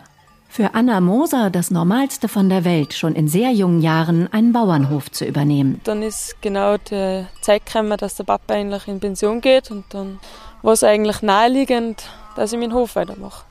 Für 0.54 0.72
Anna 0.72 1.00
Moser 1.00 1.50
das 1.50 1.72
Normalste 1.72 2.28
von 2.28 2.48
der 2.48 2.64
Welt, 2.64 2.94
schon 2.94 3.16
in 3.16 3.26
sehr 3.26 3.50
jungen 3.50 3.82
Jahren 3.82 4.32
einen 4.32 4.52
Bauernhof 4.52 5.10
zu 5.10 5.24
übernehmen. 5.24 5.80
Dann 5.82 6.00
ist 6.00 6.40
genau 6.42 6.76
die 6.76 7.26
Zeit 7.40 7.66
gekommen, 7.66 7.98
dass 7.98 8.14
der 8.14 8.22
Papa 8.22 8.54
eigentlich 8.54 8.86
in 8.86 9.00
Pension 9.00 9.40
geht 9.40 9.72
und 9.72 9.84
dann 9.88 10.20
war 10.62 10.74
es 10.74 10.84
eigentlich 10.84 11.22
naheliegend, 11.22 12.08
dass 12.36 12.52
ich 12.52 12.58
meinen 12.60 12.72
Hof 12.72 12.94
weitermache. 12.94 13.44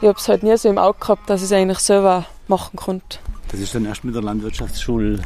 Ich 0.00 0.08
habe 0.08 0.18
es 0.18 0.26
halt 0.26 0.42
nie 0.42 0.56
so 0.56 0.70
im 0.70 0.78
Auge 0.78 0.98
gehabt, 0.98 1.28
dass 1.28 1.42
ich 1.42 1.48
es 1.48 1.52
eigentlich 1.52 1.80
selber 1.80 2.24
machen 2.46 2.76
konnte. 2.76 3.18
Das 3.50 3.60
ist 3.60 3.74
dann 3.74 3.84
erst 3.84 4.04
mit 4.04 4.14
der 4.14 4.22
Landwirtschaftsschule 4.22 5.20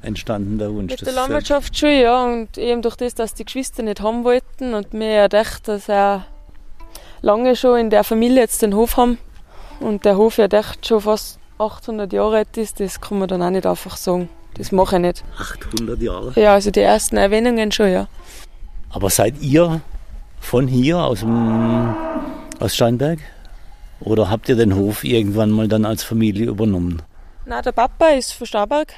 entstanden, 0.00 0.56
der 0.56 0.72
Wunsch. 0.72 0.92
Mit 0.92 1.04
der 1.04 1.12
Landwirtschaftsschule, 1.12 2.02
ja. 2.02 2.24
Und 2.24 2.56
eben 2.56 2.80
durch 2.80 2.96
das, 2.96 3.14
dass 3.14 3.34
die 3.34 3.44
Geschwister 3.44 3.82
nicht 3.82 4.00
haben 4.00 4.24
wollten 4.24 4.72
und 4.72 4.94
mir 4.94 5.12
ja 5.12 5.22
gedacht, 5.24 5.68
dass 5.68 5.90
er 5.90 6.24
lange 7.20 7.56
schon 7.56 7.78
in 7.78 7.90
der 7.90 8.04
Familie 8.04 8.40
jetzt 8.40 8.62
den 8.62 8.74
Hof 8.74 8.96
haben, 8.96 9.18
und 9.80 10.04
der 10.04 10.16
Hof 10.16 10.38
ja 10.38 10.46
echt 10.46 10.86
schon 10.86 11.00
fast 11.00 11.38
800 11.58 12.12
Jahre 12.12 12.38
alt 12.38 12.56
ist, 12.56 12.80
das 12.80 13.00
kann 13.00 13.18
man 13.18 13.28
dann 13.28 13.42
auch 13.42 13.50
nicht 13.50 13.66
einfach 13.66 13.96
sagen. 13.96 14.28
Das 14.54 14.72
mache 14.72 14.96
ich 14.96 15.02
nicht. 15.02 15.24
800 15.38 16.00
Jahre? 16.00 16.32
Ja, 16.36 16.54
also 16.54 16.70
die 16.70 16.80
ersten 16.80 17.16
Erwähnungen 17.16 17.72
schon, 17.72 17.90
ja. 17.90 18.08
Aber 18.90 19.08
seid 19.08 19.40
ihr 19.40 19.80
von 20.40 20.66
hier, 20.66 20.98
aus, 20.98 21.20
dem, 21.20 21.94
aus 22.60 22.74
Steinberg? 22.74 23.20
Oder 24.00 24.28
habt 24.28 24.48
ihr 24.48 24.56
den 24.56 24.74
Hof 24.74 25.04
irgendwann 25.04 25.50
mal 25.50 25.68
dann 25.68 25.84
als 25.84 26.02
Familie 26.02 26.46
übernommen? 26.46 27.00
Na, 27.46 27.62
der 27.62 27.72
Papa 27.72 28.08
ist 28.08 28.32
von 28.32 28.46
Starberg 28.46 28.92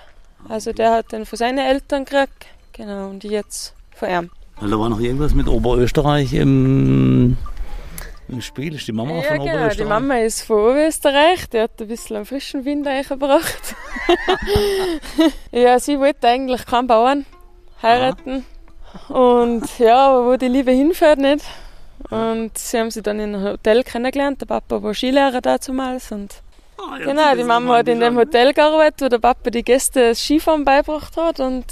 Also 0.48 0.72
der 0.72 0.92
hat 0.92 1.12
den 1.12 1.26
von 1.26 1.38
seinen 1.38 1.58
Eltern 1.58 2.04
gekriegt, 2.04 2.46
genau, 2.72 3.08
und 3.08 3.22
jetzt 3.24 3.74
von 3.94 4.08
ihm. 4.08 4.30
Weil 4.60 4.70
da 4.70 4.78
war 4.78 4.88
noch 4.88 5.00
irgendwas 5.00 5.34
mit 5.34 5.46
Oberösterreich 5.46 6.32
im, 6.32 7.36
im 8.28 8.40
Spiel. 8.40 8.74
Ist 8.74 8.86
die 8.86 8.92
Mama 8.92 9.16
ja, 9.16 9.22
von 9.22 9.38
genau, 9.38 9.44
Oberösterreich? 9.44 9.76
die 9.76 9.84
Mama 9.84 10.18
ist 10.18 10.42
von 10.42 10.56
Oberösterreich, 10.56 11.48
die 11.50 11.60
hat 11.60 11.80
ein 11.80 11.88
bisschen 11.88 12.16
einen 12.16 12.24
frischen 12.26 12.64
Wind 12.64 12.86
eingebracht. 12.86 13.74
ja, 15.52 15.78
sie 15.78 15.98
wollte 15.98 16.28
eigentlich 16.28 16.64
keinen 16.66 16.86
Bauern 16.86 17.26
heiraten. 17.82 18.44
Und 19.08 19.78
ja, 19.78 20.08
aber 20.08 20.26
wo 20.26 20.36
die 20.36 20.48
Liebe 20.48 20.70
hinfährt, 20.70 21.18
nicht. 21.18 21.44
Und 22.10 22.56
sie 22.56 22.78
haben 22.78 22.90
sie 22.90 23.02
dann 23.02 23.18
in 23.18 23.34
einem 23.34 23.44
Hotel 23.44 23.82
kennengelernt. 23.82 24.40
Der 24.40 24.46
Papa 24.46 24.82
war 24.82 24.94
Skilehrer 24.94 25.40
damals. 25.40 26.12
Und 26.12 26.42
Ah, 26.76 26.98
ja, 26.98 27.06
genau, 27.06 27.34
die 27.34 27.44
Mama 27.44 27.78
hat 27.78 27.88
in 27.88 28.00
dem 28.00 28.16
Hotel 28.16 28.52
gearbeitet, 28.52 29.00
wo 29.00 29.08
der 29.08 29.18
Papa 29.18 29.50
die 29.50 29.62
Gäste 29.62 30.08
das 30.08 30.20
Skifahren 30.20 30.64
beigebracht 30.64 31.16
hat. 31.16 31.40
Und 31.40 31.64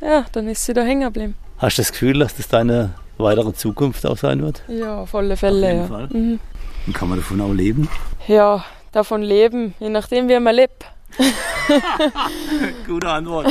ja, 0.00 0.24
dann 0.32 0.48
ist 0.48 0.64
sie 0.64 0.72
da 0.72 0.82
hängen 0.82 1.04
geblieben. 1.04 1.34
Hast 1.58 1.78
du 1.78 1.82
das 1.82 1.92
Gefühl, 1.92 2.18
dass 2.18 2.34
das 2.36 2.48
deine 2.48 2.94
weitere 3.22 3.52
Zukunft 3.52 4.06
auch 4.06 4.16
sein 4.16 4.42
wird? 4.42 4.62
Ja, 4.68 5.00
auf 5.00 5.14
alle 5.14 5.36
Fälle. 5.36 5.66
Auf 5.66 5.72
jeden 5.72 5.80
ja. 5.80 5.86
Fall. 5.86 6.08
Mhm. 6.10 6.40
Und 6.86 6.92
kann 6.94 7.08
man 7.08 7.18
davon 7.18 7.40
auch 7.40 7.52
leben? 7.52 7.88
ja, 8.26 8.64
davon 8.92 9.22
leben, 9.22 9.74
je 9.78 9.88
nachdem, 9.88 10.28
wie 10.28 10.38
man 10.38 10.54
lebt. 10.54 10.86
Gute 12.86 13.08
Antwort. 13.08 13.48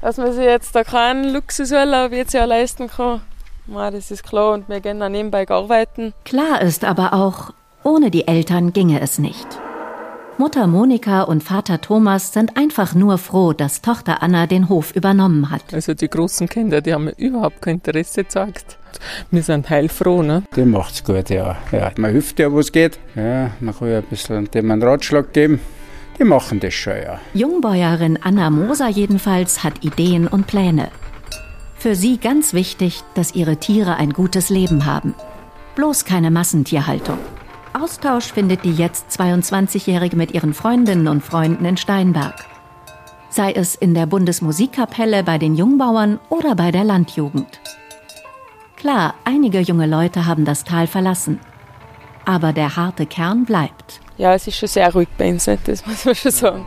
Dass 0.00 0.16
man 0.16 0.32
sich 0.32 0.44
jetzt 0.44 0.74
da 0.74 0.84
keinen 0.84 1.32
Luxusurlaub 1.32 2.12
jetzt 2.12 2.34
ja 2.34 2.44
leisten 2.44 2.88
kann. 2.88 3.20
Das 3.66 4.10
ist 4.10 4.24
klar 4.24 4.54
und 4.54 4.68
wir 4.68 4.80
gehen 4.80 4.98
dann 4.98 5.12
nebenbei 5.12 5.48
arbeiten. 5.48 6.12
Klar 6.24 6.60
ist 6.62 6.84
aber 6.84 7.12
auch, 7.12 7.52
ohne 7.84 8.10
die 8.10 8.26
Eltern 8.26 8.72
ginge 8.72 9.00
es 9.00 9.18
nicht. 9.18 9.46
Mutter 10.38 10.66
Monika 10.66 11.22
und 11.22 11.42
Vater 11.42 11.80
Thomas 11.80 12.32
sind 12.32 12.56
einfach 12.56 12.94
nur 12.94 13.18
froh, 13.18 13.52
dass 13.52 13.82
Tochter 13.82 14.22
Anna 14.22 14.46
den 14.46 14.68
Hof 14.68 14.96
übernommen 14.96 15.50
hat. 15.50 15.74
Also 15.74 15.92
die 15.92 16.08
großen 16.08 16.48
Kinder, 16.48 16.80
die 16.80 16.94
haben 16.94 17.08
überhaupt 17.10 17.60
kein 17.60 17.74
Interesse 17.74 18.24
gezeigt. 18.24 18.78
Wir 19.30 19.42
sind 19.42 19.68
heilfroh, 19.68 20.22
ne? 20.22 20.42
Die 20.56 20.64
macht's 20.64 21.04
gut, 21.04 21.28
ja. 21.28 21.56
ja. 21.70 21.92
Man 21.96 22.12
hilft 22.12 22.38
ja, 22.38 22.50
wo 22.50 22.60
es 22.60 22.72
geht. 22.72 22.98
Ja, 23.14 23.50
man 23.60 23.76
kann 23.76 23.90
ja 23.90 23.98
ein 23.98 24.04
bisschen 24.04 24.50
dem 24.50 24.70
einen 24.70 24.82
Ratschlag 24.82 25.32
geben. 25.32 25.60
Die 26.18 26.24
machen 26.24 26.60
das 26.60 26.74
schon, 26.74 26.96
ja. 26.96 27.20
Jungbäuerin 27.34 28.18
Anna 28.22 28.48
Moser 28.50 28.88
jedenfalls 28.88 29.62
hat 29.62 29.84
Ideen 29.84 30.26
und 30.26 30.46
Pläne. 30.46 30.88
Für 31.76 31.94
sie 31.94 32.16
ganz 32.16 32.54
wichtig, 32.54 33.02
dass 33.14 33.34
ihre 33.34 33.56
Tiere 33.56 33.96
ein 33.96 34.12
gutes 34.12 34.48
Leben 34.48 34.86
haben. 34.86 35.14
Bloß 35.74 36.04
keine 36.04 36.30
Massentierhaltung. 36.30 37.18
Austausch 37.74 38.32
findet 38.32 38.64
die 38.64 38.72
jetzt 38.72 39.08
22-Jährige 39.18 40.16
mit 40.16 40.32
ihren 40.32 40.52
Freundinnen 40.52 41.08
und 41.08 41.22
Freunden 41.22 41.64
in 41.64 41.76
Steinberg. 41.76 42.34
Sei 43.30 43.52
es 43.52 43.74
in 43.74 43.94
der 43.94 44.06
Bundesmusikkapelle 44.06 45.22
bei 45.22 45.38
den 45.38 45.54
Jungbauern 45.54 46.20
oder 46.28 46.54
bei 46.54 46.70
der 46.70 46.84
Landjugend. 46.84 47.60
Klar, 48.76 49.14
einige 49.24 49.60
junge 49.60 49.86
Leute 49.86 50.26
haben 50.26 50.44
das 50.44 50.64
Tal 50.64 50.86
verlassen. 50.86 51.40
Aber 52.26 52.52
der 52.52 52.76
harte 52.76 53.06
Kern 53.06 53.46
bleibt. 53.46 54.00
Ja, 54.18 54.34
es 54.34 54.46
ist 54.46 54.58
schon 54.58 54.68
sehr 54.68 54.92
ruhig 54.92 55.08
bei 55.16 55.30
uns, 55.30 55.46
das 55.46 55.86
muss 55.86 56.04
man 56.04 56.14
schon 56.14 56.30
sagen. 56.30 56.66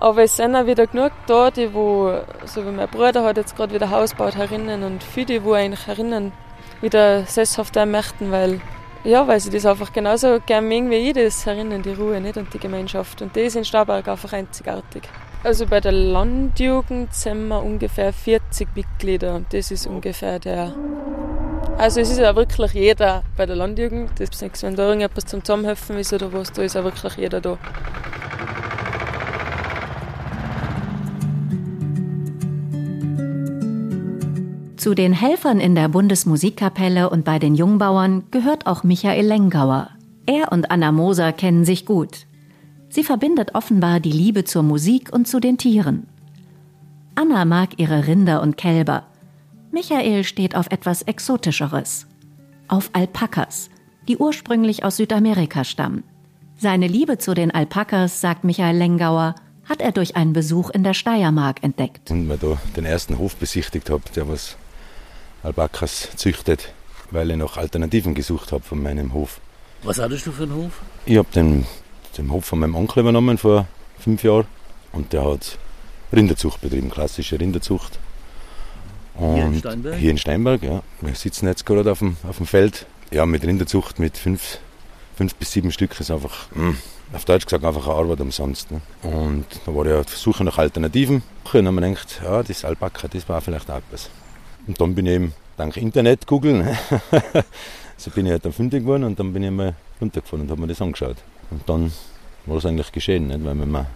Aber 0.00 0.22
es 0.22 0.36
sind 0.36 0.54
auch 0.54 0.66
wieder 0.66 0.86
genug 0.86 1.12
da, 1.26 1.50
die 1.50 1.72
wo, 1.74 2.12
so 2.44 2.64
wie 2.64 2.70
mein 2.70 2.88
Bruder 2.88 3.24
hat 3.24 3.36
jetzt 3.36 3.56
gerade 3.56 3.74
wieder 3.74 3.90
Haus 3.90 4.12
gebaut 4.12 4.36
herinnen 4.36 4.82
und 4.82 5.02
viele, 5.02 5.26
die 5.26 5.44
wo 5.44 5.52
eigentlich 5.52 5.86
herinnen 5.86 6.32
wieder 6.80 7.24
sesshaft 7.26 7.74
werden 7.74 7.90
möchten, 7.90 8.30
weil, 8.30 8.60
ja, 9.04 9.26
weil 9.26 9.40
sie 9.40 9.50
das 9.50 9.64
einfach 9.64 9.92
genauso 9.92 10.38
gern 10.44 10.68
mögen 10.68 10.90
wie 10.90 10.96
ich 10.96 11.14
das 11.14 11.46
herinnen, 11.46 11.82
die 11.82 11.92
Ruhe 11.92 12.20
nicht 12.20 12.36
und 12.36 12.52
die 12.52 12.58
Gemeinschaft. 12.58 13.22
Und 13.22 13.36
das 13.36 13.44
ist 13.44 13.56
in 13.56 13.64
Starberg 13.64 14.08
einfach 14.08 14.32
einzigartig. 14.32 15.02
Also 15.44 15.66
bei 15.66 15.80
der 15.80 15.92
Landjugend 15.92 17.14
sind 17.14 17.46
wir 17.48 17.62
ungefähr 17.62 18.12
40 18.12 18.68
Mitglieder 18.74 19.36
und 19.36 19.52
das 19.52 19.70
ist 19.70 19.86
ungefähr 19.86 20.40
der. 20.40 20.74
Also 21.78 22.00
es 22.00 22.10
ist 22.10 22.18
ja 22.18 22.34
wirklich 22.34 22.72
jeder 22.72 23.22
bei 23.36 23.46
der 23.46 23.54
Landjugend. 23.54 24.10
Das 24.18 24.30
ist 24.30 24.42
nichts, 24.42 24.64
wenn 24.64 24.74
da 24.74 24.88
irgendetwas 24.88 25.26
zum 25.26 25.44
Zusammenhelfen 25.44 25.96
ist 25.96 26.12
oder 26.12 26.32
was, 26.32 26.52
da 26.52 26.62
ist 26.62 26.74
ja 26.74 26.82
wirklich 26.82 27.16
jeder 27.16 27.40
da. 27.40 27.56
Zu 34.78 34.94
den 34.94 35.12
Helfern 35.12 35.58
in 35.58 35.74
der 35.74 35.88
Bundesmusikkapelle 35.88 37.10
und 37.10 37.24
bei 37.24 37.40
den 37.40 37.56
Jungbauern 37.56 38.22
gehört 38.30 38.68
auch 38.68 38.84
Michael 38.84 39.26
Lengauer. 39.26 39.90
Er 40.24 40.52
und 40.52 40.70
Anna 40.70 40.92
Moser 40.92 41.32
kennen 41.32 41.64
sich 41.64 41.84
gut. 41.84 42.26
Sie 42.88 43.02
verbindet 43.02 43.56
offenbar 43.56 43.98
die 43.98 44.12
Liebe 44.12 44.44
zur 44.44 44.62
Musik 44.62 45.12
und 45.12 45.26
zu 45.26 45.40
den 45.40 45.58
Tieren. 45.58 46.06
Anna 47.16 47.44
mag 47.44 47.70
ihre 47.78 48.06
Rinder 48.06 48.40
und 48.40 48.56
Kälber. 48.56 49.02
Michael 49.72 50.22
steht 50.22 50.54
auf 50.54 50.70
etwas 50.70 51.02
Exotischeres. 51.02 52.06
Auf 52.68 52.90
Alpakas, 52.92 53.70
die 54.06 54.16
ursprünglich 54.16 54.84
aus 54.84 54.98
Südamerika 54.98 55.64
stammen. 55.64 56.04
Seine 56.56 56.86
Liebe 56.86 57.18
zu 57.18 57.34
den 57.34 57.50
Alpakas, 57.50 58.20
sagt 58.20 58.44
Michael 58.44 58.76
Lengauer, 58.76 59.34
hat 59.68 59.82
er 59.82 59.90
durch 59.90 60.14
einen 60.14 60.34
Besuch 60.34 60.70
in 60.70 60.84
der 60.84 60.94
Steiermark 60.94 61.64
entdeckt. 61.64 62.12
Und 62.12 62.28
mir 62.28 62.38
da 62.38 62.58
den 62.76 62.84
ersten 62.84 63.18
Hof 63.18 63.34
besichtigt 63.34 63.90
habe, 63.90 64.04
der 64.14 64.28
was 64.28 64.56
Alpakas 65.42 66.08
züchtet, 66.16 66.72
weil 67.10 67.30
ich 67.30 67.36
nach 67.36 67.56
Alternativen 67.56 68.14
gesucht 68.14 68.52
habe 68.52 68.62
von 68.64 68.82
meinem 68.82 69.12
Hof. 69.12 69.40
Was 69.82 69.98
hattest 69.98 70.26
du 70.26 70.32
für 70.32 70.42
einen 70.44 70.54
Hof? 70.54 70.72
Ich 71.06 71.16
habe 71.16 71.28
den, 71.34 71.66
den 72.16 72.30
Hof 72.32 72.44
von 72.44 72.58
meinem 72.58 72.74
Onkel 72.74 73.00
übernommen 73.00 73.38
vor 73.38 73.66
fünf 73.98 74.24
Jahren 74.24 74.46
und 74.92 75.12
der 75.12 75.24
hat 75.24 75.58
Rinderzucht 76.12 76.60
betrieben, 76.60 76.90
klassische 76.90 77.38
Rinderzucht. 77.38 77.98
Und 79.14 79.34
Hier 79.34 79.46
in 79.46 79.58
Steinberg? 79.58 79.96
Hier 79.96 80.10
in 80.10 80.18
Steinberg, 80.18 80.62
ja. 80.62 80.82
Wir 81.00 81.14
sitzen 81.14 81.46
jetzt 81.46 81.66
gerade 81.66 81.90
auf 81.90 81.98
dem, 82.00 82.16
auf 82.28 82.36
dem 82.38 82.46
Feld. 82.46 82.86
Ja, 83.10 83.26
mit 83.26 83.44
Rinderzucht 83.44 83.98
mit 83.98 84.16
fünf, 84.16 84.58
fünf 85.16 85.34
bis 85.34 85.52
sieben 85.52 85.72
Stück 85.72 85.98
ist 85.98 86.10
einfach, 86.10 86.46
mh, 86.54 86.74
auf 87.12 87.24
Deutsch 87.24 87.46
gesagt, 87.46 87.64
einfach 87.64 87.86
eine 87.88 87.96
Arbeit 87.96 88.20
umsonst. 88.20 88.70
Ne? 88.70 88.80
Und 89.02 89.46
da 89.64 89.74
war 89.74 89.86
ich 89.86 89.92
auf 89.92 90.06
der 90.06 90.16
Suche 90.16 90.44
nach 90.44 90.58
Alternativen. 90.58 91.22
Und 91.44 91.54
dann 91.54 91.66
habe 91.66 91.86
ich 91.88 91.94
gedacht, 91.94 92.20
ja, 92.22 92.42
das 92.42 92.64
Alpaka, 92.64 93.08
das 93.08 93.28
war 93.28 93.40
vielleicht 93.40 93.70
auch 93.70 93.78
etwas. 93.78 94.10
Und 94.68 94.80
dann 94.80 94.94
bin 94.94 95.06
ich 95.06 95.14
eben 95.14 95.32
dank 95.56 95.76
Internet 95.76 96.26
googeln, 96.26 96.58
ne? 96.58 96.78
so 97.96 98.10
bin 98.10 98.26
ich 98.26 98.32
halt 98.32 98.44
dann 98.44 98.52
fündig 98.52 98.82
geworden 98.82 99.04
und 99.04 99.18
dann 99.18 99.32
bin 99.32 99.42
ich 99.42 99.50
mal 99.50 99.74
runtergefahren 100.00 100.42
und 100.42 100.50
habe 100.50 100.60
mir 100.60 100.68
das 100.68 100.80
angeschaut. 100.80 101.16
Und 101.50 101.66
dann 101.66 101.90
war 102.46 102.58
es 102.58 102.66
eigentlich 102.66 102.92
geschehen, 102.92 103.28
nicht? 103.28 103.44
weil 103.44 103.58
wenn 103.58 103.70
man 103.70 103.86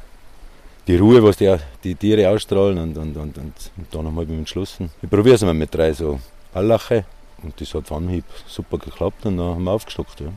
die 0.87 0.97
Ruhe, 0.97 1.23
was 1.23 1.37
die, 1.37 1.55
die 1.85 1.95
Tiere 1.95 2.29
ausstrahlen 2.29 2.79
und, 2.79 2.97
und, 2.97 3.17
und, 3.17 3.39
und, 3.39 3.55
und 3.77 3.87
dann 3.91 4.07
habe 4.07 4.23
ich 4.23 4.29
mich 4.29 4.39
entschlossen. 4.39 4.91
Ich 5.01 5.11
probiere 5.11 5.37
es 5.37 5.43
mal 5.43 5.55
mit 5.55 5.73
drei 5.75 5.93
so 5.93 6.19
Allache 6.55 7.05
und 7.43 7.61
das 7.61 7.75
hat 7.75 7.87
von 7.87 8.05
Anhieb 8.05 8.25
super 8.47 8.79
geklappt 8.79 9.27
und 9.27 9.37
dann 9.37 9.55
haben 9.55 9.65
wir 9.65 9.73
aufgestockt. 9.73 10.21
Ja. 10.21 10.33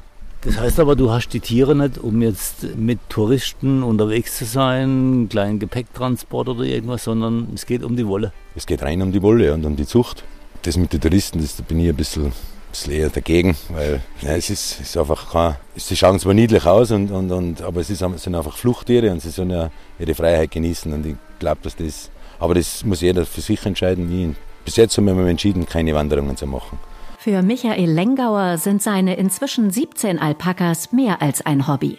Das 0.45 0.59
heißt 0.59 0.79
aber, 0.79 0.95
du 0.95 1.11
hast 1.11 1.29
die 1.29 1.39
Tiere 1.39 1.75
nicht, 1.75 1.97
um 1.97 2.21
jetzt 2.21 2.75
mit 2.75 2.99
Touristen 3.09 3.81
unterwegs 3.81 4.37
zu 4.37 4.45
sein, 4.45 4.83
einen 4.83 5.29
kleinen 5.29 5.57
Gepäcktransport 5.57 6.47
oder 6.49 6.63
irgendwas, 6.63 7.05
sondern 7.05 7.47
es 7.55 7.65
geht 7.65 7.83
um 7.83 7.95
die 7.95 8.05
Wolle. 8.05 8.31
Es 8.55 8.67
geht 8.67 8.83
rein 8.83 9.01
um 9.01 9.11
die 9.11 9.23
Wolle 9.23 9.55
und 9.55 9.65
um 9.65 9.75
die 9.75 9.87
Zucht. 9.87 10.23
Das 10.61 10.77
mit 10.77 10.93
den 10.93 11.01
Touristen, 11.01 11.41
das, 11.41 11.55
da 11.55 11.63
bin 11.63 11.79
ich 11.79 11.89
ein 11.89 11.95
bisschen, 11.95 12.27
ein 12.27 12.33
bisschen 12.71 12.93
eher 12.93 13.09
dagegen, 13.09 13.57
weil 13.69 14.03
ja, 14.21 14.35
es 14.35 14.51
ist, 14.51 14.81
ist 14.81 14.95
einfach 14.95 15.31
kein, 15.31 15.55
sie 15.75 15.97
schauen 15.97 16.19
zwar 16.19 16.35
niedlich 16.35 16.63
aus, 16.67 16.91
und, 16.91 17.09
und, 17.09 17.31
und, 17.31 17.63
aber 17.63 17.81
es, 17.81 17.89
ist, 17.89 18.03
es 18.03 18.23
sind 18.23 18.35
einfach 18.35 18.55
Fluchttiere 18.55 19.11
und 19.11 19.23
sie 19.23 19.31
sollen 19.31 19.49
ja 19.49 19.71
ihre 19.97 20.13
Freiheit 20.13 20.51
genießen 20.51 20.93
und 20.93 21.07
ich 21.07 21.15
glaube, 21.39 21.61
dass 21.63 21.75
das, 21.75 22.11
aber 22.37 22.53
das 22.53 22.85
muss 22.85 23.01
jeder 23.01 23.25
für 23.25 23.41
sich 23.41 23.65
entscheiden. 23.65 24.11
Ich, 24.11 24.35
bis 24.63 24.75
jetzt 24.75 24.95
haben 24.95 25.05
wir 25.05 25.25
entschieden, 25.25 25.65
keine 25.65 25.95
Wanderungen 25.95 26.37
zu 26.37 26.45
machen. 26.45 26.77
Für 27.25 27.41
Michael 27.41 27.89
Lengauer 27.89 28.59
sind 28.59 28.83
seine 28.83 29.15
inzwischen 29.15 29.71
17 29.71 30.19
Alpakas 30.19 30.91
mehr 30.91 31.23
als 31.23 31.43
ein 31.43 31.67
Hobby. 31.67 31.97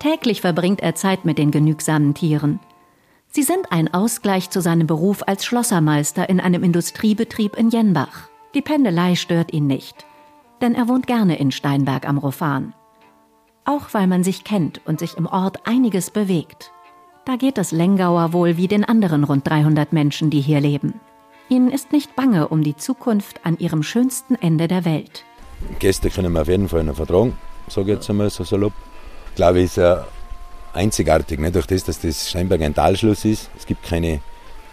Täglich 0.00 0.40
verbringt 0.40 0.80
er 0.80 0.96
Zeit 0.96 1.24
mit 1.24 1.38
den 1.38 1.52
genügsamen 1.52 2.12
Tieren. 2.12 2.58
Sie 3.28 3.44
sind 3.44 3.70
ein 3.70 3.94
Ausgleich 3.94 4.50
zu 4.50 4.60
seinem 4.60 4.88
Beruf 4.88 5.22
als 5.28 5.44
Schlossermeister 5.44 6.28
in 6.28 6.40
einem 6.40 6.64
Industriebetrieb 6.64 7.56
in 7.56 7.70
Jenbach. 7.70 8.30
Die 8.52 8.60
Pendelei 8.60 9.14
stört 9.14 9.52
ihn 9.52 9.68
nicht, 9.68 10.04
denn 10.60 10.74
er 10.74 10.88
wohnt 10.88 11.06
gerne 11.06 11.38
in 11.38 11.52
Steinberg 11.52 12.08
am 12.08 12.18
Rofan. 12.18 12.74
Auch 13.64 13.94
weil 13.94 14.08
man 14.08 14.24
sich 14.24 14.42
kennt 14.42 14.84
und 14.88 14.98
sich 14.98 15.16
im 15.16 15.26
Ort 15.26 15.68
einiges 15.68 16.10
bewegt. 16.10 16.72
Da 17.26 17.36
geht 17.36 17.58
es 17.58 17.70
Lengauer 17.70 18.32
wohl 18.32 18.56
wie 18.56 18.66
den 18.66 18.84
anderen 18.84 19.22
rund 19.22 19.48
300 19.48 19.92
Menschen, 19.92 20.30
die 20.30 20.40
hier 20.40 20.60
leben. 20.60 20.94
Ihnen 21.48 21.70
ist 21.70 21.92
nicht 21.92 22.14
bange 22.14 22.48
um 22.48 22.62
die 22.62 22.76
Zukunft 22.76 23.40
an 23.44 23.58
ihrem 23.58 23.82
schönsten 23.82 24.34
Ende 24.34 24.68
der 24.68 24.84
Welt. 24.84 25.24
Gäste 25.78 26.10
können 26.10 26.32
wir 26.32 26.42
auf 26.42 26.48
jeden 26.48 26.68
Fall 26.68 26.84
noch 26.84 26.96
vertragen, 26.96 27.36
sage 27.68 27.92
ich 27.92 27.96
jetzt 27.98 28.10
einmal 28.10 28.30
so 28.30 28.44
salopp. 28.44 28.74
Ich 29.30 29.34
glaube, 29.36 29.60
es 29.62 29.70
ist 29.72 29.76
ja 29.76 30.06
einzigartig, 30.74 31.38
nicht? 31.40 31.54
durch 31.54 31.66
das, 31.66 31.84
dass 31.84 32.00
das 32.00 32.28
Steinberg 32.28 32.60
ein 32.62 32.74
Talschluss 32.74 33.24
ist. 33.24 33.50
Es 33.56 33.66
gibt 33.66 33.82
keine 33.82 34.20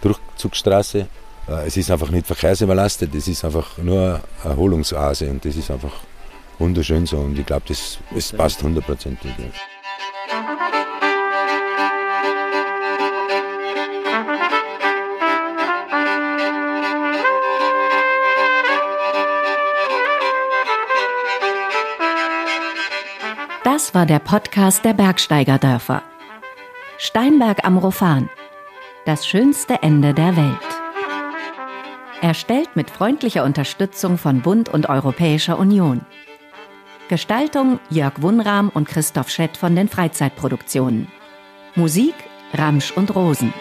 Durchzugsstraße. 0.02 1.08
Äh, 1.48 1.66
Es 1.66 1.76
ist 1.76 1.90
einfach 1.90 2.10
nicht 2.10 2.26
verkehrsüberlastet, 2.26 3.14
es 3.14 3.26
ist 3.28 3.44
einfach 3.44 3.78
nur 3.78 4.20
eine 4.42 4.50
Erholungsoase 4.52 5.30
und 5.30 5.44
das 5.44 5.56
ist 5.56 5.70
einfach 5.70 5.92
wunderschön 6.58 7.06
so 7.06 7.18
und 7.18 7.38
ich 7.38 7.46
glaube, 7.46 7.64
das, 7.68 7.98
das 8.14 8.32
passt 8.32 8.62
hundertprozentig. 8.62 9.30
Das 23.76 23.94
war 23.94 24.06
der 24.06 24.20
Podcast 24.20 24.86
der 24.86 24.94
Bergsteigerdörfer. 24.94 26.02
Steinberg 26.96 27.66
am 27.66 27.76
Rofan. 27.76 28.30
Das 29.04 29.26
schönste 29.26 29.82
Ende 29.82 30.14
der 30.14 30.34
Welt. 30.34 30.56
Erstellt 32.22 32.74
mit 32.74 32.88
freundlicher 32.88 33.44
Unterstützung 33.44 34.16
von 34.16 34.40
Bund 34.40 34.70
und 34.70 34.88
Europäischer 34.88 35.58
Union. 35.58 36.06
Gestaltung 37.10 37.78
Jörg 37.90 38.22
Wunram 38.22 38.70
und 38.70 38.88
Christoph 38.88 39.28
Schett 39.28 39.58
von 39.58 39.76
den 39.76 39.88
Freizeitproduktionen. 39.88 41.08
Musik 41.74 42.14
Ramsch 42.54 42.92
und 42.92 43.14
Rosen. 43.14 43.52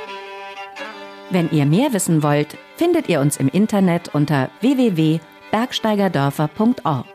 Wenn 1.30 1.52
ihr 1.52 1.66
mehr 1.66 1.92
wissen 1.92 2.24
wollt, 2.24 2.58
findet 2.78 3.10
ihr 3.10 3.20
uns 3.20 3.36
im 3.36 3.50
Internet 3.50 4.16
unter 4.16 4.50
www.bergsteigerdörfer.org. 4.62 7.15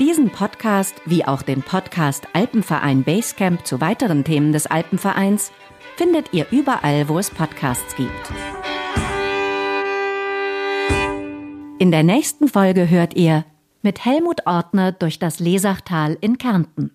Diesen 0.00 0.30
Podcast 0.30 0.94
wie 1.04 1.26
auch 1.26 1.42
den 1.42 1.62
Podcast 1.62 2.26
Alpenverein 2.32 3.04
Basecamp 3.04 3.66
zu 3.66 3.82
weiteren 3.82 4.24
Themen 4.24 4.50
des 4.50 4.66
Alpenvereins 4.66 5.52
findet 5.96 6.32
ihr 6.32 6.46
überall, 6.50 7.10
wo 7.10 7.18
es 7.18 7.28
Podcasts 7.28 7.94
gibt. 7.96 8.32
In 11.78 11.90
der 11.90 12.02
nächsten 12.02 12.48
Folge 12.48 12.88
hört 12.88 13.12
ihr 13.12 13.44
mit 13.82 14.02
Helmut 14.02 14.46
Ortner 14.46 14.92
durch 14.92 15.18
das 15.18 15.38
Lesachtal 15.38 16.16
in 16.22 16.38
Kärnten. 16.38 16.92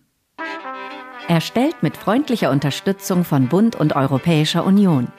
Erstellt 1.27 1.83
mit 1.83 1.97
freundlicher 1.97 2.49
Unterstützung 2.49 3.23
von 3.23 3.49
Bund 3.49 3.75
und 3.75 3.95
Europäischer 3.95 4.65
Union. 4.65 5.09